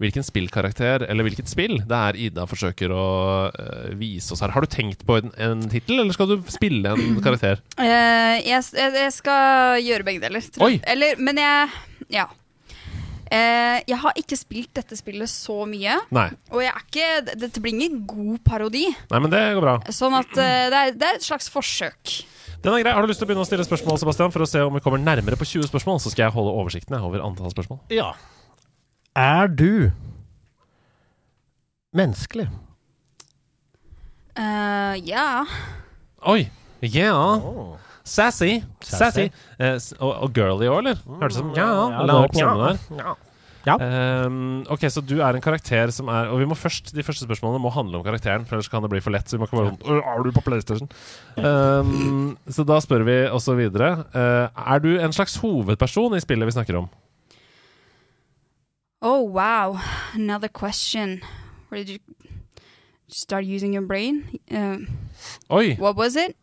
[0.05, 3.07] hvilken spillkarakter, eller hvilket spill, det er Ida forsøker å
[3.49, 4.53] eh, vise oss her.
[4.53, 7.65] Har du tenkt på en, en tittel, eller skal du spille en karakter?
[7.81, 10.53] Uh, jeg, jeg, skal gjøre begge deler.
[10.93, 11.83] Eller, men jeg
[12.13, 12.29] Ja.
[13.33, 15.97] Eh, jeg har ikke spilt dette spillet så mye.
[16.13, 16.27] Nei.
[16.53, 18.85] Og jeg er ikke, dette blir ingen god parodi.
[19.09, 19.77] Nei, men det går bra.
[19.95, 22.19] Sånn at eh, det, er, det er et slags forsøk.
[22.63, 22.93] Den er grei.
[22.95, 24.83] Har du lyst til å begynne å stille spørsmål, Sebastian, for å se om vi
[24.85, 26.03] kommer nærmere på 20 spørsmål?
[26.05, 27.81] Så skal jeg holde oversikten over antall spørsmål.
[27.95, 28.13] Ja.
[29.19, 29.91] Er du
[31.97, 32.51] menneskelig?
[34.37, 35.29] Eh, ja.
[36.29, 36.45] Oi!
[36.83, 37.79] Yeah.
[38.05, 38.62] Sassy.
[38.83, 39.29] Sassy.
[39.59, 40.97] Eh, s- og, og girly òg, eller?
[41.07, 41.66] Hørtes ut som ja.
[41.93, 42.79] Ja, La opp der.
[42.99, 43.15] Ja.
[43.62, 43.77] Ja.
[43.79, 47.23] Ehm, ok, så du er en karakter som er Og vi må først De første
[47.29, 49.29] spørsmålene må handle om karakteren, for ellers kan det bli for lett.
[49.31, 50.89] Så vi må ikke bare sånn «Øh, Er du på PlayStation?
[51.39, 53.93] Ehm, så da spør vi også videre.
[54.19, 56.89] Eh, er du en slags hovedperson i spillet vi snakker om?
[59.01, 59.79] Oh, wow.
[60.15, 61.20] Another question.
[61.69, 61.99] Where did you
[63.09, 64.41] start using your brain?
[64.51, 64.79] Uh,
[65.51, 65.74] Oi!
[65.77, 66.37] what was it?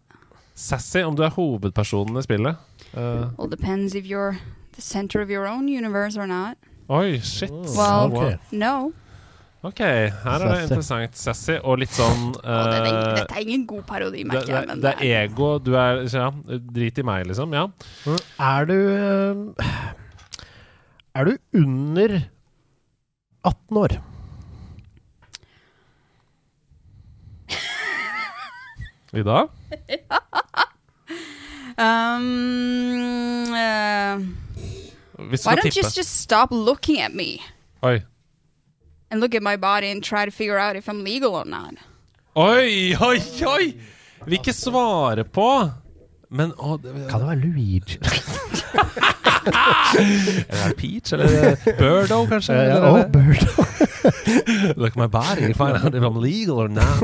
[0.59, 2.57] Sassy, om du er hovedpersonen i spillet.
[2.91, 4.35] Uh, All depends if you're
[4.75, 6.57] the center of your own universe or not.
[6.89, 7.51] oi, shit.
[7.51, 8.39] Well, ok.
[8.51, 8.91] no.
[9.61, 11.15] Ok, her er det interessant.
[11.19, 14.55] Sassy og litt sånn det, er, eh, dette er ingen god parodi, det, merker det,
[14.55, 14.67] jeg.
[14.69, 15.49] Men det er ego.
[15.59, 16.29] Du er ja,
[16.75, 17.55] Drit i meg, liksom.
[17.55, 17.65] Ja.
[18.39, 19.35] Er du eh,
[21.19, 22.15] Er du under
[23.47, 23.99] 18 år?
[29.71, 30.19] Ida?
[31.79, 34.19] Um, uh,
[35.29, 37.41] Hvis du why skal don't you tippe just stop looking at me
[37.83, 38.03] Oi.
[39.09, 41.75] and look at my body and try to figure out if I'm legal or not?
[42.35, 43.17] Oi, oi,
[43.47, 43.73] oi!
[44.25, 45.47] Vil ikke svare på
[46.29, 47.97] Men å, det, Kan det være Luigi?
[49.49, 52.55] Er det Peach eller Birdo, kanskje?
[52.55, 52.79] Ja, ja.
[52.89, 54.77] oh, er det- Bird.
[54.79, 57.01] Look at my body, find out if I'm legal or not.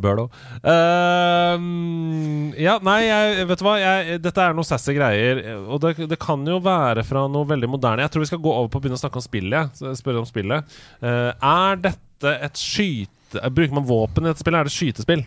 [0.00, 0.28] Birdo.
[0.64, 3.74] Ehm, ja, nei, jeg, vet du hva?
[3.80, 5.42] Jeg, dette er noen sassy greier.
[5.66, 8.06] Og det, det kan jo være fra noe veldig moderne.
[8.06, 9.82] Jeg tror vi skal gå over på å begynne å snakke om spillet.
[10.00, 10.76] Spørre om spillet.
[11.02, 13.42] Uh, er dette et skyte...
[13.52, 14.60] Bruker man våpen i dette spillet?
[14.62, 15.24] Er det skytespill?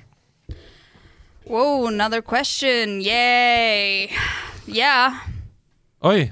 [1.50, 3.00] Wow, another question.
[3.02, 4.10] Yay.
[4.68, 5.20] Yeah.
[6.08, 6.32] Oi!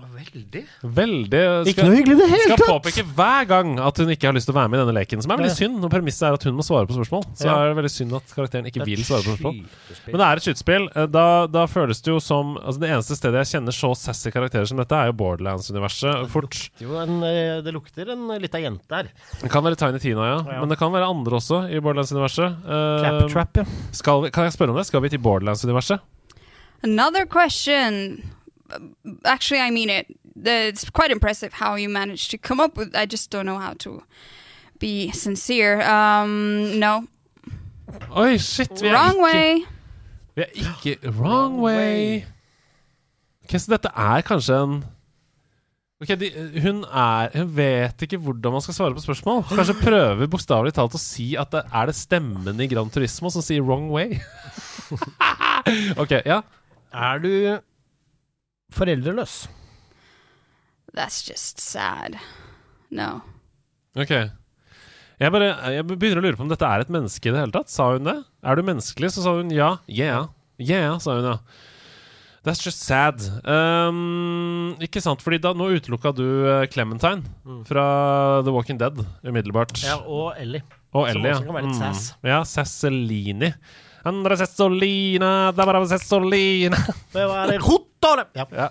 [0.00, 0.60] Veldig.
[0.96, 2.70] Veldig Ikke noe hyggelig i det hele Skal tatt!
[2.70, 5.20] påpeke hver gang at hun ikke har lyst til å være med i denne leken.
[5.24, 5.76] Som er veldig synd.
[5.82, 7.56] Når premisset er at hun må svare på spørsmål, så Ja.
[7.58, 9.58] er det veldig synd at karakteren ikke vil svare på spørsmål.
[10.06, 10.88] Men det er et skytespill.
[10.94, 14.30] Eh, Da, da føles det jo som Altså Det eneste stedet jeg kjenner så sassy
[14.30, 16.28] karakterer som dette, er jo Borderlands-universet.
[16.30, 16.70] Fort.
[16.80, 19.08] Jo, en, eh, det lukter en lita jente her.
[19.42, 20.52] Det kan være Tiny Tina, ja.
[20.54, 20.60] Ja.
[20.60, 22.56] Men det kan være andre også i Borderlands-universet.
[22.64, 23.64] Eh, Claptrap, ja.
[24.22, 24.86] vi- kan jeg spørre om det?
[24.86, 25.98] Skal vi til Borderlands-universet?
[26.82, 28.22] Another question.
[29.24, 30.06] Actually, I mean it.
[30.44, 32.94] It's quite impressive how you managed to come up with.
[32.94, 34.02] I just don't know how to
[34.78, 35.82] be sincere.
[35.82, 37.06] Um, no,
[38.16, 38.70] Oi, shit!
[38.80, 39.64] Vi er wrong ikke, way.
[40.36, 42.24] Vi er ikke Wrong way.
[43.44, 44.80] Ok, Så dette er kanskje en
[46.00, 46.30] Ok, de,
[46.62, 49.42] hun er Hun vet ikke hvordan man skal svare på spørsmål.
[49.50, 53.44] Kanskje prøver bokstavelig talt å si at det er det stemmen i Gran Turismo som
[53.44, 54.16] sier 'wrong way'?
[56.02, 56.40] ok, ja.
[56.92, 57.60] Er du
[58.74, 59.44] foreldreløs?
[60.96, 62.18] That's just sad.
[62.90, 63.20] No.
[63.98, 64.12] Ok.
[65.20, 67.54] Jeg, bare, jeg begynner å lure på om dette er et menneske i det hele
[67.54, 67.70] tatt.
[67.72, 68.16] Sa hun det?
[68.40, 69.12] Er du menneskelig?
[69.14, 69.74] Så sa hun ja.
[69.86, 70.30] Yeah.
[70.60, 71.36] Yeah, sa hun ja.
[72.40, 73.20] That's just sad.
[73.44, 77.20] Um, ikke sant, fordi da, nå utelukka du eh, Clementine
[77.68, 77.84] fra
[78.46, 78.96] The Walking Dead
[79.28, 79.76] umiddelbart.
[79.84, 80.64] Ja, og Ellie.
[80.96, 81.36] Og som Ellie, ja.
[81.36, 82.06] også kan være litt sass.
[82.24, 83.52] Ja, Sasselini.
[84.08, 86.80] Andre Sassolina, da var det Sassolina.
[87.12, 87.89] Det var Rotore!
[88.00, 88.46] Ja.
[88.56, 88.68] Ja.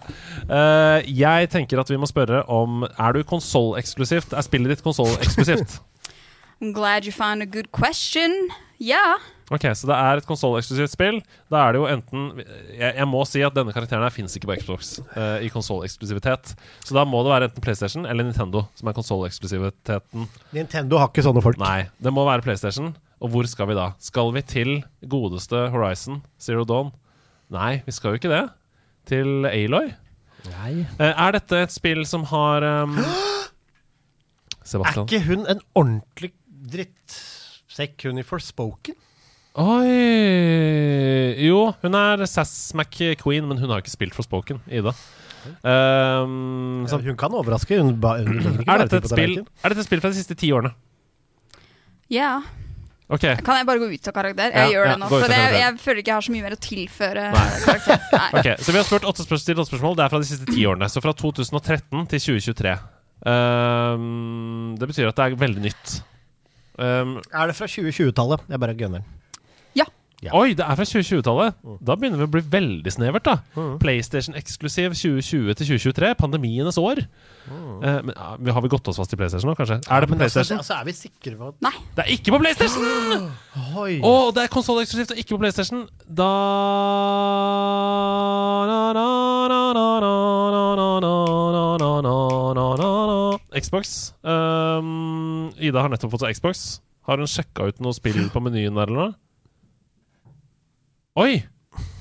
[0.49, 4.33] Uh, jeg tenker at vi må spørre om Er du konsolleksklusivt?
[4.33, 5.77] Er spillet ditt konsolleksklusivt?
[6.61, 8.49] I'm glad you found a good question.
[8.81, 9.21] Yeah.
[9.51, 11.19] Ok, Så det er et konsolleksklusivt spill.
[11.51, 12.25] Da er det jo enten
[12.73, 16.55] Jeg, jeg må si at denne karakteren her fins ikke på Xbox uh, i konsolleksklusivitet.
[16.85, 20.27] Så da må det være enten PlayStation eller Nintendo som er konsolleksklusiviteten.
[20.57, 21.61] Nintendo har ikke sånne folk.
[21.61, 22.95] Nei, det må være PlayStation.
[23.19, 23.91] Og hvor skal vi da?
[24.01, 24.77] Skal vi til
[25.11, 26.93] godeste Horizon Zero Dawn?
[27.53, 28.45] Nei, vi skal jo ikke det.
[29.09, 29.89] Til Aloy.
[30.49, 30.73] Nei.
[31.01, 32.95] Eh, er dette et spill som har um,
[34.69, 36.31] Er ikke hun en ordentlig
[36.69, 38.97] drittsekk, hun i Forspoken?
[39.59, 39.89] Oi
[41.41, 44.61] Jo, hun er Sass McQueen, men hun har ikke spilt for Spoken.
[44.69, 44.93] Ida.
[45.63, 47.79] Um, Ja, hun kan overraske.
[47.81, 50.51] Hun, ba, hun er, dette et spill, er dette et spill fra de siste ti
[50.55, 50.71] årene?
[52.13, 52.39] Ja.
[53.09, 53.23] Ok.
[53.41, 54.51] Kan jeg bare gå ut av karakter?
[54.53, 55.07] Ja, Jeg gjør ja, det nå.
[55.09, 58.03] For jeg, jeg føler ikke jeg har så mye mer å tilføre karakteren.
[58.13, 58.29] Nei.
[58.39, 59.97] Okay, Så vi har spurt åtte spørsmål, spørsmål.
[59.97, 60.89] Det er fra de siste ti årene.
[60.93, 62.75] Så fra 2013 til 2023.
[63.25, 65.95] Um, det betyr at det er veldig nytt.
[66.79, 68.45] Um, Er det fra 2020-tallet?
[68.53, 69.07] Jeg bare gønner.
[70.19, 70.33] Ja.
[70.35, 71.55] Oi, det er fra 2020-tallet!
[71.63, 71.75] Mm.
[71.87, 73.37] Da begynner vi å bli veldig snevert, da.
[73.55, 73.77] Mm.
[73.79, 76.09] PlayStation eksklusiv 2020 til 2023.
[76.19, 76.99] Pandemienes år.
[77.47, 77.77] Mm.
[77.79, 79.77] Eh, men Har vi gått oss fast i PlayStation nå, kanskje?
[79.79, 80.59] Er det på altså, PlayStation?
[80.59, 81.71] Altså, er vi sikre på Nei!
[81.95, 83.29] Det er ikke på PlayStation!
[83.85, 83.93] Oi.
[84.03, 85.87] Og det er konsolleksklusivt og ikke på PlayStation.
[86.19, 86.29] Da
[93.59, 94.13] Xbox.
[94.23, 96.67] Um, Ida har nettopp fått seg Xbox.
[97.07, 99.17] Har hun sjekka ut noe spill på menyen der, eller noe?
[101.19, 101.41] Oi!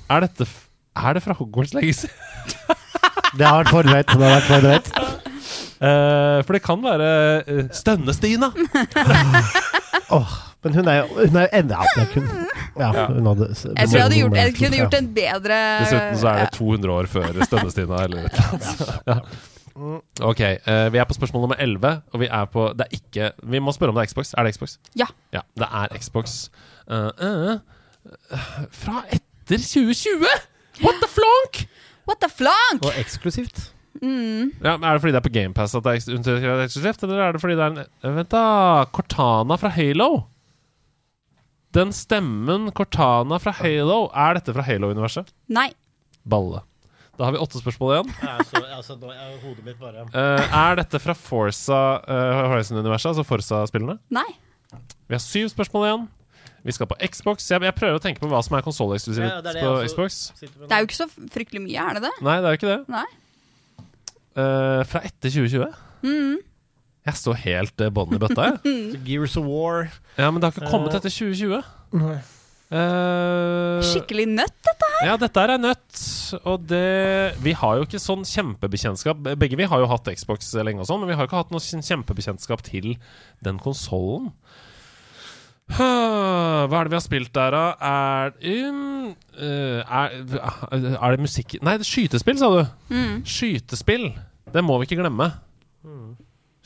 [0.09, 2.07] Er dette f Er det fra Hogwarts Legacy?
[3.39, 4.13] Det har vært forberedt.
[4.15, 4.87] Det har vært forberedt.
[5.79, 7.09] Eh, for det kan være
[7.45, 8.49] uh, Stønne-Stina.
[10.17, 10.33] Åh,
[10.65, 12.31] men hun er jo hun er jo enda ja, hun,
[12.81, 16.33] ja, hun hadde Jeg tror jeg, hadde gjort, jeg kunne gjort en bedre Dessuten så
[16.33, 19.39] er det 200 år før Stønne-Stina eller et eller annet.
[20.33, 23.33] Ok, uh, vi er på spørsmål nummer 11, og vi er på Det er ikke
[23.53, 24.33] Vi må spørre om det er Xbox.
[24.35, 24.79] Er det Xbox?
[24.99, 25.07] Ja.
[25.35, 26.49] Ja, det er Xbox.
[26.91, 27.59] Uh, eh,
[28.75, 30.29] fra etter 2020!
[30.85, 31.65] What the flonk!
[32.09, 32.85] What the flonk?
[32.87, 33.69] Og eksklusivt.
[33.99, 37.35] Ja, men Er det fordi det er på GamePass at det er eksklusivt, eller er
[37.35, 38.87] det fordi det er en eh, Vent, da.
[38.95, 40.09] Cortana fra Halo.
[41.75, 45.33] Den stemmen Cortana fra Halo Er dette fra Halo-universet?
[45.53, 45.69] Nei.
[46.29, 46.63] Balle.
[47.19, 48.13] Da har vi åtte spørsmål igjen.
[48.77, 53.99] altså, nå er hodet mitt bare uh, er dette fra Forza uh, Horizon-universet, altså Forza-spillene?
[54.15, 54.29] Nei.
[54.71, 56.07] Vi har syv spørsmål igjen.
[56.69, 57.47] Vi skal på Xbox.
[57.49, 59.87] Jeg, jeg prøver å tenke på hva som er konsolleksklusivt Ja, ja, det det på
[59.89, 60.19] Xbox.
[60.37, 62.13] Det er jo ikke så fryktelig mye, er det det?
[62.27, 62.81] Nei, det er jo ikke det.
[62.93, 63.07] Nei.
[64.39, 65.79] Eh, fra etter 2020?
[66.05, 66.35] Mm.
[67.09, 68.83] Jeg står helt uh, bånn i bøtta, jeg.
[69.07, 69.89] Gears of War.
[70.19, 71.63] Ja, men det har ikke kommet etter 2020.
[72.69, 75.07] Eh, Skikkelig nøtt, dette her.
[75.09, 76.03] Ja, dette her er nødt.
[76.43, 79.25] Og det Vi har jo ikke sånn kjempebekjentskap.
[79.41, 81.55] Begge vi har jo hatt Xbox lenge, og sånn men vi har jo ikke hatt
[81.55, 82.99] noe kjempebekjentskap til
[83.45, 84.35] den konsollen.
[85.69, 87.65] Hva er det vi har spilt der, da?
[87.85, 88.33] Er,
[88.71, 90.17] um, eh, er,
[90.73, 92.63] er det musikk Nei, det er skytespill, sa du.
[92.95, 93.21] Mm.
[93.29, 94.09] Skytespill.
[94.55, 95.29] Det må vi ikke glemme.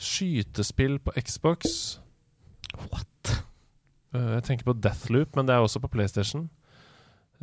[0.03, 1.99] Skytespill på Xbox.
[2.89, 3.43] What?
[4.15, 6.49] Uh, jeg tenker på Deathloop, men det er også på PlayStation.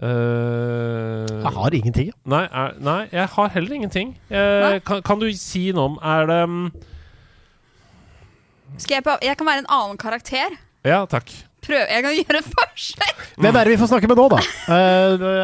[0.01, 2.13] Uh, Jeg har ingenting.
[2.25, 4.15] Nei, er, nei, jeg har heller ingenting.
[4.31, 6.71] Eh, kan, kan du si noe om Er det um,
[8.79, 10.57] Skal jeg, på, jeg kan være en annen karakter.
[10.87, 11.29] Ja, takk.
[11.67, 13.17] Prøv, jeg kan gjøre et forsøk.
[13.37, 14.39] Hvem er det vi får snakke med nå, da?
[14.69, 14.73] Uh,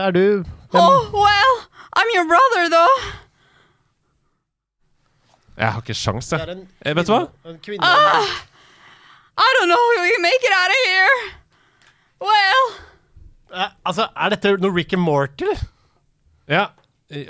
[0.06, 0.24] er du
[0.72, 0.82] hvem?
[0.82, 1.52] Oh, well,
[1.98, 2.96] I'm your brother, though.
[5.56, 6.48] Jeg har ikke sjans, Det jeg.
[6.56, 7.22] en Eh, vet du hva?
[7.48, 7.84] En kvinne.
[7.84, 8.24] Ah,
[9.38, 11.16] I don't know if we can make it out of here.
[12.20, 12.64] Well,
[13.52, 15.56] uh, altså, er dette noe Rick and Morty, eller?
[16.48, 16.66] Ja.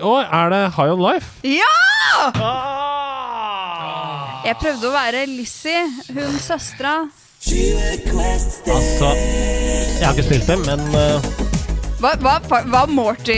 [0.00, 1.26] Å, er det High On Life?
[1.44, 1.74] ja!
[2.40, 4.42] Ah!
[4.46, 5.82] Jeg prøvde å være Lizzie,
[6.14, 6.94] hun søstera.
[7.46, 9.06] Altså
[10.00, 11.22] Jeg har ikke spilt det, men uh,
[12.02, 12.32] Hva, hva,
[12.66, 13.36] hva Morty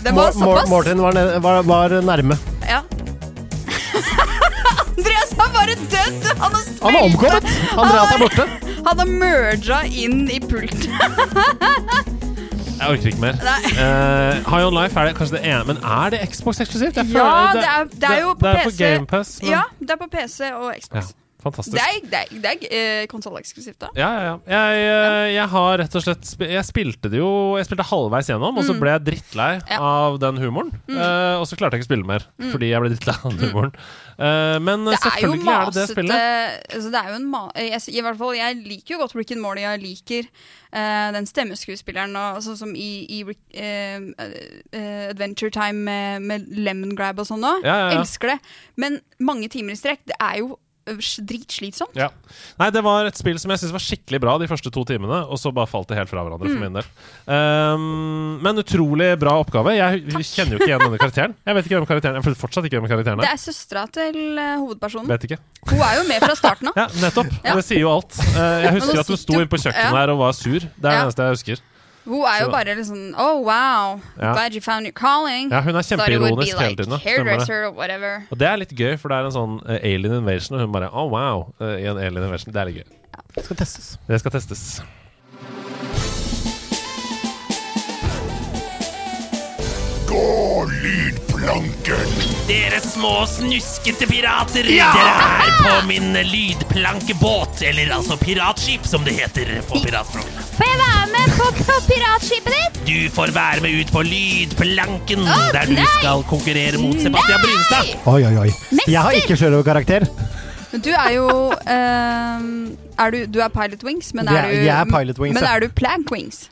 [0.00, 0.68] Det var Mor- Mor- såpass?
[0.72, 2.36] Morten var, ne- var, var nærme.
[2.64, 2.80] Ja.
[4.96, 6.24] Andreas har bare dødd!
[6.40, 6.80] Han har spilt...
[6.86, 7.44] Han er omkommet!
[7.76, 8.44] Andreas er borte.
[8.88, 10.92] Han har merga inn i pulten.
[12.74, 13.36] Jeg orker ikke mer.
[13.44, 13.60] Nei.
[13.80, 16.96] Eh, High On Life er det kanskje det ene, men er det Xbox eksklusivt?
[16.98, 18.78] Jeg Ja, føler- det er, det er jo på det er på PC.
[18.82, 19.28] GamePass.
[19.42, 19.50] Men...
[19.54, 21.04] Ja, det er på PC og Xbox.
[21.44, 21.76] Fantastisk.
[21.76, 23.90] Det er, det det er eh, konsolleksklusivt, da.
[23.98, 24.34] Ja, ja, ja.
[24.54, 27.28] Jeg, eh, jeg har rett og slett sp Jeg spilte det jo
[27.60, 29.68] Jeg spilte halvveis gjennom, og så ble jeg drittlei Mm.
[29.70, 29.78] Ja.
[29.78, 29.84] Mm.
[29.84, 30.72] av den humoren.
[30.88, 33.48] Eh, og så klarte jeg ikke å spille mer, fordi jeg ble drittlei av den
[33.50, 33.72] humoren.
[34.14, 36.74] Eh, men Det er jo selvfølgelig er det det masete spillet.
[36.76, 39.32] altså det er jo en ma jeg, I hvert fall, jeg liker jo godt Rick
[39.34, 39.64] and Morty.
[39.64, 40.28] Jeg liker
[40.72, 43.98] eh, den stemmeskuespilleren og, sånn som i, i Rick, eh,
[44.72, 47.64] eh, Adventure Time med, med Lemon Grab og sånn òg.
[47.66, 48.00] Ja, ja, ja.
[48.00, 48.38] Elsker det.
[48.80, 50.54] Men mange timer i strekk, det er jo
[50.84, 51.94] dritslitsomt.
[51.96, 52.10] Ja.
[52.60, 55.22] Nei, det var et spill som jeg syntes var skikkelig bra de første to timene,
[55.26, 56.54] og så bare falt det helt fra hverandre Mm.
[56.54, 56.86] for min del.
[57.26, 59.74] Um, men utrolig bra oppgave.
[59.76, 61.34] Jeg kjenner jo ikke igjen denne karakteren.
[61.46, 63.32] Jeg vet ikke hvem karakteren Jeg føler fortsatt ikke hvem karakteren Det er.
[63.32, 64.18] er søstera til
[64.60, 65.08] hovedpersonen.
[65.08, 65.38] Vet ikke.
[65.70, 66.74] Hun er jo med fra starten av.
[66.84, 67.30] Ja, nettopp.
[67.44, 67.54] Ja.
[67.56, 68.18] Det sier jo alt.
[68.34, 69.94] Uh, jeg husker at hun sto inne på kjøkkenet ja.
[69.96, 70.60] her og var sur.
[70.60, 71.64] Det er det eneste jeg husker.
[72.04, 74.00] Hun er jo Så- bare litt sånn Oh, wow.
[74.20, 74.32] Ja.
[74.34, 75.50] Glad you found your calling.
[75.50, 76.92] Ja, hun er kjempeironisk hele tiden.
[78.30, 80.72] Og det er litt gøy, for det er en sånn uh, alien invasion, og hun
[80.72, 81.52] bare Oh, wow.
[81.60, 82.52] Uh, I en alien invasion.
[82.52, 83.00] Det er litt gøy.
[83.34, 83.98] Det skal testes.
[84.06, 84.82] Det skal testes.
[90.14, 92.12] Gå lydplanken.
[92.48, 94.66] Dere små snuskete pirater!
[94.68, 95.14] Dere
[95.46, 100.28] er på min lydplankebåt, eller altså piratskip, som det heter på piratspråk.
[100.54, 102.78] Får jeg være med på, på piratskipet ditt?
[102.86, 105.88] Du får være med ut på lydplanken, Å, der du nei!
[105.98, 107.48] skal konkurrere mot Sebastian Nei!
[107.48, 107.92] Brynstad.
[108.14, 108.48] Oi, oi, oi.
[108.70, 108.94] Mester!
[108.94, 110.08] Jeg har ikke sjørøverkarakter.
[110.74, 111.28] Men Du er jo
[111.70, 112.48] ehm,
[112.98, 115.54] er du, du er Pilot Wings, men er du, jeg er Pilot Wings, men ja.
[115.56, 116.44] er du Plank Wings?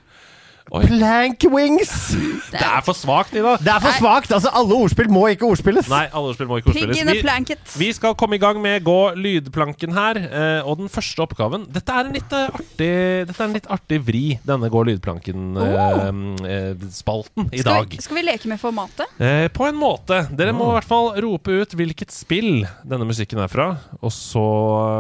[0.73, 2.17] Plank wings!
[2.49, 3.59] Det er for svakt, Ida.
[3.61, 4.31] Det er for svagt.
[4.33, 5.85] Altså, alle ordspill må ikke ordspilles.
[5.93, 7.21] Nei, alle ordspill må ikke Pig ordspilles.
[7.21, 10.17] in a Vi, vi skal komme i gang med Gå lydplanken her.
[10.17, 12.89] eh, og den første oppgaven Dette er en litt eh, artig
[13.29, 17.87] Dette er en litt artig vri, denne Gå lydplanken-spalten i Skal dag.
[17.93, 19.07] vi, skal vi leke med formatet?
[19.21, 20.23] Eh, på en måte.
[20.33, 23.69] Dere må i hvert fall rope ut hvilket spill denne musikken er fra.
[24.01, 24.41] Og så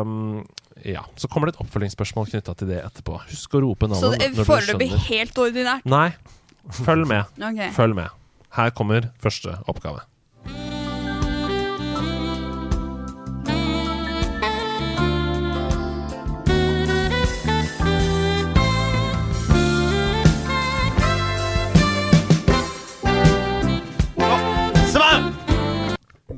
[0.04, 0.42] um,
[0.84, 3.18] Ja, så kommer det et oppfølgingsspørsmål knytta til det etterpå.
[3.30, 4.38] Husk å rope navnet når du skjønner.
[4.42, 5.86] Så foreløpig helt ordinært.
[5.86, 6.08] Nei.
[6.82, 7.30] Følg med.
[7.52, 7.62] Ok.
[7.76, 8.18] Følg med.
[8.56, 10.02] Her kommer første oppgave.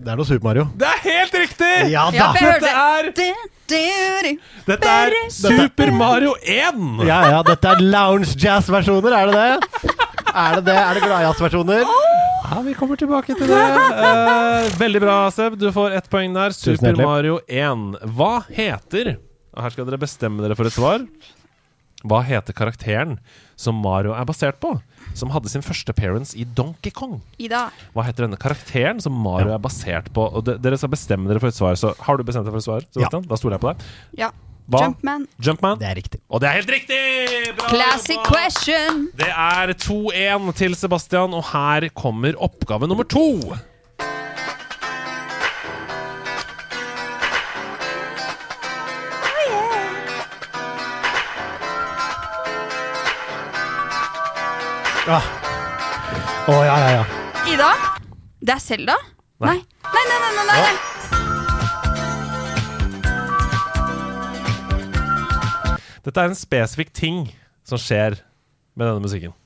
[0.05, 0.65] Det er noe Super Mario.
[0.77, 1.73] Det er helt riktig!
[1.95, 2.27] Ja da!
[2.37, 3.09] Dette er.
[3.65, 7.05] Dette er Super Mario 1!
[7.09, 9.95] Ja, ja, dette er lounge jazz-versjoner, er det det?
[10.35, 10.75] Er det det?
[10.77, 11.85] Er det gladjazz-versjoner?
[12.45, 13.61] Ja, vi kommer tilbake til det.
[13.61, 15.57] Eh, veldig bra, Seb.
[15.59, 16.53] Du får ett poeng der.
[16.53, 16.99] Super.
[17.01, 17.97] Mario 1.
[18.19, 19.15] Hva heter
[19.55, 21.07] Og her skal dere bestemme dere for et svar.
[22.05, 23.17] Hva heter karakteren
[23.57, 24.75] som Mario er basert på?
[25.17, 27.21] Som hadde sin første appearance i Donkey Kong.
[27.41, 27.69] Ida.
[27.95, 30.27] Hva heter denne karakteren som Mario er basert på?
[30.37, 31.79] Og de, Dere skal bestemme dere for et svar.
[31.81, 32.89] Så har du bestemt deg for et svar?
[32.93, 33.25] Sebastian?
[33.31, 33.87] Da stoler jeg på deg.
[34.21, 34.33] Ja.
[34.65, 34.81] Hva?
[34.87, 35.27] Jumpman.
[35.45, 35.77] Jumpman.
[35.81, 36.21] Det er riktig.
[36.33, 37.01] Og det er helt riktig!
[37.59, 38.31] Bra Classic jobba!
[38.33, 39.03] question.
[39.21, 43.27] Det er 2-1 til Sebastian, og her kommer oppgave nummer to.
[55.05, 57.05] Å, ja, ja, ja.
[57.53, 57.67] Ida?
[58.41, 58.95] Det er Selda?
[59.45, 59.59] Nei.
[59.61, 60.77] Nei, nei, nei, nei, nei, nei.
[66.05, 67.29] Dette er en spesifikk ting
[67.69, 68.17] som skjer
[68.73, 69.37] med denne musikken.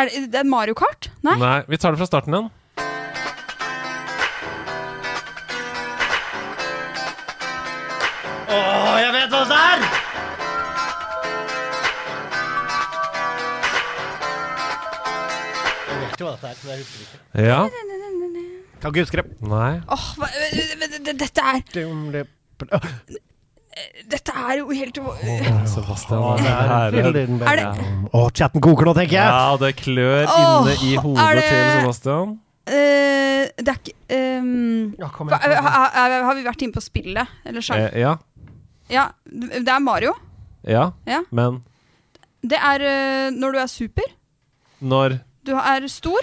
[0.00, 1.10] Er det, det er Mario Kart?
[1.26, 1.36] Nei?
[1.40, 2.50] Nei, vi tar det fra starten igjen.
[8.50, 8.58] Å,
[9.02, 9.84] jeg vet hva det er!
[15.90, 17.18] Jeg vet jo hva dette er, men jeg husker ikke.
[17.46, 17.60] Ja.
[18.80, 19.26] Kan ikke huske det.
[19.50, 19.72] Nei.
[19.96, 20.28] Åh, hva,
[20.80, 21.60] men det- dette er
[24.10, 24.96] Dette er jo helt
[25.70, 29.30] Sebastian Å, er det er Er det- chatten koker nå, tenker jeg.
[29.30, 32.38] Ja, det klør inne i hodet er det- til Sebastian.
[32.70, 33.94] Uh, Det er ikke
[34.40, 35.62] um, Ja, kom hva, igjen.
[35.64, 37.26] har, har har vi vært inne på spillet?
[37.46, 37.94] Eller sjanger?
[37.94, 38.16] Eh, ja.
[38.90, 40.12] Ja, det er Mario.
[40.66, 40.90] Ja.
[41.06, 41.22] Ja.
[41.30, 41.62] Men
[42.42, 44.04] Det er uh, når du er super.
[44.82, 46.20] når Du er stor.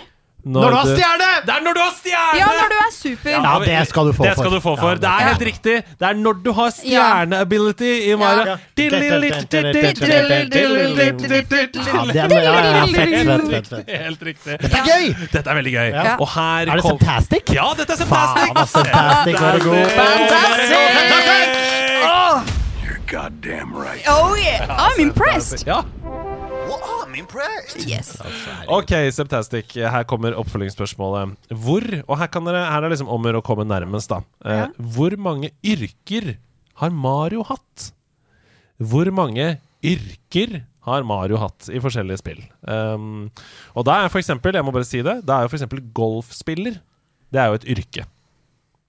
[0.48, 1.30] Når, når du har stjerne!
[1.48, 2.38] Det er når du har stjerne!
[2.40, 3.30] Ja, når du er super.
[3.34, 4.44] Ja, det skal du få det for.
[4.48, 4.90] Du få for.
[4.90, 5.76] Ja, det, er helt riktig.
[6.00, 8.44] Det er når du har stjerneability i Mara.
[8.48, 8.56] Ja.
[8.78, 8.94] Fett,
[13.52, 13.92] fett, fett.
[13.92, 14.54] Helt riktig.
[14.62, 15.06] Dette er gøy!
[15.34, 15.90] Dette er veldig gøy.
[16.18, 17.44] Og her Er det Fantastic?
[17.54, 18.08] Ja, dette er Fantastic.
[18.08, 18.56] Fantastisk!
[18.56, 19.34] Altså, Fantastic.
[19.42, 19.86] Vær så god.
[20.00, 21.08] Fantastic!
[22.84, 24.04] You're goddamn right.
[24.08, 24.68] Oh yeah.
[24.70, 25.68] I'm impressed.
[25.68, 25.82] Ja.
[27.18, 27.84] Impressed.
[27.90, 28.14] Yes.
[28.72, 29.76] Ok, Septastic.
[29.76, 31.36] Her kommer oppfølgingsspørsmålet.
[31.52, 34.22] Hvor, og her, kan dere, her er det liksom om å å komme nærmest, da.
[34.46, 34.68] Eh, Ja.
[34.96, 36.36] Hvor mange yrker
[36.82, 37.92] har Mario hatt?
[38.78, 42.44] Hvor mange yrker har Mario hatt i forskjellige spill?
[42.64, 43.32] Um,
[43.76, 45.82] og da er for eksempel, jeg må bare si det, da er jo for eksempel
[45.98, 46.78] golfspiller.
[47.34, 48.06] Det er jo et yrke.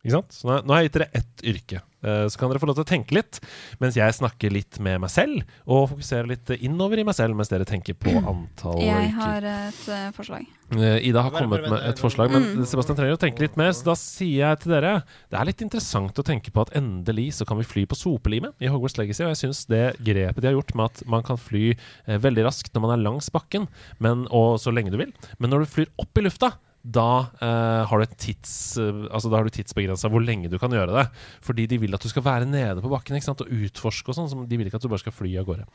[0.04, 0.34] Ikke sant?
[0.36, 1.80] Så nå, har jeg gitt dere ett yrke.
[2.06, 3.40] Eh, så kan dere få lov til å tenke litt
[3.82, 7.50] mens jeg snakker litt med meg selv, og fokuserer litt innover i meg selv mens
[7.50, 10.46] dere tenker på antall Jeg har et eh, forslag.
[10.78, 12.62] Eh, Ida har kommet med et forslag, men Mm.
[12.70, 13.72] Sebastian trenger å tenke litt mer.
[13.74, 14.92] Så da sier jeg til dere
[15.28, 18.54] Det er litt interessant å tenke på at endelig så kan vi fly på sopelimet
[18.62, 19.24] i Hogwarts Legacy.
[19.26, 22.46] Og jeg syns det grepet de har gjort med at man kan fly eh, veldig
[22.46, 23.66] raskt når man er langs bakken,
[23.98, 25.10] men, og så lenge du vil,
[25.42, 26.54] men når du flyr opp i lufta
[26.89, 27.05] da
[27.44, 30.73] eh, har du et tids eh, Altså da har du tidsbegrensa hvor lenge du kan
[30.73, 31.05] gjøre det.
[31.44, 33.43] Fordi de vil at du skal være nede på bakken ikke sant?
[33.44, 34.31] og utforske og sånn.
[34.32, 35.66] så De vil ikke at du bare skal fly av gårde.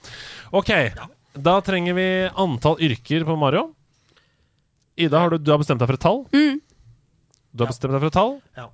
[0.57, 0.71] OK.
[1.43, 2.07] Da trenger vi
[2.45, 3.67] antall yrker på Mario.
[4.97, 6.23] Ida, har du, du har bestemt deg for et tall?
[6.33, 6.59] Mm.
[7.53, 8.35] Du har bestemt deg for et tall?
[8.57, 8.67] Ja.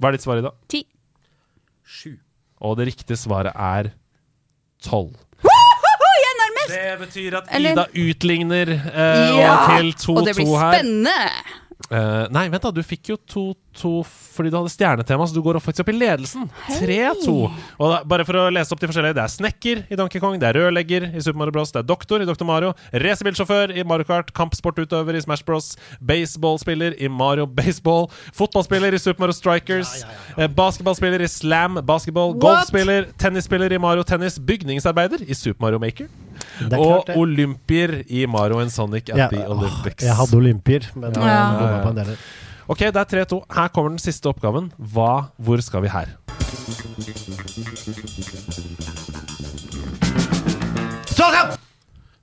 [0.00, 0.52] Hva er ditt svar, Ida?
[0.72, 0.84] Ti.
[1.84, 2.14] Sju.
[2.64, 3.92] Og det riktige svaret er
[4.84, 5.16] tolv.
[6.70, 10.74] Det betyr at Eller- Ida utligner eh, Ja, til 2-2 Og det blir her.
[10.76, 11.16] spennende.
[11.88, 15.58] Eh, nei, vent da, du fikk jo 2-2 fordi du hadde stjernetema, så du går
[15.62, 16.44] faktisk opp i ledelsen.
[16.76, 17.32] 3-2.
[17.80, 20.36] Og da, bare for å lese opp de forskjellige, det er snekker i Donkey Kong,
[20.38, 22.46] det er rørlegger i Super Mario Bros, det er doktor i Dr.
[22.46, 28.06] Mario, racerbilsjåfør i Mario Kart, kampsportutøver i Smash Bros, baseballspiller i Mario Baseball,
[28.38, 30.04] fotballspiller i Super Mario Strikers,
[30.36, 32.44] eh, basketballspiller i Slam Basketball, What?
[32.70, 36.29] golfspiller, tennisspiller i Mario Tennis, bygningsarbeider i Super Mario Maker, er
[36.78, 37.16] og det.
[37.16, 40.04] olympier i Mario and Sonic at Ja, the åh, Olympics.
[40.04, 41.50] Jeg hadde olympier, men Ja.
[41.58, 42.16] bomma på en del.
[42.68, 43.42] Ok, det er 3-2.
[43.54, 44.70] Her kommer den siste oppgaven.
[44.78, 46.06] Hva, hvor skal vi her?
[51.10, 51.56] Sånn!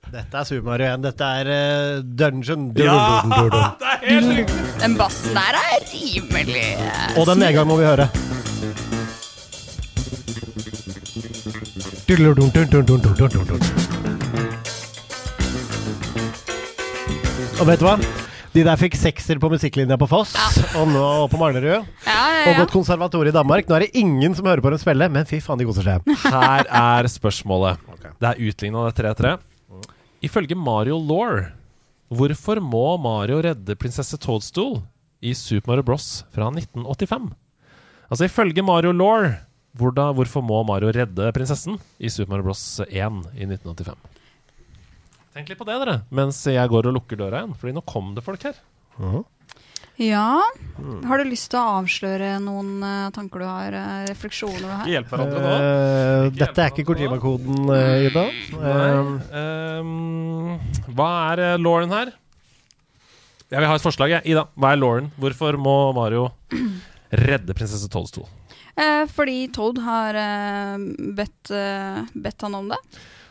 [0.08, 1.02] Dette er Super Mario 1.
[1.04, 2.70] Dette er uh, Dungeon.
[2.78, 4.64] Det er helt riktig!
[4.80, 6.64] Den bassen der er rimelig
[7.18, 8.08] Og den nedgangen må vi høre.
[17.58, 17.96] Og vet du hva?
[18.54, 20.32] De der fikk sekser på musikklinja på Foss,
[20.78, 21.68] og nå på Manglerud.
[21.68, 22.58] Ja, ja, Og ja.
[22.62, 23.68] gått konservatorium i Danmark.
[23.68, 26.08] Nå er det ingen som hører på dem spille, men fy faen, de koser seg.
[26.24, 27.82] Her er spørsmålet.
[28.18, 29.34] Det er utligna, det er 3-3.
[30.26, 31.42] Ifølge Mario Law,
[32.14, 34.78] hvorfor må Mario redde prinsesse Toadstool
[35.20, 36.08] i Super Mario Bros.
[36.34, 37.28] fra 1985?
[38.08, 39.28] Altså ifølge Mario Law,
[39.76, 42.64] hvorfor må Mario redde prinsessen i Super Mario Bros.
[42.88, 42.96] 1
[43.36, 43.98] i 1985?
[45.38, 47.52] Tenk litt på det, dere, mens jeg går og lukker døra igjen.
[47.54, 48.56] Fordi nå kom det folk her.
[50.02, 50.40] ja.
[51.06, 54.88] Har du lyst til å avsløre noen uh, tanker du har, uh, refleksjoner du har?
[54.90, 55.52] Hjelp hverandre nå.
[55.54, 57.70] Eh, Ikke dette er ikke Kojima-koden,
[58.08, 58.24] Ida.
[58.72, 60.56] Ehm,
[60.98, 62.10] hva er uh, Lauren her?
[63.46, 64.24] Jeg vil ha et forslag, jeg.
[64.34, 65.12] Ida, hva er Lauren?
[65.22, 66.32] Hvorfor må Mario
[67.28, 68.26] redde prinsesse Toadstool?
[68.74, 70.18] Eh, fordi Toad har
[71.14, 71.54] bedt,
[72.26, 72.82] bedt han om det.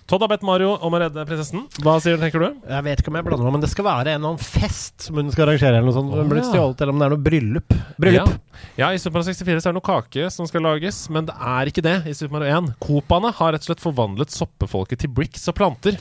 [0.08, 1.66] Todd har bedt Mario om å redde prinsessen.
[1.84, 2.46] Hva sier du, tenker du?
[2.72, 5.04] jeg vet ikke om jeg blander meg, men det skal være en eller annen fest
[5.04, 5.74] som hun skal arrangere.
[5.76, 6.14] eller noe sånt.
[6.16, 6.46] Hun blir ja.
[6.48, 7.76] stjålet, eller om det er noe bryllup.
[8.00, 8.30] Bryllup.
[8.32, 8.62] Ja.
[8.80, 11.36] ja, I Super Mario 64 så er det noe kake som skal lages, men det
[11.36, 12.70] er ikke det i Super Mario 1.
[12.86, 16.00] Coopene har rett og slett forvandlet soppefolket til bricks og planter.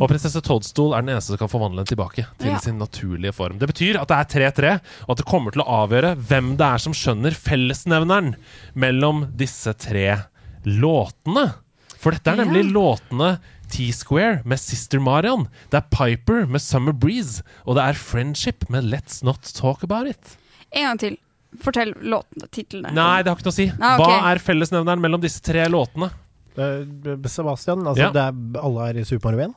[0.00, 2.62] Og prinsesse Toadstool er den eneste som kan forvandle den tilbake til Ja.
[2.64, 3.60] sin naturlige form.
[3.60, 4.72] Det betyr at det er 3-3,
[5.04, 8.32] og at det kommer til å avgjøre hvem det er som skjønner fellesnevneren
[8.72, 10.08] mellom disse tre
[10.64, 11.50] låtene.
[12.06, 13.32] For dette er nemlig låtene
[13.66, 18.86] T-Square med Sister Marion, det er Piper med Summer Breeze, og det er Friendship med
[18.92, 20.36] Let's Not Talk About It.
[20.70, 21.16] En gang til.
[21.64, 22.92] Fortell låtene, titlene.
[22.94, 23.66] Nei, det har ikke noe å si.
[23.80, 24.06] Ah, okay.
[24.20, 26.12] Hva er fellesnevneren mellom disse tre låtene?
[26.54, 28.10] Sebastian, altså Ja.
[28.14, 29.54] det er, alle er i Super Mario 1.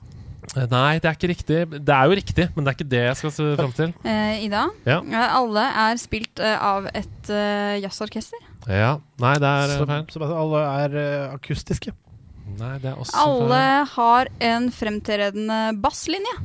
[0.58, 1.60] Eh, Nei, det er ikke riktig.
[1.86, 3.94] Det er jo riktig, men det er ikke det jeg skal se fram til.
[4.04, 5.00] Eh, Ida, Ja.
[5.06, 8.42] eh, alle er spilt eh, av et uh, jazzorkester.
[8.66, 8.98] Ja.
[9.20, 10.34] Nei, det er Så- feil.
[10.34, 10.98] Alle er
[11.30, 11.94] uh, akustiske.
[12.58, 13.62] Nei, det er også Alle
[13.94, 16.36] har en fremtredende basslinje.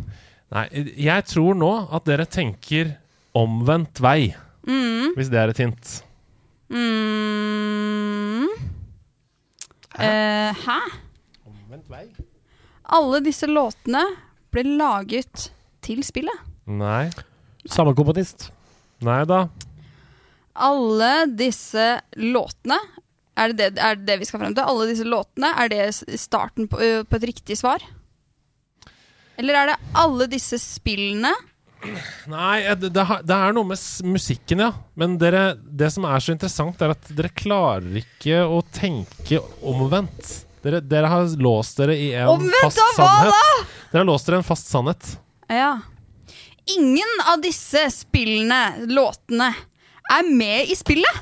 [0.55, 0.67] Nei,
[1.01, 2.97] jeg tror nå at dere tenker
[3.35, 4.35] omvendt vei,
[4.67, 5.15] Mm.
[5.17, 6.03] hvis det er et hint.
[6.71, 8.49] Mm.
[9.99, 10.79] Eh, hæ?
[11.47, 12.07] Omvendt vei.
[12.95, 14.03] Alle disse låtene
[14.55, 15.49] ble laget
[15.85, 16.41] til spillet.
[16.67, 17.11] Nei.
[17.69, 18.51] Samme komponist.
[19.05, 19.45] Nei da.
[20.55, 22.79] Alle disse låtene
[23.35, 24.67] er det det, er det det vi skal frem til?
[24.67, 27.83] Alle disse låtene, er det starten på, på et riktig svar?
[29.41, 31.33] Eller er det alle disse spillene?
[32.31, 34.71] Nei, det, det, er noe med musikken, ja.
[34.99, 40.31] Men dere, det som er så interessant, er at dere klarer ikke å tenke omvendt.
[40.65, 43.75] Dere, dere har låst dere i en Omvendt fast da, sannhet.
[43.91, 45.11] Dere har låst dere i en fast sannhet.
[45.53, 45.75] Ja.
[46.79, 49.51] Ingen av disse spillene, låtene,
[50.15, 51.21] er med i spillet!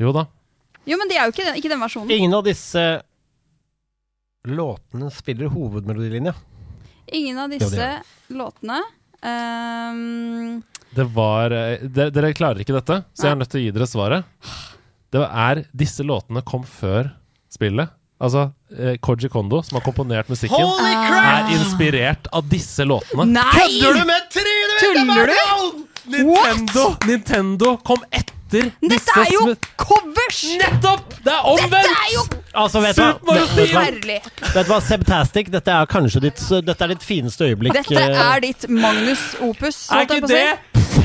[0.00, 0.24] Jo da.
[0.84, 2.10] Jo, men de er jo ikke den, ikke den versjonen.
[2.14, 2.82] Ingen av disse
[4.48, 6.34] låtene spiller hovedmelodilinja.
[7.12, 8.78] Ingen av disse det låtene
[9.22, 10.62] um,
[10.94, 13.74] Det var eh, dere, dere klarer ikke dette, så jeg er nødt til å gi
[13.76, 14.52] dere svaret.
[15.12, 17.12] Det er Disse låtene kom før
[17.52, 17.92] spillet.
[18.22, 18.46] Altså
[18.78, 23.26] eh, Koji Kondo, som har komponert musikken, er inspirert av disse låtene.
[23.34, 24.02] Nei!
[24.08, 25.88] med trynet mitt?!
[26.12, 30.40] Nintendo, Nintendo kom etter Dette disse er jo covers!
[30.60, 31.14] Nettopp!
[31.24, 31.72] Det er omvendt!
[31.72, 33.12] Dette er jo Altså, vet du hva?
[33.14, 33.84] Super Mario Vet- vet du hva?
[33.86, 34.18] herlig!
[34.52, 37.78] Vet du hva, Sebtastic, dette er kanskje ditt, dette er ditt fineste øyeblikk.
[37.78, 39.80] Dette eh, er ditt Magnus opus.
[39.90, 40.44] Er ikke på det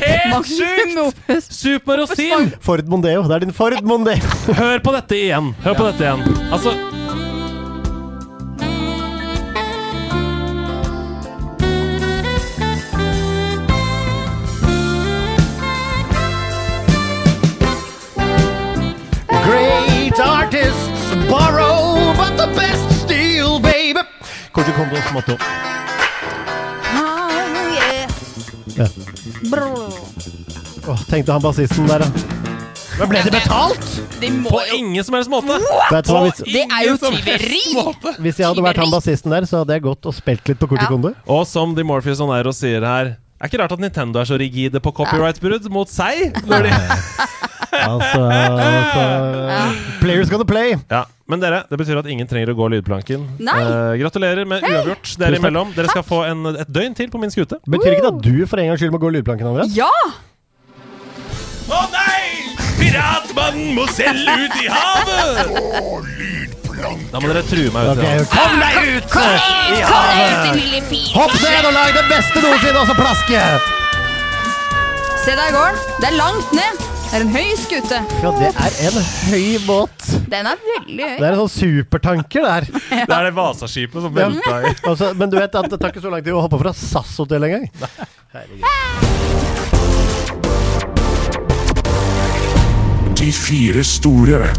[0.01, 0.99] helt Magnus sjukt?
[1.05, 1.49] opus.
[1.61, 2.51] Super Mario Theme!
[2.61, 3.23] Ford Mondeo.
[3.29, 4.35] Det er din Ford Mondeo.
[4.59, 5.53] Hør på dette igjen.
[5.63, 6.27] Hør på dette igjen.
[6.51, 6.75] Altså
[24.77, 25.31] Koji Kondos motto.
[25.33, 25.37] Oh,
[27.73, 28.09] yeah.
[28.75, 28.87] Ja.
[30.87, 32.09] Åh, tenkte han bassisten der, ja.
[32.99, 33.87] Men ble de betalt?
[34.21, 35.57] De må På jo ingen som helst måte!
[35.91, 37.63] Vet du hva, hvis, Det er jo tyveri!
[38.21, 40.69] hvis jeg hadde vært han bassisten der, så hadde jeg gått og spilt litt på
[40.69, 41.13] Kortikondo.
[41.13, 41.25] Ja.
[41.39, 44.81] Og som Dimorpheus og Nairo sier her er ikke rart at Nintendo er så rigide
[44.81, 46.37] på copyright-brudd mot seg.
[46.49, 46.77] Når de
[47.85, 49.03] Altså, altså
[50.01, 50.75] Players gonna play.
[50.91, 53.25] ja, Men dere, det betyr at ingen trenger å gå lydplanken.
[53.43, 53.57] Nei.
[53.61, 55.73] Eh, gratulerer med uavgjort dere imellom.
[55.75, 57.59] Dere skal få en, et døgn til på min skute.
[57.67, 59.73] Betyr ikke det at du for en gangs skyld må gå lydplanken, Andreas?
[59.75, 59.91] Ja!
[61.67, 62.23] Å nei!
[62.77, 65.51] Piratmannen må selge ut i havet!
[65.51, 67.07] Å, lydplanken!
[67.11, 67.97] Da må dere true meg ut.
[67.97, 68.29] Ok, i havet.
[68.31, 69.17] Kom deg ut!
[69.73, 70.93] I havet!
[71.17, 73.41] Hopp ned og lag det beste noensinne, og så plaske!
[75.25, 75.81] Se der går gården.
[75.99, 76.85] Det er langt ned.
[77.07, 77.99] Det er en høy skute.
[78.21, 78.97] Ja, det er en
[79.31, 80.07] høy båt.
[80.29, 81.13] Den er veldig høy.
[81.17, 82.67] Det er en sånn supertanker der.
[82.67, 86.03] Det er det Vasaskipet som velta i Altså, men du vet at det tar ikke
[86.03, 87.69] så lang tid å hoppe fra SAS-hotell engang.
[93.17, 94.51] De fire store.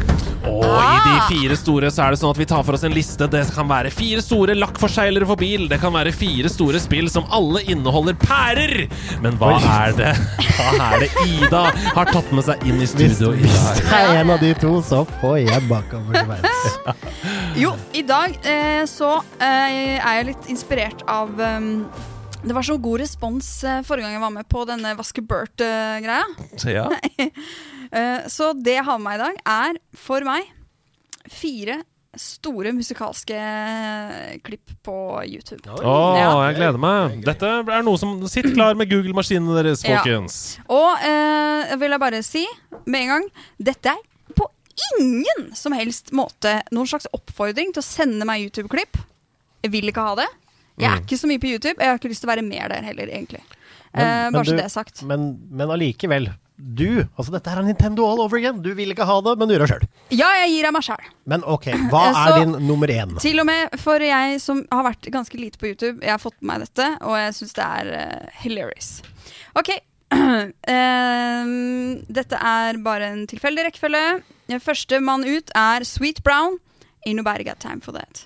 [0.49, 2.95] Og i de fire store så er det sånn at vi tar for oss en
[2.97, 3.29] liste.
[3.31, 5.66] Det kan være fire store lakkforseglere for bil.
[5.70, 8.87] Det kan være fire store spill som alle inneholder pærer.
[9.25, 9.62] Men hva Oi.
[9.79, 10.12] er det
[10.59, 11.65] Hva er det Ida
[11.97, 14.75] har tatt med seg inn i studio i hvis det er en av de to,
[14.85, 17.05] så får jeg bakover til verden.
[17.59, 21.73] Jo, i dag eh, så eh, er jeg litt inspirert av ehm,
[22.44, 26.24] Det var så god respons eh, forrige gang jeg var med på denne Vaske Burt-greia.
[26.70, 26.89] Ja.
[27.89, 30.44] Eh, så det jeg har med meg i dag, er for meg
[31.32, 31.78] fire
[32.20, 35.62] store musikalske eh, klipp på YouTube.
[35.73, 36.27] Å, Ja.
[36.51, 37.15] jeg gleder meg.
[37.24, 40.02] Dette er noe som Sitt klar med Google-maskinene deres, Ja.
[40.02, 40.59] folkens.
[40.69, 42.44] Og eh, vil jeg bare si
[42.85, 43.31] med en gang
[43.70, 44.51] Dette er på
[44.98, 49.01] ingen som helst måte noen slags oppfordring til å sende meg YouTube-klipp.
[49.65, 50.28] Jeg vil ikke ha det.
[50.78, 51.05] Jeg er Mm.
[51.06, 51.78] ikke så mye på YouTube.
[51.78, 53.42] Jeg har ikke lyst til å være mer der heller, egentlig.
[53.94, 55.02] Men- eh, bare så det er sagt.
[55.02, 56.34] Men, men allikevel.
[56.60, 58.60] Du, altså dette her er Nintendo all over again.
[58.60, 59.84] Du vil ikke ha det, men du gjør det sjøl.
[60.10, 61.05] Ja, jeg gir deg meg sjæl.
[61.24, 63.18] Men ok, hva Eh, er så- din nummer én?
[63.20, 66.34] Til og med for jeg som har vært ganske lite på YouTube, jeg har fått
[66.40, 69.02] med meg dette, og jeg syns det er eh, hilarious.
[69.55, 69.70] Ok.
[70.88, 74.22] Ehm, dette er bare en tilfeldig rekkefølge.
[74.64, 76.59] Første mann ut er Sweet Brown.
[77.06, 78.24] Ain't nobody got time for that.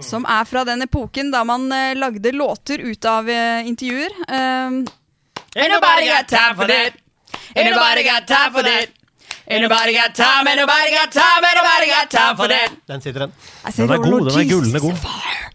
[0.00, 4.10] Som er fra den epoken da man eh, lagde låter ut av eh, intervjuer.
[4.28, 4.84] Um,
[5.56, 6.92] Ain't nobody got time for that.
[7.54, 8.88] Ain't nobody got time for that.
[9.46, 12.70] Ain't nobody got time, ain't nobody got time, ain't nobody got time for that.
[12.88, 13.32] Den sitter den.
[13.76, 14.96] Den er "Oh, god, den er gullende god.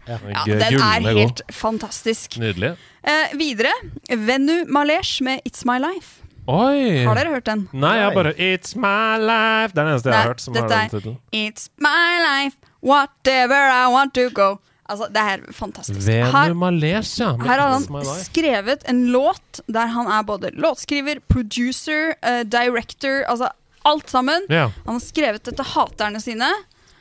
[0.07, 2.38] Ja, den er helt fantastisk.
[2.38, 2.76] Nydelig.
[3.03, 3.74] Eh, videre,
[4.10, 6.22] Venu Malesh med It's My Life.
[6.48, 7.03] Oi!
[7.06, 7.68] Har dere hørt den?
[7.74, 9.74] Nei, jeg har bare It's my life.
[9.74, 11.18] Det er den eneste jeg har hørt som har den tittelen.
[11.36, 14.57] It's my life, whatever I want to go.
[14.89, 16.07] Altså, det er fantastisk.
[16.10, 17.35] Her, Malesh, ja.
[17.38, 23.51] her har han skrevet en låt der han er både låtskriver, producer, uh, director, altså
[23.85, 24.47] alt sammen.
[24.49, 24.72] Ja.
[24.88, 26.49] Han har skrevet det til haterne sine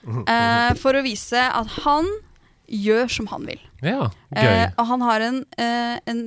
[0.05, 2.07] uh, for å vise at han
[2.69, 3.61] gjør som han vil.
[3.83, 4.73] ja, Eh, gøy.
[4.77, 6.19] og han har en, eh, en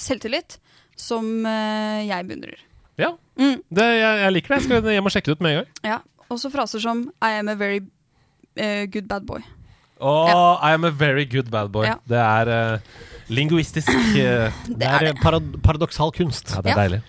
[0.00, 0.56] selvtillit
[0.96, 2.56] som jeg beundrer.
[2.96, 3.60] Ja, Mm.
[3.68, 4.56] det, jeg, jeg liker det.
[4.62, 5.68] Jeg skal hjem og sjekke det ut med en gang.
[5.84, 5.98] Ja.
[6.30, 7.80] Også fraser som I am a very
[8.56, 9.40] eh, good bad boy.
[10.00, 11.86] Og I am a very good bad boy.
[11.86, 11.94] Ja.
[12.08, 12.78] Det er uh,
[13.28, 14.50] linguistisk uh,
[14.80, 16.54] Det er er parad paradoksal kunst.
[16.54, 16.82] Ja, det er Ja.
[16.82, 17.02] deilig.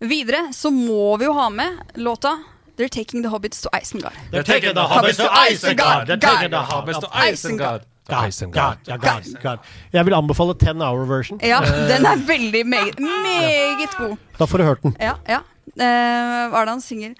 [0.00, 2.34] Videre så må vi jo ha med låta
[2.76, 4.12] They're Taking The Hobbits to Isengard.
[4.32, 6.08] They're taking the hobbits to Isengard.
[6.08, 7.84] They're taking the Hobbits to Isengard.
[8.08, 9.58] God, God, God, God.
[9.92, 11.38] Jeg vil anbefale ten hour version.
[11.42, 14.16] Ja, den er veldig meget, meget god.
[14.38, 14.96] Da får du hørt den.
[15.00, 15.38] Ja, ja.
[15.74, 17.14] Eh, hva er det han synger?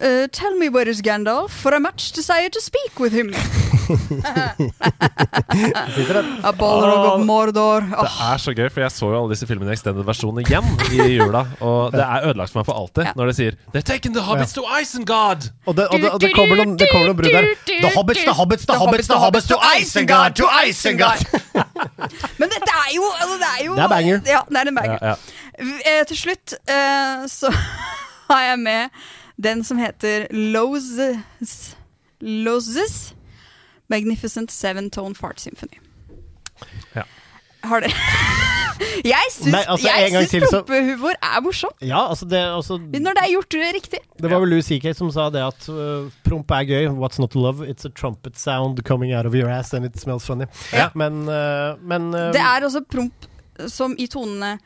[0.00, 3.32] Eh, tell me where is Gandalf, for I much desire to speak with him.
[6.44, 7.80] A Balrog of Mordor.
[7.80, 10.66] Det er så gøy, for jeg så jo alle disse filmene i extended versjon igjen
[10.90, 11.44] i jula.
[11.62, 13.12] Og det er ødelagt for meg for alltid Ja.
[13.14, 15.50] når de sier They're taking the hobbits to Isengard!
[15.66, 17.50] Og det, og det, og det kommer noen, det kommer noen brudd der.
[17.70, 21.22] The hobbits, the hobbits, the hobbits, the hobbits to Isengard, to Isengard!
[22.40, 24.20] Men dette er jo, altså, det er jo Det er banger.
[24.26, 24.98] Ja, det er en banger.
[25.02, 25.16] Ja, ja.
[25.86, 27.52] Eh, til slutt uh, så
[28.30, 29.04] har jeg med
[29.36, 31.76] den som heter Loses
[32.20, 33.14] Loses
[33.90, 35.78] Magnificent Seven Tone Fart Symphony.
[36.94, 37.02] Ja.
[37.64, 37.92] Har dere
[39.04, 39.90] Jeg syns, altså,
[40.28, 41.76] syns prompehumor er morsomt.
[41.82, 44.00] Ja, altså det, altså, Når det er gjort riktig.
[44.22, 46.88] det var vel Louis CK som sa det at uh, promp er gøy.
[46.98, 47.62] What's not to love?
[47.62, 50.46] It's a trumpet sound coming out of your ass and it smells funny.
[50.72, 50.90] Ja.
[50.94, 53.30] Men, uh, men uh, Det er også promp
[53.70, 54.58] som i tonene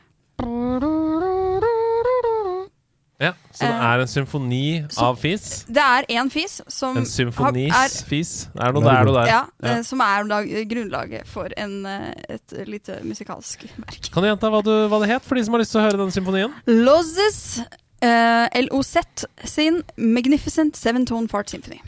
[3.19, 4.59] Ja, så det er en symfoni
[5.03, 5.65] av fis?
[5.67, 8.47] Det er én fis som En har- er, symfonis-fis?
[8.55, 9.27] Er noe der, noe der?
[9.27, 9.69] ja, Ja.
[9.73, 10.37] eh, som er da
[10.71, 14.09] grunnlaget for en, eh, et lite musikalsk verk.
[14.13, 15.83] Kan du gjenta hva, du, hva det het, for de som har lyst til å
[15.89, 16.53] høre den symfonien?
[16.65, 17.59] Lozes
[18.01, 18.95] uh, LOZ
[19.43, 21.81] sin Magnificent Seven Tone Fart Symphony.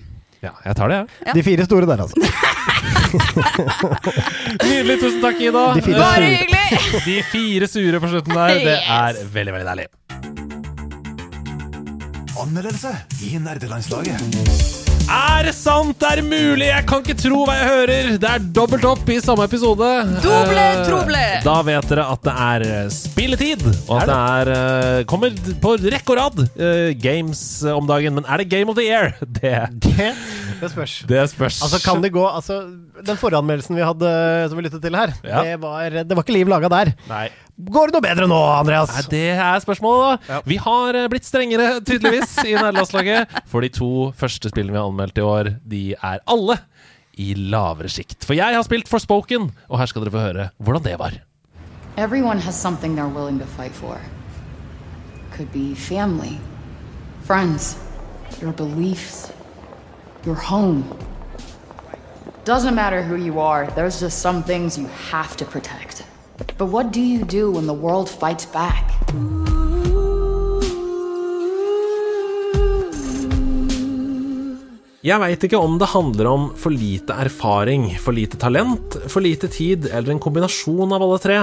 [0.44, 1.08] Ja, jeg tar det, jeg.
[1.28, 1.34] Ja.
[1.34, 2.16] De fire store der, altså.
[4.66, 5.00] Nydelig.
[5.00, 5.76] Tusen takk, Ida.
[5.78, 6.80] Eh, Bare hyggelig!
[7.06, 9.88] De fire sure på slutten der, det er veldig, veldig deilig.
[12.42, 12.92] Anmeldelse
[13.28, 14.22] i nerdelandslaget.
[15.12, 16.02] Er det sant?
[16.08, 16.68] Er det mulig?
[16.70, 18.10] Jeg kan ikke tro hva jeg hører!
[18.22, 19.90] Det er dobbelt opp i samme episode.
[20.24, 21.24] Doble Eh, troble.
[21.44, 25.76] Da vet dere at det er eh, spilletid, og at det er eh, kommer på
[25.84, 26.42] rekke og rad
[27.02, 27.42] games
[27.76, 28.16] om dagen.
[28.20, 29.12] Men er det Game of the Year?
[29.42, 30.12] Det, Det,
[30.62, 30.96] det spørs.
[31.10, 31.60] det spørs.
[31.66, 32.62] Altså, kan det gå Altså,
[33.04, 34.12] den foranmeldelsen vi hadde
[34.50, 35.42] som vi lyttet til her, Ja.
[35.44, 36.94] det, var, det var ikke liv laga der.
[37.10, 37.26] Nei.
[37.62, 38.90] Går det noe bedre nå, Andreas?
[38.96, 40.34] Nei, det er spørsmålet, da.
[40.36, 40.42] Ja.
[40.50, 43.36] Vi har eh, blitt strengere, tydeligvis, i nederlandslaget.
[43.52, 46.58] For de to første spillene vi har anmeldt i år, de er alle
[47.22, 48.24] i lavere sikt.
[48.26, 51.20] For jeg har spilt Forspoken, og her skal dere få høre hvordan det var.
[51.98, 54.00] Everyone has something they're willing to fight for.
[55.36, 56.40] Could be family,
[57.28, 57.76] friends,
[58.42, 59.30] your beliefs,
[60.26, 60.98] your home.
[62.44, 66.04] Doesn't matter who you are, there's just some things you have to protect.
[66.58, 68.92] But what do you do when the world fights back?
[75.02, 79.48] Jeg veit ikke om det handler om for lite erfaring, for lite talent, for lite
[79.50, 81.38] tid eller en kombinasjon av alle tre,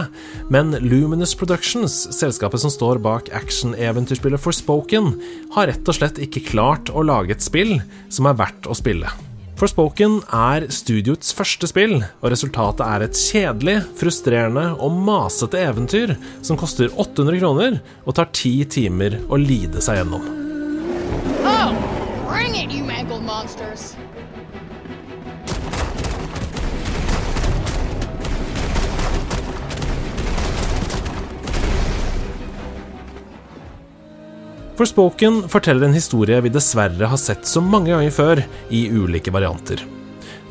[0.47, 5.11] men Luminous Productions, selskapet som står bak action-eventyrspillet Forspoken,
[5.57, 7.81] har rett og slett ikke klart å lage et spill
[8.15, 9.11] som er verdt å spille.
[9.59, 16.15] Forspoken er studioets første spill, og resultatet er et kjedelig, frustrerende og masete eventyr
[16.47, 20.31] som koster 800 kroner og tar ti timer å lide seg gjennom.
[21.43, 21.75] Oh,
[22.31, 22.98] bring it, you mangled
[23.39, 23.97] monsters!
[34.79, 39.83] Forspoken forteller en historie vi dessverre har sett så mange ganger før i ulike varianter.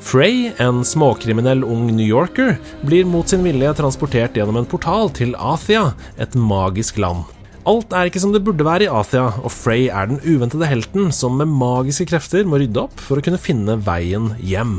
[0.03, 2.57] Frey, en småkriminell ung New Yorker,
[2.87, 5.89] blir mot sin vilje transportert gjennom en portal til Athia,
[6.19, 7.25] et magisk land.
[7.67, 11.09] Alt er ikke som det burde være i Athia, og Frey er den uventede helten
[11.11, 14.77] som med magiske krefter må rydde opp for å kunne finne veien hjem.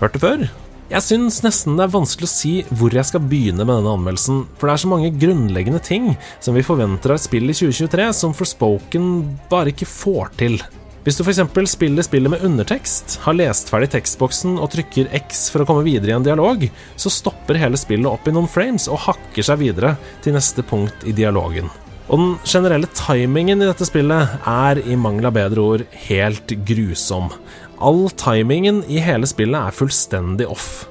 [0.00, 0.44] Hørt det før?
[0.90, 4.40] Jeg syns nesten det er vanskelig å si hvor jeg skal begynne med denne anmeldelsen,
[4.56, 8.08] for det er så mange grunnleggende ting som vi forventer av et spill i 2023
[8.22, 9.12] som Forspoken
[9.52, 10.56] bare ikke får til.
[11.04, 11.44] Hvis du f.eks.
[11.76, 16.14] spiller spillet med undertekst, har lest ferdig tekstboksen og trykker X for å komme videre
[16.14, 16.64] i en dialog,
[16.96, 19.94] så stopper hele spillet opp i noen frames og hakker seg videre
[20.24, 21.68] til neste punkt i dialogen.
[22.10, 27.30] Og den generelle timingen i dette spillet er, i mangel av bedre ord, helt grusom.
[27.78, 30.88] All timingen i hele spillet er fullstendig off.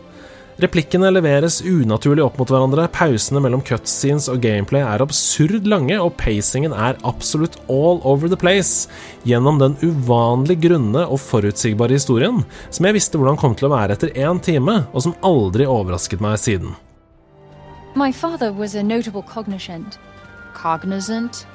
[0.59, 6.17] Replikkene leveres unaturlig opp mot hverandre, pausene mellom cutscenes og gameplay er absurd lange, og
[6.19, 8.89] pacingen er absolutt all over the place
[9.27, 13.95] gjennom den uvanlig grunne og forutsigbare historien som jeg visste hvordan kom til å være
[13.95, 16.75] etter én time, og som aldri overrasket meg siden.
[17.95, 19.99] My father was a notable cognoscent.
[20.59, 21.45] Cognizant?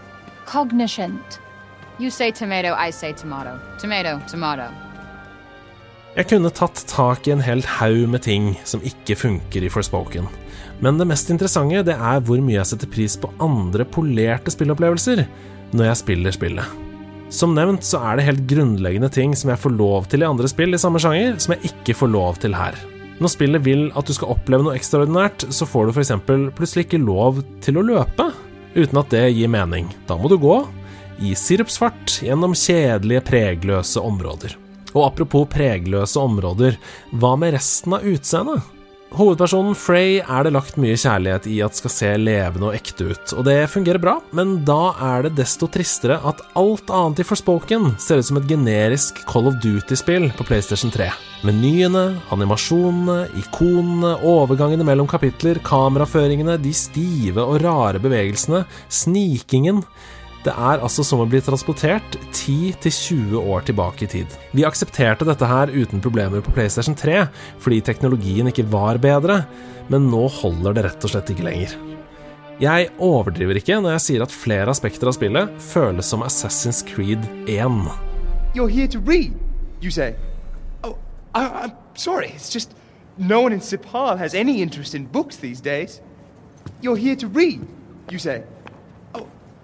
[0.47, 1.40] cognizant.
[1.98, 3.59] You say tomato, I say tomato.
[3.81, 4.68] Tomato, tomato.
[6.14, 10.28] Jeg kunne tatt tak i en hel haug med ting som ikke funker i Forspoken.
[10.82, 15.24] Men det mest interessante det er hvor mye jeg setter pris på andre polerte spillopplevelser
[15.74, 16.81] når jeg spiller spillet.
[17.35, 20.51] Som nevnt så er det helt grunnleggende ting som jeg får lov til i andre
[20.51, 22.78] spill i samme sjanger, som jeg ikke får lov til her.
[23.18, 26.14] Når spillet vil at du skal oppleve noe ekstraordinært, så får du f.eks.
[26.55, 28.28] plutselig ikke lov til å løpe,
[28.74, 29.88] uten at det gir mening.
[30.09, 30.59] Da må du gå,
[31.22, 34.56] i sirupsfart, gjennom kjedelige, pregløse områder.
[34.94, 36.78] Og apropos pregløse områder,
[37.14, 38.73] hva med resten av utseendet?
[39.14, 43.34] Hovedpersonen Frey er det lagt mye kjærlighet i at skal se levende og ekte ut,
[43.38, 47.92] og det fungerer bra, men da er det desto tristere at alt annet i Forspoken
[48.02, 51.06] ser ut som et generisk Call of Duty-spill på PlayStation 3.
[51.46, 52.02] Menyene,
[52.34, 59.84] animasjonene, ikonene, overgangene mellom kapitler, kameraføringene, de stive og rare bevegelsene, snikingen
[60.44, 64.34] det er altså som å bli transportert 10-20 år tilbake i tid.
[64.52, 67.22] Vi aksepterte dette her uten problemer på PlayStation 3,
[67.64, 69.44] fordi teknologien ikke var bedre,
[69.88, 71.76] men nå holder det rett og slett ikke lenger.
[72.60, 77.24] Jeg overdriver ikke når jeg sier at flere aspekter av spillet føles som Assassin's Creed
[77.50, 77.80] 1.
[78.54, 79.32] You're here to read,
[79.80, 80.14] you say.
[80.84, 80.98] Oh,
[81.34, 82.28] I, I'm sorry.
[82.28, 82.76] It's just
[83.16, 86.00] no one in Sipal has any interest in books these days.
[86.80, 87.66] You're here to read,
[88.10, 88.44] you say.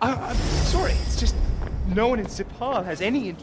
[0.02, 0.92] I, I'm sorry.
[0.92, 1.36] It's just
[1.94, 3.34] no one in Sipal has any.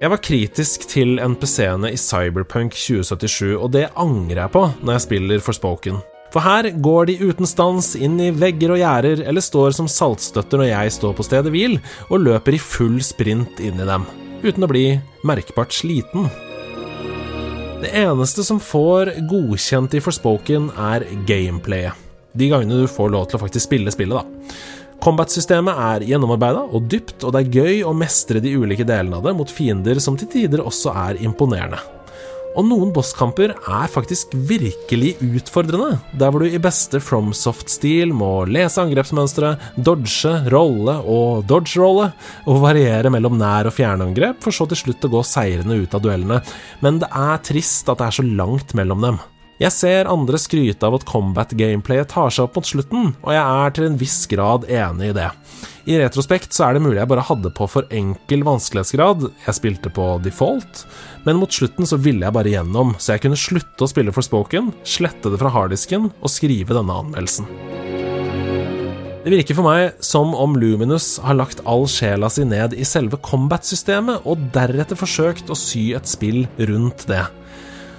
[0.00, 5.04] Jeg var kritisk til NPC-ene i Cyberpunk 2077, og det angrer jeg på når jeg
[5.04, 6.00] spiller Forspoken.
[6.32, 10.62] For her går de uten stans inn i vegger og gjerder, eller står som saltstøtter
[10.62, 14.08] når jeg står på stedet hvil, og løper i full sprint inn i dem,
[14.44, 14.86] uten å bli
[15.28, 16.30] merkbart sliten.
[17.78, 21.94] Det eneste som får godkjent i Forspoken, er gameplayet.
[22.34, 24.56] De gangene du får lov til å faktisk spille spillet, da.
[24.98, 29.28] Combat-systemet er gjennomarbeida og dypt, og det er gøy å mestre de ulike delene av
[29.28, 31.78] det mot fiender som til tider også er imponerende.
[32.58, 38.82] Og noen bosskamper er faktisk virkelig utfordrende, der hvor du i beste FromSoft-stil må lese
[38.82, 42.10] angrepsmønstre, dodge, rolle og dodge-rolle,
[42.50, 46.02] og variere mellom nær- og fjernangrep, for så til slutt å gå seirende ut av
[46.02, 46.42] duellene.
[46.82, 49.22] Men det er trist at det er så langt mellom dem.
[49.58, 53.74] Jeg ser andre skryte av at combat-gameplayet tar seg opp mot slutten, og jeg er
[53.74, 55.30] til en viss grad enig i det.
[55.88, 59.90] I retrospekt så er det mulig jeg bare hadde på for enkel vanskelighetsgrad, jeg spilte
[59.94, 60.84] på default,
[61.28, 64.70] men mot slutten så ville jeg bare gjennom, så jeg kunne slutte å spille Forspoken,
[64.80, 67.44] slette det fra harddisken og skrive denne anmeldelsen.
[69.26, 73.18] Det virker for meg som om Luminus har lagt all sjela si ned i selve
[73.20, 77.26] combat-systemet, og deretter forsøkt å sy et spill rundt det.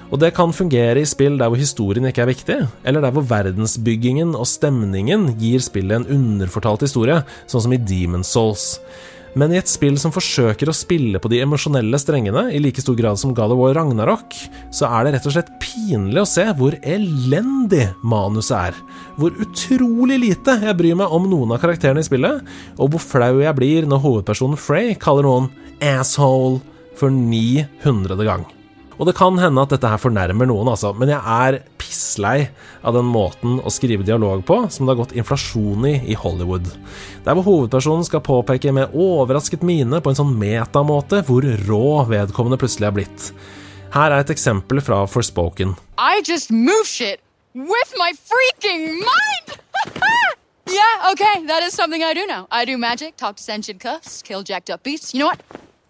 [0.10, 3.30] Og det kan fungere i spill der hvor historien ikke er viktig, eller der hvor
[3.30, 8.80] verdensbyggingen og stemningen gir spillet en underfortalt historie, sånn som i Demon's Souls.
[9.38, 12.98] Men i et spill som forsøker å spille på de emosjonelle strengene i like stor
[12.98, 14.34] grad som God of War Ragnarok,
[14.74, 18.80] så er det rett og slett pinlig å se hvor elendig manuset er.
[19.20, 22.42] Hvor utrolig lite jeg bryr meg om noen av karakterene i spillet,
[22.82, 26.62] og hvor flau jeg blir når hovedpersonen Frey kaller noen 'asshole'
[27.00, 28.18] for 900.
[28.26, 28.48] gang.
[29.00, 32.49] Og det kan hende at dette her fornærmer noen, altså, men jeg er pisslei
[32.82, 36.68] av den måten å skrive dialog på som det har gått inflasjon i i Hollywood.
[37.26, 42.60] Der hvor hovedpersonen skal påpeke med overrasket mine på en sånn metamåte hvor rå vedkommende
[42.61, 43.32] plutselig er blitt.
[43.94, 45.74] Her er et eksempel fra Forspoken.
[45.98, 47.20] I just move shit
[47.56, 49.57] with my freaking mind!
[50.70, 52.48] yeah, okay, that is something I do now.
[52.52, 55.14] I do magic, talk to sentient cuffs, kill jacked up beasts.
[55.14, 55.41] You know what?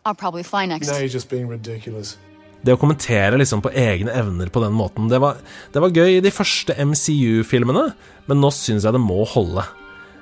[0.06, 0.88] I'll probably fly next.
[0.88, 2.18] Now you're just being ridiculous.
[2.66, 5.40] Det å kommentere liksom på egne evner på den måten, det var,
[5.72, 7.86] det var gøy i de første MCU-filmene,
[8.28, 9.64] men nå syns jeg det må holde.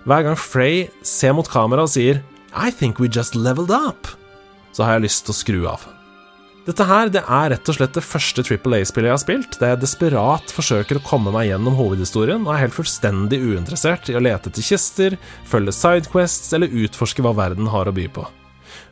[0.08, 2.22] Hver gang Frey ser mot kamera og sier
[2.54, 4.08] I think we just leveled up,
[4.72, 5.88] så har jeg lyst til å skru av.
[6.68, 9.70] Dette her det er rett og slett det første Triple A-spillet jeg har spilt, der
[9.72, 14.24] jeg desperat forsøker å komme meg gjennom hovedhistorien og er helt fullstendig uinteressert i å
[14.24, 15.16] lete etter kister,
[15.48, 18.28] følge sidequests eller utforske hva verden har å by på.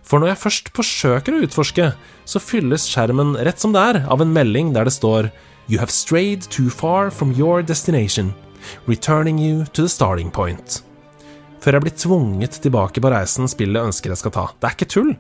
[0.06, 1.92] For når jeg først forsøker å utforske,
[2.26, 5.32] så fylles skjermen rett som det er av en melding der det står
[5.68, 8.34] You have strayed too far from your destination,
[8.86, 10.84] returning you to the starting point.
[11.62, 14.50] Før jeg blir tvunget tilbake på reisen spillet ønsker jeg skal ta.
[14.62, 15.16] Det er ikke tull.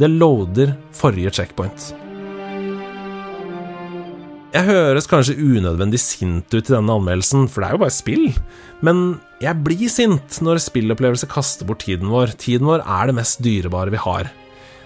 [0.00, 1.90] Det loader forrige checkpoint.
[4.50, 8.24] Jeg høres kanskje unødvendig sint ut i denne anmeldelsen, for det er jo bare spill.
[8.82, 12.32] Men jeg blir sint når spillopplevelser kaster bort tiden vår.
[12.34, 14.32] Tiden vår er det mest dyrebare vi har.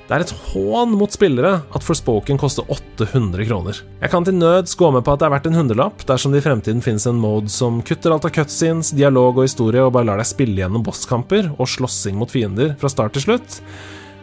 [0.04, 3.80] Det er et hån mot spillere at Forspoken koster 800 kroner.
[4.02, 6.42] Jeg kan til nøds gå med på at det er verdt en hundrelapp dersom det
[6.42, 10.10] i fremtiden finnes en mode som kutter alt av cutscenes, dialog og historie og bare
[10.10, 13.58] lar deg spille gjennom bosskamper og slåssing mot fiender fra start til slutt.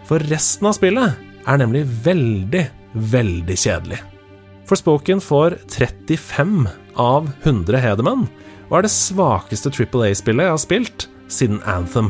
[0.06, 1.18] For resten av spillet
[1.50, 2.66] er nemlig veldig,
[3.10, 4.04] veldig kjedelig.
[4.72, 8.22] Forspoken får 35 av 100 Hedemann,
[8.70, 12.08] og er det svakeste Triple A-spillet jeg har spilt siden Anthem.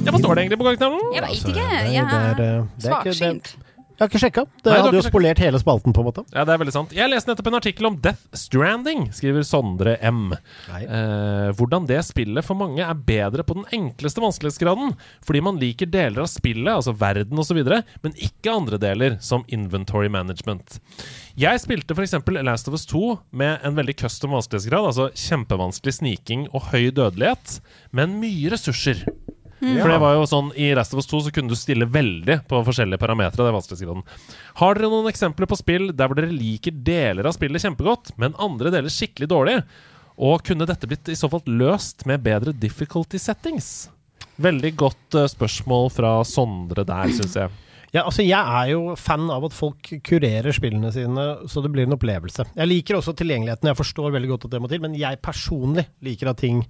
[0.00, 1.10] Ja, Hva står det egentlig på kaketavlen?
[1.12, 1.72] Jeg veit ikke.
[1.92, 3.58] Jeg er svaksynt.
[4.00, 4.42] Jeg har ikke sjekka.
[4.64, 6.22] Det Nei, hadde jo spolert hele spalten, på en måte.
[6.32, 6.92] Ja, det er veldig sant.
[6.96, 10.30] Jeg leste nettopp en artikkel om Death Stranding, skriver Sondre M.
[10.72, 14.94] Eh, hvordan det spillet for mange er bedre på den enkleste vanskelighetsgraden,
[15.28, 20.08] fordi man liker deler av spillet, altså verden osv., men ikke andre deler, som inventory
[20.08, 20.78] management.
[21.36, 22.16] Jeg spilte f.eks.
[22.40, 23.04] Last of Us 2
[23.36, 27.58] med en veldig custom vanskelighetsgrad, altså kjempevanskelig sniking og høy dødelighet,
[27.92, 29.04] men mye ressurser.
[29.60, 29.76] Mm.
[29.76, 32.40] For det var jo sånn I Last of Us 2 så kunne du stille veldig
[32.48, 33.44] på forskjellige parametere.
[33.44, 34.04] det vanskelighetsgraden.
[34.60, 38.36] Har dere noen eksempler på spill der hvor dere liker deler av spillet kjempegodt, men
[38.40, 39.56] andre deler skikkelig dårlig?
[40.20, 43.90] Og kunne dette blitt i så fall løst med bedre difficulty settings?
[44.40, 47.52] Veldig godt uh, spørsmål fra Sondre der, syns jeg.
[47.90, 51.88] Ja, altså Jeg er jo fan av at folk kurerer spillene sine så det blir
[51.88, 52.46] en opplevelse.
[52.54, 55.88] Jeg liker også tilgjengeligheten, jeg forstår veldig godt at det må til, men jeg personlig
[56.06, 56.62] liker at ting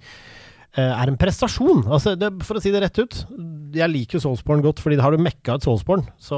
[0.79, 1.81] er en prestasjon.
[1.91, 3.17] Altså, det, for å si det rett ut,
[3.75, 6.37] jeg liker jo Soulsborne godt, fordi har du mekka et Soulsborne, så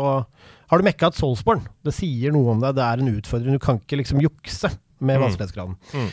[0.72, 1.62] har du mekka et Soulsborne.
[1.86, 3.54] Det sier noe om deg, det er en utfordring.
[3.54, 4.72] Du kan ikke liksom jukse
[5.04, 5.26] med Mm.
[5.28, 5.76] vanskelighetsgraden.
[5.94, 6.10] Mm.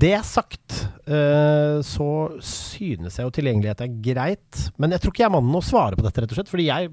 [0.00, 0.74] Det sagt,
[1.08, 2.08] eh, så
[2.44, 4.70] synes jeg jo tilgjengelighet er greit.
[4.78, 6.50] Men jeg tror ikke jeg er mannen å svare på dette, rett og slett.
[6.52, 6.90] Fordi jeg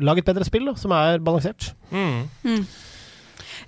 [0.00, 1.72] lager et bedre spill da, som er balansert.
[1.90, 2.66] Mm.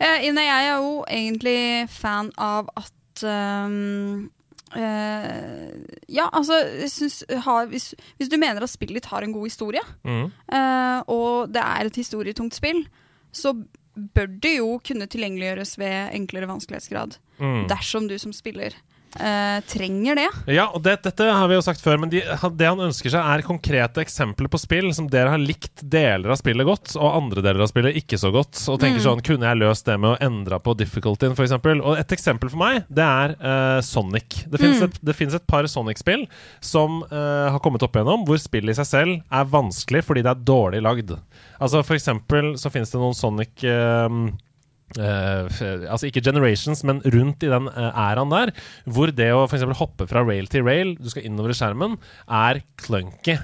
[0.01, 4.29] Eh, Ine, jeg er jo egentlig fan av at ehm,
[4.77, 5.71] eh,
[6.09, 6.57] Ja, altså
[6.89, 10.31] synes, ha, hvis, hvis du mener at spillet ditt har en god historie, Mm.
[10.53, 12.87] uh, og det er et historietungt spill,
[13.33, 13.55] så
[14.15, 17.19] bør det jo kunne tilgjengeliggjøres ved enklere vanskelighetsgrad.
[17.39, 17.69] Mm.
[17.69, 18.75] Dersom du som spiller
[19.19, 20.29] eh, trenger det.
[20.55, 23.21] Ja, og det, dette har vi jo sagt før, men de, det han ønsker seg,
[23.25, 27.43] er konkrete eksempler på spill som dere har likt deler av spillet godt, og andre
[27.43, 28.55] deler av spillet ikke så godt.
[28.71, 29.07] Og tenker Mm.
[29.07, 31.57] sånn, kunne jeg løst det med å endre på difficultyen, f.eks.?
[31.81, 34.45] Og et eksempel for meg, det er eh, Sonic.
[34.51, 34.93] Det finnes Mm.
[34.93, 36.27] et, et par Sonic-spill
[36.61, 40.31] som eh, har kommet opp igjennom, hvor spillet i seg selv er vanskelig fordi det
[40.35, 41.17] er dårlig lagd.
[41.61, 43.65] Altså For eksempel så finnes det noen Sonic
[44.99, 48.53] eh, Eh, altså ikke Generations, men rundt i den æraen der,
[48.87, 51.99] hvor det å for eksempel hoppe fra rail til rail, du skal innover i skjermen,
[52.27, 53.39] er clunky.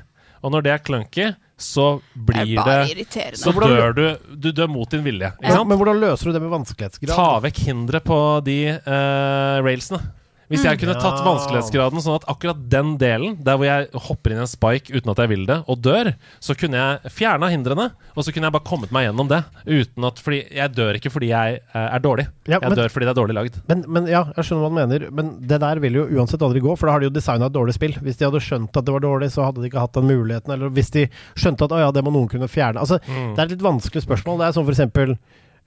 [0.44, 3.36] Og når det er clunky, så blir Det det.
[3.40, 5.32] Så dør du Du dør mot din vilje.
[5.40, 7.14] Ikke Ja, men hvordan løser du det med vanskelighetsgrad?
[7.16, 10.02] Ta vekk hinderet på de uh, railsene.
[10.48, 10.81] Hvis jeg Mm.
[10.81, 14.47] kunne tatt vanskelighetsgraden sånn at akkurat den delen, der hvor jeg hopper inn i en
[14.47, 18.32] spike uten at jeg vil det, og dør, så kunne jeg fjerna hindrene, og så
[18.32, 19.40] kunne jeg bare kommet meg gjennom det.
[19.66, 22.28] Uten at Fordi jeg dør ikke fordi jeg eh, er dårlig.
[22.47, 23.55] Ja, jeg men- dør fordi det er dårlig lagd.
[23.68, 25.10] Men, men ja, jeg skjønner hva du mener.
[25.10, 27.52] Men det der vil jo uansett aldri gå, for da har de jo designa et
[27.52, 27.93] dårlig spill.
[27.98, 30.52] Hvis de hadde skjønt at det var dårlig, så hadde de ikke hatt den muligheten.
[30.52, 32.78] Eller hvis de skjønte at å ja, det må noen kunne fjerne.
[32.78, 33.35] Altså, Mm.
[33.35, 34.39] Det er et litt vanskelig spørsmål.
[34.39, 35.18] Det er som for eksempel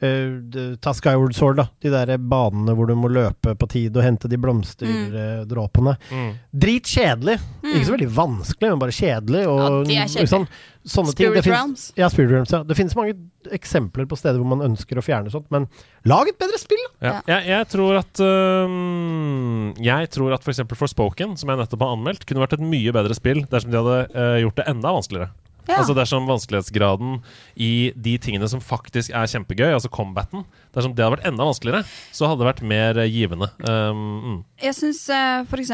[0.01, 1.67] eh, det- ta Skyward Sword, da.
[1.81, 5.97] De der banene hvor du må løpe på tid og hente de blomsterdråpene.
[6.11, 6.34] Mm.
[6.55, 7.38] Dritkjedelig.
[7.63, 7.73] Mm.
[7.76, 9.45] Ikke så veldig vanskelig, men bare kjedelig.
[9.47, 10.49] Og, Ja, de er sant?
[10.89, 11.27] Sånne ting.
[11.27, 11.93] Spirit Det finnes- Realms.
[11.97, 12.63] Ja, Spirit Realms, ja.
[12.63, 13.13] Det finnes mange
[13.51, 15.67] eksempler på steder hvor man ønsker å fjerne sånt, men
[16.05, 17.21] lag et bedre spill, Ja.
[17.27, 17.39] Ja.
[17.39, 20.59] Jeg, jeg tror at øhm, Jeg tror at f.eks.
[20.80, 23.99] Forspoken, som jeg nettopp har anmeldt, kunne vært et mye bedre spill dersom de hadde
[24.15, 25.30] øh, gjort det enda vanskeligere.
[25.69, 25.77] Ja.
[25.83, 27.19] Altså Dersom vanskelighetsgraden
[27.61, 30.43] i de tingene som faktisk er kjempegøy, altså combaten
[30.73, 31.83] Dersom det hadde vært enda vanskeligere,
[32.13, 33.47] så hadde det vært mer øh, givende.
[33.65, 34.37] Um, mm.
[34.65, 35.71] Jeg syns uh, f.eks.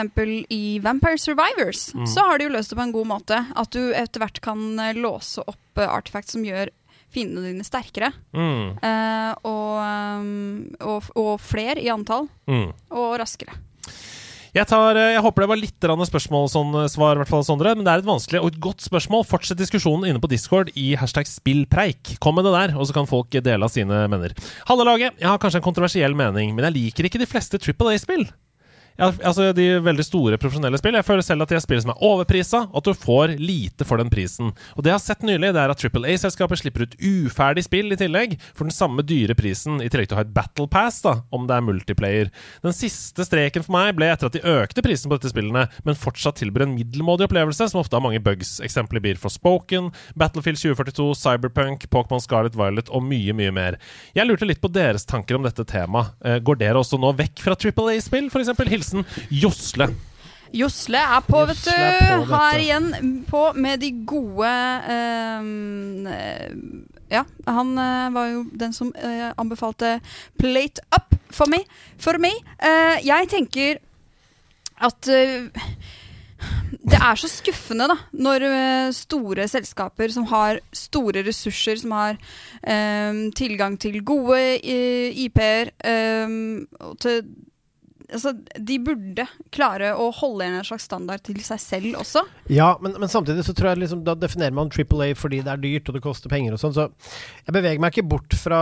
[0.52, 2.08] i Vampire Survivors Mm.
[2.08, 3.38] så har de jo løst det på en god måte.
[3.56, 6.72] At du etter hvert kan eh, låse opp uh, artifacts som gjør
[7.16, 8.12] fiendene dine sterkere.
[8.36, 8.76] Mm.
[8.82, 12.28] Uh, og, um, og, og flere i antall.
[12.52, 12.72] Mm.
[12.92, 13.56] Og raskere.
[14.56, 17.74] Jeg, tar, eh, jeg håper det var litt spørsmål sånn, svar, hvert fall, Sondre.
[17.76, 19.26] Men det er et vanskelig og et godt spørsmål.
[19.28, 22.16] Fortsett diskusjonen inne på Discord i hashtag spillpreik.
[22.24, 24.32] Kom med det der, og så kan folk dele av sine mener.
[24.70, 27.98] Halve laget, jeg har kanskje en kontroversiell mening, men jeg liker ikke de fleste Triple
[27.98, 28.30] A-spill.
[28.96, 30.96] Ja, altså De veldig store profesjonelle spill.
[30.96, 33.84] Jeg føler selv at de er spill som er overprisa, og at du får lite
[33.88, 34.54] for den prisen.
[34.76, 37.92] Og Det jeg har sett nylig, det er at Triple A-selskapet slipper ut uferdig spill
[37.92, 41.02] i tillegg, for den samme dyre prisen, i tillegg til å ha et Battle Pass,
[41.04, 42.32] da, om det er multiplayer.
[42.64, 46.00] Den siste streken for meg ble etter at de økte prisen på dette spillene, men
[46.00, 48.58] fortsatt tilbyr en middelmådig opplevelse, som ofte har mange bugs.
[48.64, 53.80] Eksempler blir Forspoken, Battlefield 2042, Cyberpunk, Pokémon Scarlet Violet og mye, mye mer.
[54.16, 56.16] Jeg lurte litt på deres tanker om dette temaet.
[56.24, 58.54] Eh, Går dere også nå vekk fra Triple A-spill, f.eks.?
[58.86, 59.90] Hilsen Josle.
[60.56, 61.72] Josle er på, vet du.
[61.72, 62.36] på.
[62.36, 64.52] Her igjen på med de gode
[64.94, 66.52] ehm, eh,
[67.12, 70.00] Ja, han uh, var jo den som uh, anbefalte
[70.40, 71.68] Plate Up for meg.
[72.02, 72.40] For meg.
[72.62, 73.82] Uh, jeg tenker
[74.86, 75.08] at
[76.86, 78.44] det er så skuffende da når
[78.94, 82.18] store selskaper som har store ressurser, som har
[82.62, 86.36] eh, tilgang til gode IP-er eh,
[87.02, 87.24] til
[88.16, 89.26] Altså, de burde
[89.56, 92.22] klare å holde en slags standard til seg selv også.
[92.54, 95.52] Ja, men, men samtidig så tror jeg liksom, da definerer man Triple A fordi det
[95.52, 96.86] er dyrt og det koster penger og sånn, så
[97.46, 98.60] jeg beveger meg ikke bort fra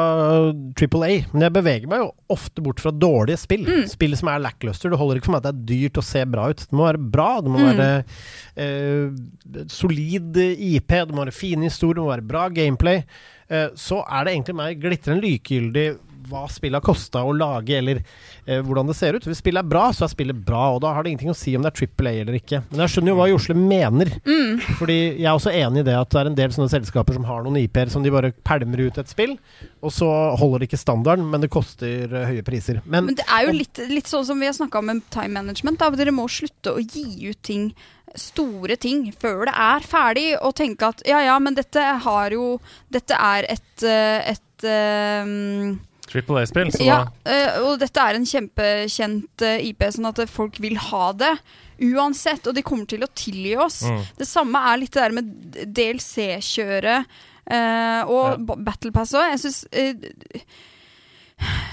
[0.79, 3.67] Triple A, men jeg beveger meg jo ofte bort fra dårlige spill.
[3.91, 4.89] Spill som er lackluster.
[4.93, 6.63] Det holder ikke for meg at det er dyrt å se bra ut.
[6.65, 7.69] Det må være bra, det må Mm.
[7.77, 8.03] være
[8.57, 13.03] eh, solid IP, det må være fine historier, det må være bra gameplay.
[13.49, 15.85] Eh, så er det egentlig meg glitrende likegyldig
[16.29, 19.27] hva spillet har kosta å lage, eller eh, hvordan det ser ut.
[19.27, 21.55] Hvis spillet er bra, så er spillet bra, og da har det ingenting å si
[21.57, 22.63] om det er Triple A eller ikke.
[22.71, 24.13] Men jeg skjønner jo hva Josle mener.
[24.27, 24.59] Mm.
[24.79, 27.27] Fordi jeg er også enig i det at det er en del sånne selskaper som
[27.29, 29.37] har noen IP-er som de bare pælmer ut et spill,
[29.83, 30.09] og så
[30.39, 32.81] holder det ikke standarden, men det koster uh, høye priser.
[32.85, 35.35] Men, Men det er jo litt, litt sånn som vi har snakka om med time
[35.39, 35.81] management.
[35.81, 35.91] Da.
[35.97, 37.73] Dere må slutte å gi ut ting
[38.19, 42.59] store ting før det er ferdig, og tenke at ja ja, men dette har jo
[42.93, 45.31] Dette er et, et, et eh,
[46.13, 46.71] Triple A-spill.
[46.85, 51.33] Ja, eh, og dette er en kjempekjent eh, IP, sånn at folk vil ha det
[51.81, 52.45] uansett.
[52.47, 53.81] Og de kommer til å tilgi oss.
[53.89, 54.01] Mm.
[54.19, 55.31] Det samme er litt det der med
[55.79, 57.09] DLC-kjøret
[57.49, 58.59] uh, og ja.
[58.69, 59.31] Battle Pass òg.
[59.33, 60.61] Jeg syns uh,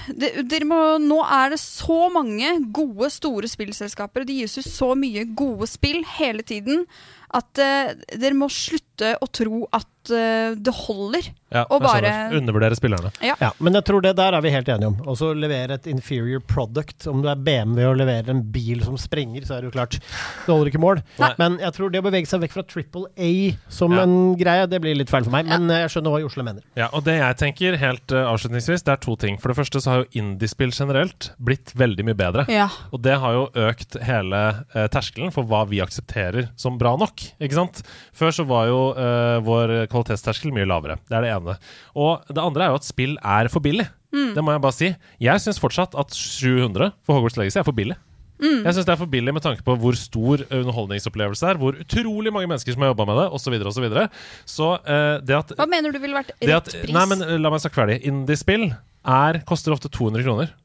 [0.09, 4.67] det, dere må, Nå er det så mange gode, store spillselskaper, og det gis ut
[4.67, 6.85] så mye gode spill hele tiden,
[7.31, 8.90] at uh, dere må slutte
[9.21, 11.27] å tro at uh, det holder.
[11.51, 12.11] ja, og bare.
[12.37, 13.11] Undervurdere spillerne.
[13.21, 13.35] Ja.
[13.41, 14.97] Ja, men jeg tror det der er vi helt enige om.
[15.09, 17.07] Og så levere et inferior product.
[17.11, 19.97] Om du er BMW og leverer en bil som sprenger, så er det jo klart
[19.99, 21.01] Det holder ikke mål.
[21.21, 21.31] Nei.
[21.41, 23.31] Men jeg tror det å bevege seg vekk fra Triple A
[23.71, 24.03] som Ja.
[24.05, 25.45] en greie, det blir litt feil for meg.
[25.49, 26.63] Men eh, jeg skjønner hva Josle mener.
[26.79, 29.37] Ja, og det jeg tenker helt uh, avslutningsvis, det er to ting.
[29.41, 32.45] For det første så har jo indiespill generelt blitt veldig mye bedre.
[32.51, 32.69] Ja.
[32.91, 34.41] Og det har jo økt hele
[34.73, 37.21] uh, terskelen for hva vi aksepterer som bra nok.
[37.41, 37.83] Ikke sant?
[38.15, 40.99] Før så var jo eh, vår kvalitetsterskel mye lavere.
[41.09, 41.57] Det er det ene.
[41.95, 43.87] Og det andre er jo at spill er for billig.
[44.11, 44.31] Mm.
[44.35, 44.93] Det må jeg bare si.
[45.23, 47.97] Jeg syns fortsatt at 700 for Hogwarts Legacy er for billig.
[48.41, 48.63] Mm.
[48.65, 51.77] Jeg syns det er for billig med tanke på hvor stor underholdningsopplevelse det er, hvor
[51.83, 53.43] utrolig mange mennesker som har jobba med det, osv.
[53.45, 54.15] Så, videre, og
[54.49, 56.95] så, så uh, det at Hva mener du ville vært rett at, pris?
[56.95, 57.99] Nei, men eh, La meg snakke ferdig.
[58.09, 60.55] Indiespill er, koster ofte 200 kroner.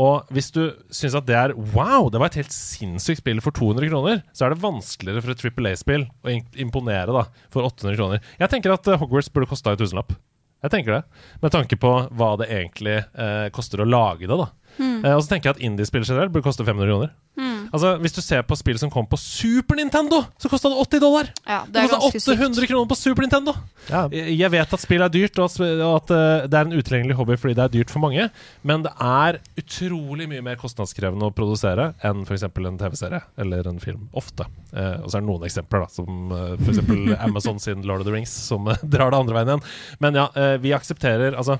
[0.00, 0.62] Og hvis du
[0.94, 4.46] syns at det er wow, det var et helt sinnssykt spill for 200 kroner, så
[4.46, 8.22] er det vanskeligere for et Triple A-spill å imponere da, for 800 kroner.
[8.40, 10.14] Jeg tenker at eh, Hogwarts burde kosta en tusenlapp.
[10.60, 11.02] Jeg tenker det.
[11.42, 11.90] Med tanke på
[12.20, 14.36] hva det egentlig eh, koster å lage det.
[14.40, 15.00] da Mm.
[15.04, 17.08] eh, Og så tenker jeg at indiespill generelt burde koste 500 kroner.
[17.36, 17.49] Hmm.
[17.70, 21.02] Altså Hvis du ser på spill som kom på Super Nintendo, så kosta det 80
[21.02, 21.30] dollar!
[21.46, 22.32] Ja, det er kosta ganske sykt.
[22.40, 23.54] 800 kroner på Super Nintendo!
[23.90, 27.36] Jeg jeg vet at spill er dyrt, og at, eh, det er en utilgjengelig hobby
[27.40, 28.28] fordi det er dyrt for mange,
[28.66, 32.46] men det er utrolig mye mer kostnadskrevende å produsere enn f.eks.
[32.48, 34.08] en TV-serie eller en film.
[34.18, 34.46] Ofte.
[34.72, 36.82] Eh, og så er det noen eksempler, da, som f.eks.
[37.28, 39.64] Amazon sin Lord of the Rings, som eh, drar det andre veien igjen.
[40.02, 41.58] Men ja, eh, vi aksepterer Altså,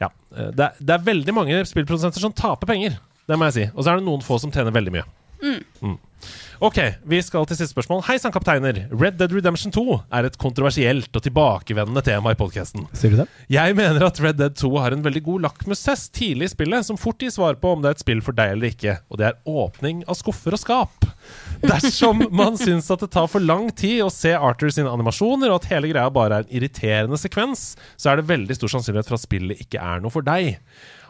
[0.00, 0.10] ja.
[0.36, 2.98] eh, det, er, det er veldig mange spillprodusenter som taper penger.
[3.28, 3.64] Det må jeg si.
[3.74, 5.06] Og så er det noen få som tjener veldig mye.
[5.42, 5.62] Mm.
[5.82, 5.98] Mm.
[6.58, 8.00] Ok, vi skal til siste spørsmål.
[8.08, 8.80] Hei sann, kapteiner.
[8.90, 9.84] Red Dead Redemption 2
[10.18, 12.88] er et kontroversielt og tilbakevendende tema i podkasten.
[13.54, 16.98] Jeg mener at Red Dead 2 har en veldig god lakmustest tidlig i spillet, som
[16.98, 19.28] fort gir svar på om det er et spill for deg eller ikke, og det
[19.28, 21.06] er åpning av skuffer og skap.
[21.62, 25.62] Dersom man syns at det tar for lang tid å se Arthur sine animasjoner, og
[25.62, 29.20] at hele greia bare er en irriterende sekvens, så er det veldig stor sannsynlighet for
[29.20, 30.58] at spillet ikke er noe for deg.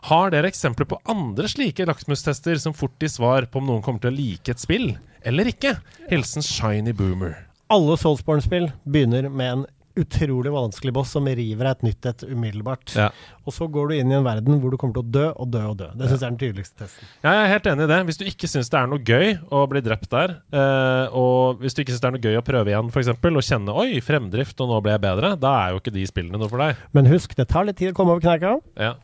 [0.07, 4.05] Har dere eksempler på andre slike lakmustester som fort gir svar på om noen kommer
[4.05, 4.93] til å like et spill,
[5.27, 5.75] eller ikke?
[6.13, 7.35] Hilsen Shiny Boomer.
[7.69, 9.67] Alle Soulsborne-spill begynner med en
[9.99, 12.93] utrolig vanskelig boss som river deg et nytt et umiddelbart.
[12.97, 13.09] Ja.
[13.49, 15.51] Og så går du inn i en verden hvor du kommer til å dø og
[15.53, 15.89] dø og dø.
[15.99, 17.09] Det syns jeg er den tydeligste testen.
[17.25, 17.99] Ja, jeg er helt enig i det.
[18.11, 21.75] Hvis du ikke syns det er noe gøy å bli drept der, eh, og hvis
[21.75, 24.63] du ikke syns det er noe gøy å prøve igjen, f.eks., og kjenne 'oi, fremdrift,
[24.63, 26.87] og nå ble jeg bedre', da er jo ikke de spillene noe for deg.
[26.95, 28.59] Men husk, det tar litt tid å komme over kneika.
[28.79, 28.95] Ja.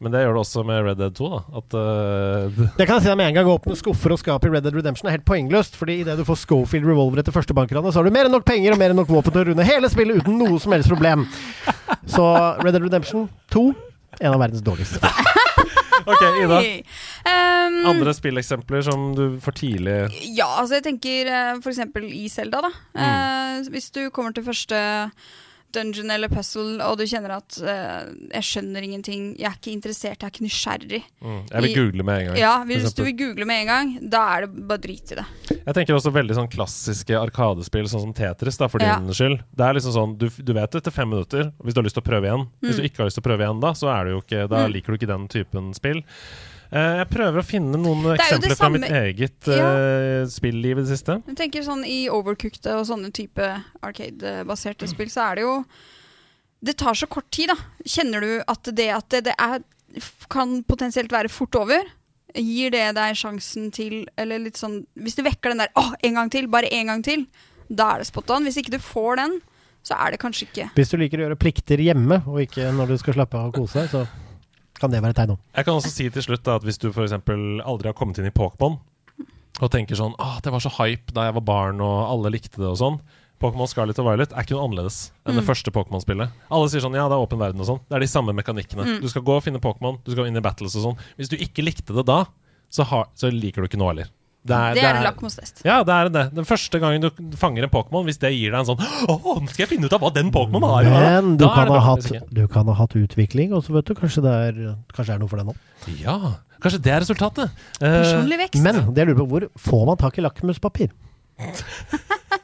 [0.00, 1.40] Men det gjør det også med Red Dead 2, da.
[1.60, 3.50] At uh, Det kan jeg si deg med en gang.
[3.50, 5.76] Å åpne skuffer og skap i Red Dead Redemption er helt poengløst.
[5.76, 8.46] Fordi idet du får Schofield revolver etter første bankranet, så har du mer enn nok
[8.48, 10.88] penger og mer enn nok våpen til å runde hele spillet uten noe som helst
[10.88, 11.26] problem.
[12.08, 12.24] Så
[12.64, 13.66] Red Dead Redemption 2
[14.20, 15.04] en av verdens dårligste.
[16.08, 16.58] Ok, Ida.
[17.28, 19.98] Um, Andre spilleksempler som du for tidlig
[20.32, 21.60] Ja, altså jeg tenker f.eks.
[21.60, 22.70] for eksempel i Zelda, da.
[22.96, 23.02] Mm.
[23.04, 24.80] Uh, hvis du kommer til første
[25.72, 30.18] dungeon eller puzzle, og du kjenner at uh, jeg skjønner ingenting, jeg er ikke interessert,
[30.20, 31.02] jeg er ikke nysgjerrig.
[31.22, 33.66] Mm, jeg vil I- google med en gang, Ja, hvis du vil google med en
[33.70, 35.26] gang, da er det bare drit i det.
[35.66, 38.98] Jeg tenker også veldig sånn klassiske arkadespill, sånn som Tetris, da, for Ja.
[38.98, 39.42] din skyld.
[39.54, 41.94] Det er liksom sånn, du, du vet det etter fem minutter, hvis du har lyst
[41.98, 42.48] til å prøve igjen.
[42.62, 42.82] Hvis Mm.
[42.82, 44.66] du ikke har lyst til å prøve igjen da, så er det jo ikke, da
[44.66, 44.72] Mm.
[44.72, 46.02] liker du ikke den typen spill.
[46.70, 50.90] Eh, jeg prøver å finne noen er eksempler fra mitt eget eh, spilliv i det
[50.92, 51.16] siste.
[51.26, 53.48] Jeg tenker sånn I Overcooked og sånne type
[53.82, 55.56] arcade-baserte spill, så er det jo
[56.60, 57.56] Det tar så kort tid, da.
[57.82, 59.64] Kjenner du at det at det, det er,
[60.30, 61.90] kan potensielt være fort over?
[62.38, 66.14] Gir det deg sjansen til Eller litt sånn Hvis du vekker den der 'Å, en
[66.14, 67.26] gang til', bare en gang til,
[67.66, 68.46] da er det spot on.
[68.46, 69.40] Hvis ikke du får den,
[69.82, 72.94] så er det kanskje ikke Hvis du liker å gjøre plikter hjemme, og ikke når
[72.94, 74.29] du skal slappe av og kose deg, så
[74.80, 75.38] kan det være et tegn om.
[75.54, 77.12] Jeg kan også si til slutt da, at hvis du f.eks.
[77.12, 78.78] aldri har kommet inn i Pokémon,
[79.60, 82.56] og tenker sånn ah, 'Det var så hype da jeg var barn, og alle likte
[82.56, 83.00] det', og sånn.
[83.40, 85.48] Pokémon Scarlet og Violet er ikke noe annerledes enn det Mm.
[85.48, 86.30] første Pokémon-spillet.
[86.50, 87.80] Alle sier sånn 'ja, det er åpen verden' og sånn.
[87.88, 88.84] Det er de samme mekanikkene.
[88.84, 89.00] Mm.
[89.00, 90.98] Du skal gå og finne Pokémon, du skal inn i battles og sånn.
[91.18, 92.26] Hvis du ikke likte det da,
[92.70, 94.08] så, har, så liker du ikke noe heller.
[94.40, 95.60] Det er en lakmustest.
[95.68, 96.22] Ja, det er det.
[96.34, 99.48] Den første gangen du fanger en Pokémon, hvis det gir deg en sånn 'Å, nå
[99.50, 101.80] skal jeg finne ut av hva den Pokémon har', Men du er kan, ha bra.
[101.80, 105.14] hatt, du kan ha hatt utvikling, og så vet du kanskje det er, kanskje det
[105.14, 105.54] er noe for deg nå.
[106.00, 106.16] Ja,
[106.62, 107.50] kanskje det er resultatet.
[107.80, 108.62] Eh, Personlig vekst.
[108.62, 110.90] Men det jeg lurer på, hvor får man tak i lakmuspapir?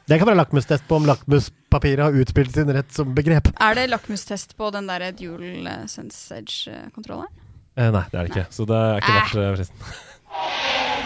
[0.07, 3.49] Det kan være lakmustest på om lakmuspapiret har utspilt sin rett som begrep.
[3.59, 7.27] Er det lakmustest på den der dual eh, sense edge-kontrolleren?
[7.75, 8.45] Eh, nei, det er det ikke.
[8.55, 9.75] Så det er ikke verdt eh, prisen.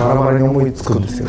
[0.00, 1.28] バラバラに思いつくんですよ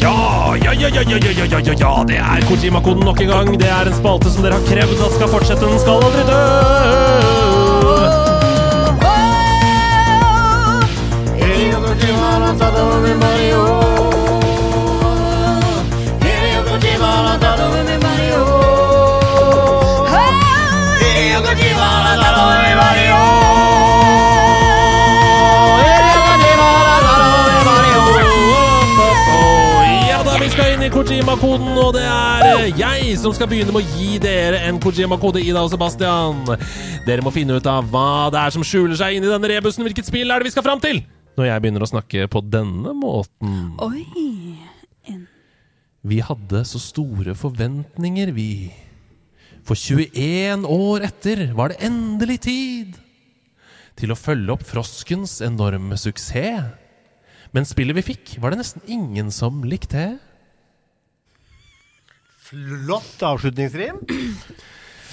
[0.00, 3.28] Ja, ja, ja, ja, ja, ja, ja, ja, ja, ja, det er Kojima-koden nok en
[3.28, 3.58] gang.
[3.58, 5.66] Det er en spalte som dere har krevd at skal fortsette.
[5.66, 7.98] Den skal aldri dø.
[30.83, 34.57] Inn i Kojima-koden, og det er eh, jeg som skal begynne med å gi dere
[34.67, 36.41] en Kojima-kode, Ida og Sebastian.
[37.07, 39.85] Dere må finne ut av hva det er som skjuler seg inni denne rebusen.
[39.87, 40.99] Hvilket spill er det vi skal fram til?
[41.39, 43.61] Når jeg begynner å snakke på denne måten.
[43.85, 44.03] Oi.
[46.03, 48.73] Vi hadde så store forventninger, vi.
[49.63, 52.99] For 21 år etter var det endelig tid
[54.01, 56.75] til å følge opp Froskens enorme suksess.
[57.55, 60.17] Men spillet vi fikk, var det nesten ingen som likte.
[62.53, 63.99] Flott avslutningsrim.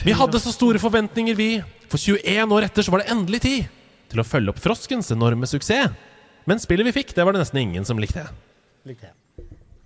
[0.05, 1.51] Vi hadde så store forventninger, vi.
[1.91, 3.71] For 21 år etter så var det endelig tid
[4.11, 5.95] til å følge opp Froskens enorme suksess.
[6.49, 8.27] Men spillet vi fikk, det var det nesten ingen som likte.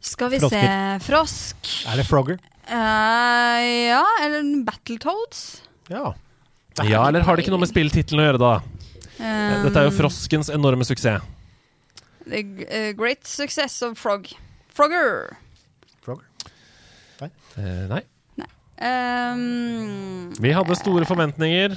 [0.04, 0.66] Skal vi Frosker.
[0.66, 1.70] se Frosk.
[1.90, 2.40] Er det Frogger?
[2.64, 3.60] Uh,
[3.90, 5.62] ja, eller Battletoads.
[5.92, 6.14] Ja.
[6.82, 8.54] Ja, eller har det ikke noe med spilltittelen å gjøre, da?
[9.20, 11.22] Um, Dette er jo Froskens enorme suksess.
[12.24, 14.30] The eh, Great Success of Frog.
[14.74, 15.36] Frogger.
[17.58, 18.02] Eh, nei.
[18.84, 21.76] Um, Vi hadde store forventninger.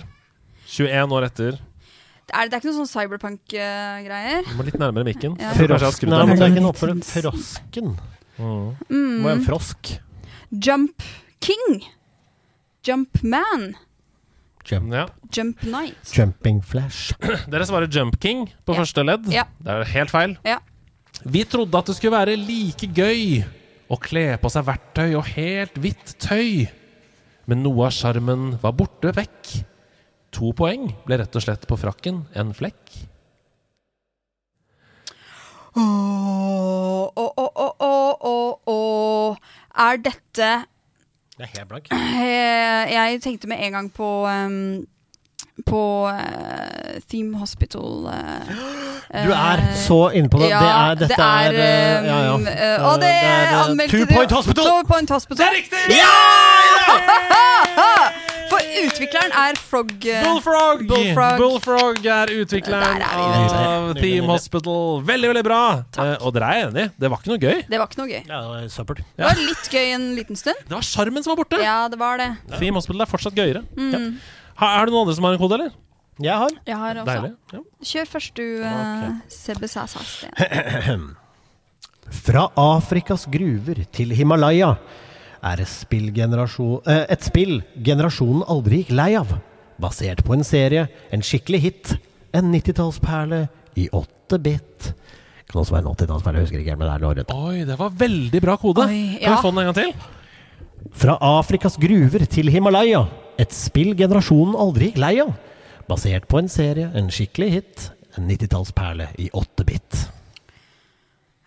[0.68, 1.57] 21 år etter.
[1.57, 4.48] er det, det er ikke noe sånn cyberpunk-greier?
[4.49, 5.38] Du må litt nærmere mikken.
[5.40, 5.53] Ja.
[5.56, 7.03] Nei, men det er ikke en oppfølger.
[7.07, 7.94] Frosken.
[8.38, 8.74] Mm.
[8.90, 9.94] Det må være en frosk.
[10.52, 11.06] Jump
[11.44, 11.84] King.
[12.88, 13.69] Jump Man.
[14.68, 14.94] Jump.
[14.94, 15.06] Ja.
[15.32, 16.11] Jump Night.
[16.11, 17.14] Jumping Flash.
[17.52, 19.30] Dere svarer Jump King på første ledd.
[19.32, 19.45] Ja.
[19.64, 20.36] Det er helt feil.
[20.48, 20.60] Ja.
[21.24, 23.44] Vi trodde at det skulle være like gøy
[23.88, 26.68] å kle på seg verktøy og helt hvitt tøy.
[27.47, 29.53] Men noe av sjarmen var borte vekk.
[30.35, 32.81] To poeng ble rett og slett på frakken en flekk.
[35.77, 39.38] Åh, åh, åh, åh, åh, åh, åh.
[39.77, 40.49] Er dette
[41.38, 41.89] Det er helt blank.
[41.93, 44.88] Jeg, Jeg tenkte med en gang på um,
[45.65, 48.05] På uh, Theme Hospital.
[48.05, 48.13] Uh,
[49.25, 50.49] Du er eh, så inne på det.
[50.51, 52.34] Ja, det er, dette det er, er, eh, ja, ja.
[52.35, 54.05] um, eh, Og det, det er anmeldt Two.
[54.11, 54.63] Point Hospital!
[54.69, 55.38] Two Point Hospital.
[55.38, 55.77] Det er riktig!
[55.97, 56.13] Ja!
[58.47, 59.89] For utvikleren er Frog.
[60.05, 60.84] Bullfrog!
[60.88, 61.41] Bullfrog.
[61.41, 64.29] Bullfrog er utvikleren er av Nydelig, Theme nydelig.
[64.29, 65.01] Hospital.
[65.09, 65.59] Veldig, veldig bra.
[66.21, 66.88] Og dere er enige.
[66.95, 67.59] Det var ikke noe gøy.
[67.67, 68.21] Det var ikke noe gøy.
[68.23, 69.03] Ja, det var søppel.
[69.03, 70.63] Det var litt gøy en liten stund.
[70.69, 71.59] Det var sjarmen som var borte.
[71.63, 72.29] Ja, det var det.
[72.55, 73.65] Theme Hospital er fortsatt gøyere.
[73.75, 73.91] Mm.
[73.91, 73.99] Ha,
[74.65, 75.75] er det noen andre som har en kode, eller?
[76.23, 76.53] Jeg har.
[76.65, 77.13] Jeg har også.
[77.13, 77.34] Deilig.
[77.53, 77.59] Ja.
[77.91, 81.09] Kjør først, du, uh, Sebbe Sasasten.
[82.25, 84.71] Fra Afrikas gruver til Himalaya
[85.45, 89.35] er et spill, et spill generasjonen aldri gikk lei av.
[89.77, 91.93] Basert på en serie, en skikkelig hit,
[92.34, 93.43] en 90-tallsperle
[93.77, 94.89] i 8-bit.
[95.51, 97.35] Kan også være en 80-tallsperle, jeg husker ikke, men det er låret.
[97.35, 98.88] Oi, det var veldig bra kode.
[98.88, 99.93] Oi, Kan vi få den en gang til?
[100.97, 103.05] Fra Afrikas gruver til Himalaya.
[103.38, 105.35] Et spill generasjonen aldri gikk lei av.
[105.88, 110.07] Basert på en serie, en skikkelig hit, en 90-tallsperle i 8-bit.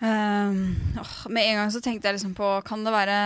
[0.01, 3.17] Um, åh, med en gang så tenkte jeg liksom på Kan det være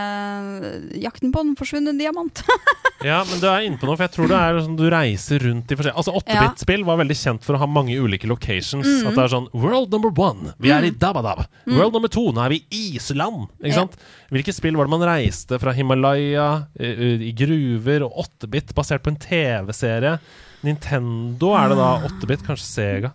[0.67, 2.43] eh, Jakten på den forsvunne diamant?
[3.05, 5.43] Ja, men du er inne på noe, for jeg tror det er sånn du reiser
[5.45, 8.87] rundt i forskjellige Altså, 8-bit-spill var veldig kjent for å ha mange ulike locations.
[8.89, 9.11] Mhm.
[9.11, 10.97] At det er sånn World number one, vi er i Mhm.
[11.03, 11.43] Dabadab.
[11.67, 11.75] Mm.
[11.77, 13.51] World number two, nå er vi i Island.
[13.61, 13.83] Ikke Ja.
[13.83, 13.99] sant?
[14.33, 16.49] Hvilke spill var det man reiste fra Himalaya,
[16.81, 20.17] i, i gruver og 8-bit, basert på en TV-serie?
[20.65, 23.13] Nintendo er det da 8-bit, kanskje Sega.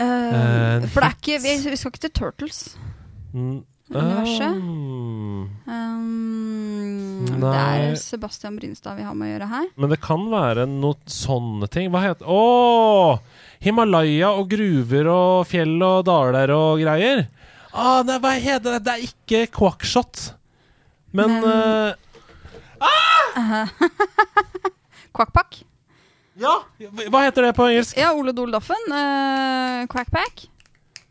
[0.00, 2.76] Uh, uh, for det er ikke vi, vi skal ikke til Turtles.
[3.36, 3.58] Mm,
[3.92, 4.56] Universet?
[4.56, 9.66] um, Um, det er Sebastian Brynstad vi har med å gjøre her.
[9.76, 11.90] Men det kan være noe sånne ting.
[11.92, 13.20] Hva heter Å!
[13.62, 17.26] Himalaya og gruver og fjell og daler og greier.
[17.76, 18.82] Ah, nei, hva heter det?
[18.86, 20.26] Det er ikke Quackshot.
[21.16, 21.94] Men, Men- eh,
[25.16, 25.60] Quackpack?
[26.36, 26.58] Ja!
[27.08, 27.96] Hva heter det på engelsk?
[28.00, 28.82] Ja, Ole Dole Doffen.
[28.92, 30.46] Uh, Quackpack.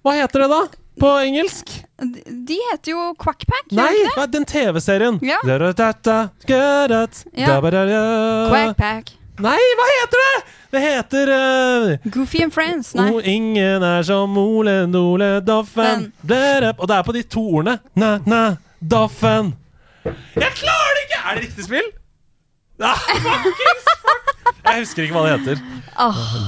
[0.05, 0.59] Hva heter det da?
[0.99, 1.71] På engelsk?
[2.47, 4.25] De, heter jo Quackpack, Nei, det?
[4.31, 5.19] den TV-serien.
[5.23, 5.41] Ja.
[8.49, 9.15] Quackpack.
[9.43, 10.43] Nei, hva heter det?!
[10.71, 12.93] Det heter uh, Goofy and Friends.
[12.95, 13.09] Nei.
[13.11, 16.09] O, ingen er som Ole Nole Doffen.
[16.23, 17.77] Og det er på de to ordene.
[17.95, 18.41] Næ, næ,
[18.79, 19.53] Doffen.
[20.05, 21.21] Jeg klarer det ikke!
[21.25, 21.91] Er det riktig spill?
[24.65, 25.57] Jeg husker ikke hva det heter.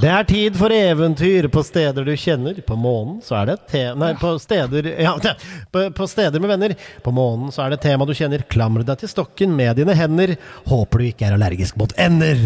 [0.01, 2.55] Det er tid for eventyr på steder du kjenner.
[2.67, 3.83] På månen så er det et te...
[3.97, 5.13] Nei, på steder Ja,
[5.73, 6.71] på, på steder med venner.
[7.05, 8.39] På månen så er det et tema du kjenner.
[8.51, 10.29] Klamre deg til stokken med dine hender.
[10.69, 12.37] Håper du ikke er allergisk mot ender.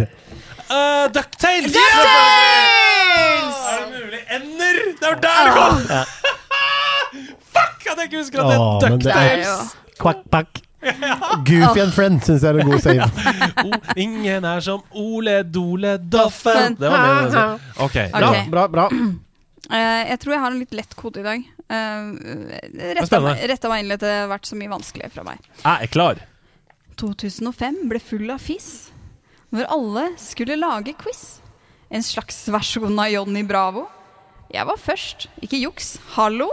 [0.72, 1.76] Uh, Ducktails!
[1.76, 1.80] Er
[3.82, 4.22] det mulig?
[4.38, 4.76] Ender!
[5.02, 5.76] Det var der det kom!
[7.52, 9.70] Fuck at jeg ikke husker at det Åh, er men det er- Ducktails!
[10.02, 10.52] Quack, quack.
[11.46, 13.08] Goofy and Friend syns jeg er en god save.
[13.66, 16.78] oh, ingen er som Ole Dole Doffen.
[16.80, 17.12] Det var det.
[17.26, 17.44] altså.
[17.78, 17.86] bra.
[17.86, 18.46] Okay.
[18.50, 18.88] Bra, bra.
[18.92, 21.46] Uh, jeg tror jeg har en litt lett kode i dag.
[21.72, 22.18] Uh,
[22.98, 23.22] retta,
[23.54, 24.04] retta meg inn litt.
[24.04, 25.46] Det har vært så mye vanskelig fra meg.
[25.62, 26.26] Jeg er klar.
[27.02, 28.92] 2005 ble full av fiss
[29.52, 31.42] når alle skulle lage quiz.
[31.92, 33.86] En slags versjon av Johnny Bravo.
[34.52, 35.98] Jeg var først, ikke juks.
[36.16, 36.50] Hallo?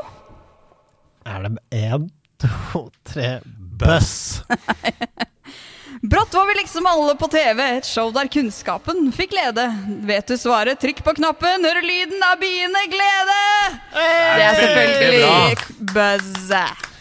[1.26, 2.09] Er det én,
[2.42, 3.38] to, tre
[3.78, 4.42] Buss.
[6.02, 9.64] Brått var vi liksom alle på TV, et show der kunnskapen fikk lede.
[10.06, 13.40] Vet du svaret, trykk på knappen, hør lyden av biene glede!
[13.94, 16.52] Det er selvfølgelig buzz.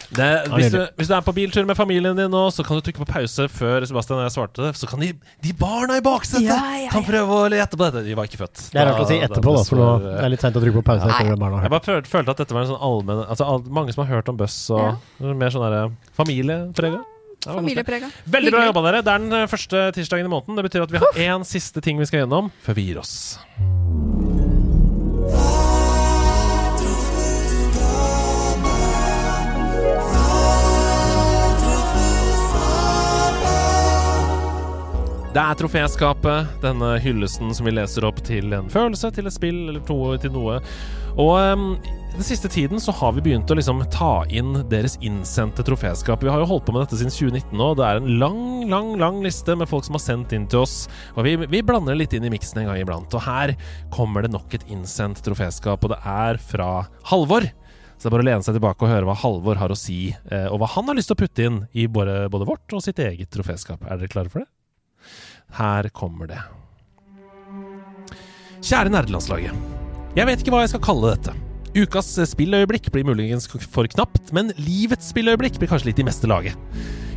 [0.08, 2.84] Det, hvis, du, hvis du er på biltur med familien din nå, så kan du
[2.84, 4.70] trykke på pause før Sebastian og jeg svarte det.
[4.80, 5.10] Så kan de,
[5.44, 6.92] de barna i baksetet Ja, ja, ja.
[6.94, 8.04] kan prøve å gjette på dette.
[8.06, 8.64] De var ikke født.
[8.72, 10.80] Det er rart å si etterpå, da, for nå er det litt seint å trykke
[10.80, 11.20] på pause.
[11.28, 14.06] barna Jeg bare følte, følte at dette var en sånn allmenn altså, all, Mange som
[14.06, 15.84] har hørt om Buss og mer sånn derre
[16.16, 17.04] familieprega.
[17.46, 18.08] Ja, Familieprega.
[18.26, 19.02] Veldig bra jobba, dere.
[19.06, 20.58] Det er den første tirsdagen i måneden.
[20.58, 23.14] Det betyr at vi har én siste ting vi skal gjennom før vi gir oss.
[35.28, 39.58] Det er troféskapet, denne hyllesten som vi leser opp til en følelse, til et spill
[39.68, 40.54] eller to, til noe.
[41.20, 41.66] Og um,
[42.14, 46.24] den siste tiden så har vi begynt å liksom ta inn deres innsendte troféskap.
[46.24, 47.68] Vi har jo holdt på med dette siden 2019 nå.
[47.76, 48.40] Det er en lang,
[48.72, 50.78] lang lang liste med folk som har sendt inn til oss.
[51.12, 53.12] Og vi, vi blander litt inn i miksen en gang iblant.
[53.12, 53.52] Og her
[53.94, 56.72] kommer det nok et innsendt troféskap, og det er fra
[57.12, 57.50] Halvor.
[57.98, 60.06] Så det er bare å lene seg tilbake og høre hva Halvor har å si,
[60.14, 62.80] eh, og hva han har lyst til å putte inn i både, både vårt og
[62.88, 63.84] sitt eget troféskap.
[63.84, 64.54] Er dere klare for det?
[65.56, 66.40] Her kommer det.
[68.58, 69.54] Kjære nerdelandslaget.
[70.18, 71.34] Jeg vet ikke hva jeg skal kalle dette.
[71.78, 76.30] Ukas eh, spilløyeblikk blir muligens for knapt, men livets spilløyeblikk blir kanskje litt i meste
[76.30, 76.56] laget.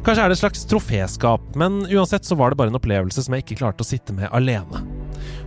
[0.06, 3.36] Kanskje er det et slags troféskap, men uansett så var det bare en opplevelse som
[3.36, 4.82] jeg ikke klarte å sitte med alene.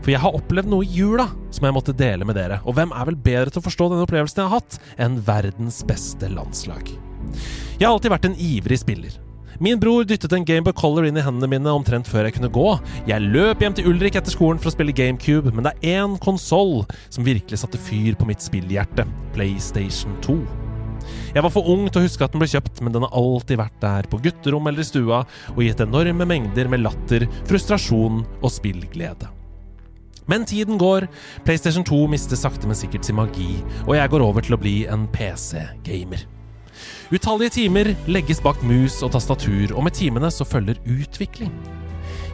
[0.05, 2.95] For jeg har opplevd noe i jula som jeg måtte dele med dere, og hvem
[2.95, 6.93] er vel bedre til å forstå denne opplevelsen jeg har hatt, enn verdens beste landslag?
[7.81, 9.19] Jeg har alltid vært en ivrig spiller.
[9.63, 12.67] Min bror dyttet en Gameboy Color inn i hendene mine omtrent før jeg kunne gå.
[13.07, 16.17] Jeg løp hjem til Ulrik etter skolen for å spille GameCube, men det er én
[16.23, 19.07] konsoll som virkelig satte fyr på mitt spillhjerte
[19.37, 20.39] PlayStation 2.
[21.37, 23.61] Jeg var for ung til å huske at den ble kjøpt, men den har alltid
[23.61, 25.23] vært der, på gutterom eller i stua,
[25.55, 29.31] og gitt enorme mengder med latter, frustrasjon og spillglede.
[30.31, 31.07] Men tiden går,
[31.45, 34.79] PlayStation 2 mister sakte, men sikkert sin magi, og jeg går over til å bli
[34.91, 36.25] en PC-gamer.
[37.13, 41.53] Utallige timer legges bak mus og tastatur, og med timene så følger utvikling.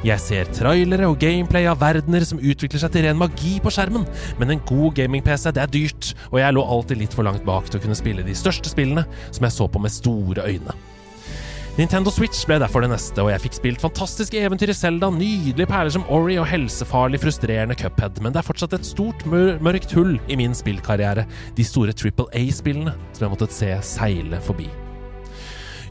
[0.06, 4.06] Jeg ser trailere og gameplay av verdener som utvikler seg til ren magi på skjermen,
[4.38, 7.66] men en god gaming-PC det er dyrt, og jeg lå alltid litt for langt bak
[7.68, 10.78] til å kunne spille de største spillene som jeg så på med store øyne.
[11.80, 15.64] Nintendo Switch ble derfor det neste, og jeg fikk spilt fantastiske eventyr i Zelda, nydelige
[15.70, 19.94] perler som Ori og helsefarlig frustrerende Cuphead, men det er fortsatt et stort mør mørkt
[19.96, 21.24] hull i min spillkarriere,
[21.56, 24.66] de store Triple A-spillene som jeg måttet se seile forbi.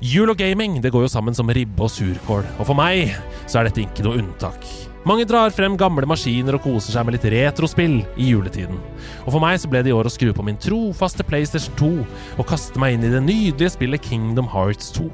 [0.05, 3.15] Jul og gaming det går jo sammen som ribbe og surkål, og for meg
[3.49, 4.67] så er dette ikke noe unntak.
[5.09, 8.77] Mange drar frem gamle maskiner og koser seg med litt retrospill i juletiden.
[9.23, 11.89] Og for meg så ble det i år å skru på min trofaste PlayStation 2
[12.37, 15.07] og kaste meg inn i det nydelige spillet Kingdom Hearts 2.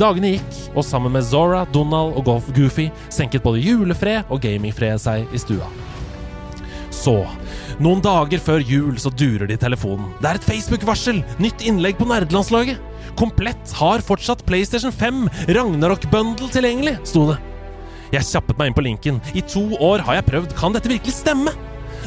[0.00, 5.00] Dagene gikk, og sammen med Zora, Donald og Golf Goofy senket både julefred og gamingfred
[5.02, 5.68] seg i stua.
[6.96, 7.18] Så,
[7.82, 10.08] noen dager før jul så durer det i telefonen.
[10.22, 11.20] Det er et Facebook-varsel!
[11.42, 12.80] Nytt innlegg på nerdelandslaget!
[13.16, 15.26] Komplett har fortsatt PlayStation 5
[15.56, 17.38] Ragnarok-bundle tilgjengelig, sto det.
[18.14, 19.20] Jeg kjappet meg inn på linken.
[19.34, 20.54] I to år har jeg prøvd.
[20.58, 21.52] Kan dette virkelig stemme?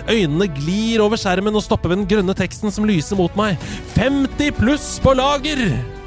[0.09, 3.59] Øynene glir over skjermen og stopper ved den grønne teksten som lyser mot meg.
[3.97, 5.98] 50 pluss på lager!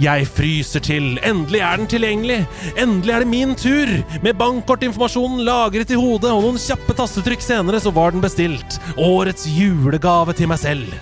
[0.00, 1.18] Jeg fryser til.
[1.26, 2.38] Endelig er den tilgjengelig.
[2.80, 3.90] Endelig er det min tur.
[4.24, 8.78] Med bankkortinformasjonen lagret i hodet og noen kjappe tastetrykk senere, så var den bestilt.
[8.96, 10.96] Årets julegave til meg selv.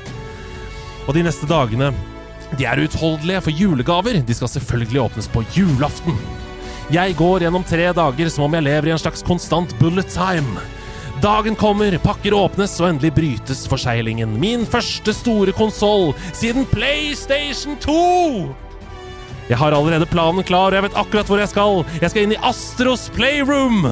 [1.07, 1.93] Og de neste dagene,
[2.59, 6.19] de er utholdelige, for julegaver de skal selvfølgelig åpnes på julaften.
[6.91, 10.59] Jeg går gjennom tre dager som om jeg lever i en slags konstant bullet time.
[11.23, 14.39] Dagen kommer, pakker åpnes, og endelig brytes forseglingen.
[14.43, 18.68] Min første store konsoll siden PlayStation 2!
[19.49, 21.83] Jeg har allerede planen klar, og jeg vet akkurat hvor jeg skal.
[22.03, 23.87] Jeg skal inn i Astros Playroom.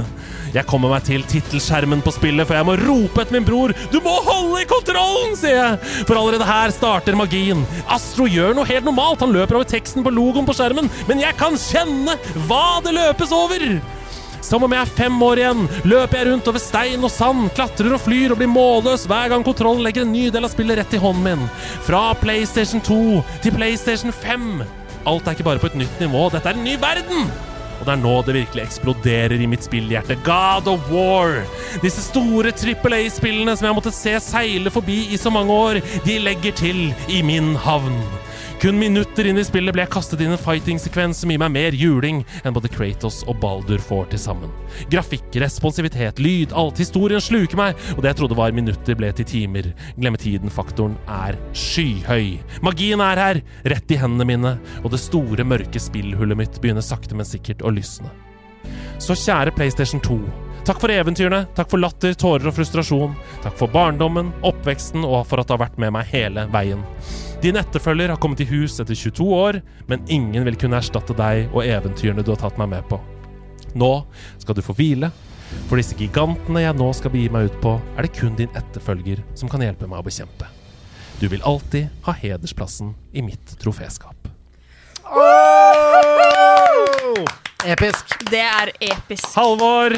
[0.52, 3.74] Jeg kommer meg til tittelskjermen på spillet, for jeg må rope etter min bror.
[3.92, 6.04] Du må holde i kontrollen, sier jeg!
[6.08, 7.64] For allerede her starter magien.
[7.92, 9.24] Astro gjør noe helt normalt.
[9.24, 12.16] Han løper over teksten på logoen på skjermen, men jeg kan kjenne
[12.46, 13.66] hva det løpes over!
[14.46, 17.96] Som om jeg er fem år igjen, løper jeg rundt over stein og sand, klatrer
[17.96, 20.94] og flyr og blir målløs hver gang kontrollen legger en ny del av spillet rett
[20.94, 21.46] i hånden min.
[21.88, 23.00] Fra PlayStation 2
[23.42, 24.60] til PlayStation 5.
[25.06, 27.28] Alt er ikke bare på et nytt nivå, dette er en ny verden!
[27.76, 30.16] Og det er nå det virkelig eksploderer i mitt spillhjerte.
[30.26, 31.42] God of War!
[31.82, 35.82] Disse store trippel A-spillene som jeg har måttet se seile forbi i så mange år,
[36.06, 36.80] de legger til
[37.12, 38.00] i min havn.
[38.60, 41.74] Kun minutter inn i spillet ble jeg kastet inn en fighting-sekvens som gir meg mer
[41.76, 44.54] juling enn både Kratos og Baldur får til sammen.
[44.92, 46.80] Grafikk, responsivitet, lyd, alt.
[46.80, 49.68] Historien sluker meg, og det jeg trodde var minutter, ble til timer.
[50.00, 52.38] Glemme tiden-faktoren er skyhøy.
[52.64, 57.12] Magien er her, rett i hendene mine, og det store, mørke spillhullet mitt begynner sakte,
[57.12, 58.08] men sikkert å lysne.
[58.96, 60.16] Så kjære PlayStation 2.
[60.66, 63.20] Takk for eventyrene, takk for latter, tårer og frustrasjon.
[63.44, 66.80] Takk for barndommen, oppveksten og for at du har vært med meg hele veien.
[67.42, 69.58] Din etterfølger har kommet i hus etter 22 år,
[69.90, 72.96] men ingen vil kunne erstatte deg og eventyrene du har tatt meg med på.
[73.76, 73.90] Nå
[74.40, 75.10] skal du få hvile.
[75.68, 79.20] For disse gigantene jeg nå skal begi meg ut på, er det kun din etterfølger
[79.36, 80.48] som kan hjelpe meg å bekjempe.
[81.20, 84.16] Du vil alltid ha hedersplassen i mitt troféskap.
[87.66, 88.16] Episk.
[88.32, 89.28] Det er episk.
[89.36, 89.94] Halvor,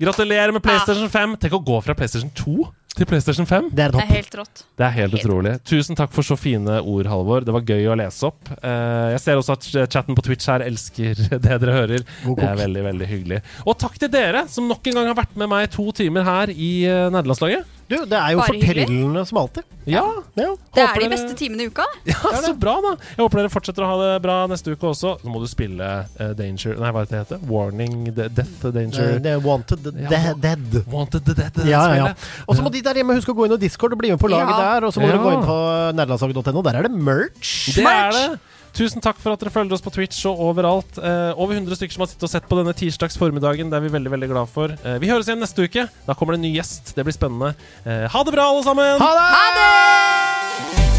[0.00, 1.36] gratulerer med PlayStation 5.
[1.40, 3.70] Tenk å gå fra PlayStation 2 til PlayStation 5.
[3.74, 4.64] Det er Det er helt rått.
[4.78, 5.54] Det er helt utrolig.
[5.66, 7.44] Tusen takk for så fine ord, Halvor.
[7.44, 8.50] Det var gøy å lese opp.
[8.60, 12.04] Eh, jeg ser også at chatten på Twitch her elsker det dere hører.
[12.04, 13.40] Det er veldig, veldig hyggelig.
[13.66, 16.54] Og takk til dere, som nok en gang har vært med meg to timer her
[16.54, 17.66] i uh, Nerdelandslaget.
[17.88, 19.64] Du, det er jo Bare fortellende som alltid.
[19.84, 20.00] Ja.
[20.32, 21.84] Det Håper er de dere- beste timene i uka.
[22.08, 22.92] Ja, så bra, da.
[23.12, 25.10] Jeg håper dere fortsetter å ha det bra neste uke også.
[25.20, 27.42] Så må du spille eh, Danger Nei, hva er det det heter?
[27.50, 30.80] Warning de Death Danger Eh, Det er Wanted Ja, Dead.
[30.88, 31.60] Wanted the Dead.
[31.68, 32.08] Ja, ja, ja.
[32.14, 32.48] spillet.
[32.48, 34.22] Og så må de der hjemme huske å gå inn og Discord og bli med
[34.24, 34.62] på laget Ja.
[34.80, 34.88] der.
[34.88, 35.58] Og så må dere gå inn på
[36.00, 36.62] nerdelandslaget.no.
[36.64, 37.52] Der er det merch.
[37.76, 38.26] Det er det.
[38.74, 40.98] Tusen takk for at dere følger oss på Twitch og overalt.
[40.98, 43.70] Eh, over 100 stykker som har sittet og sett på denne tirsdags formiddagen.
[43.70, 44.74] Det er vi veldig veldig glad for.
[44.82, 45.86] Eh, vi høres igjen neste uke.
[46.08, 46.90] Da kommer det en ny gjest.
[46.96, 47.54] Det blir spennende.
[47.86, 48.98] Eh, ha det bra, alle sammen!
[48.98, 49.30] Ha det!
[49.38, 50.93] Ha det!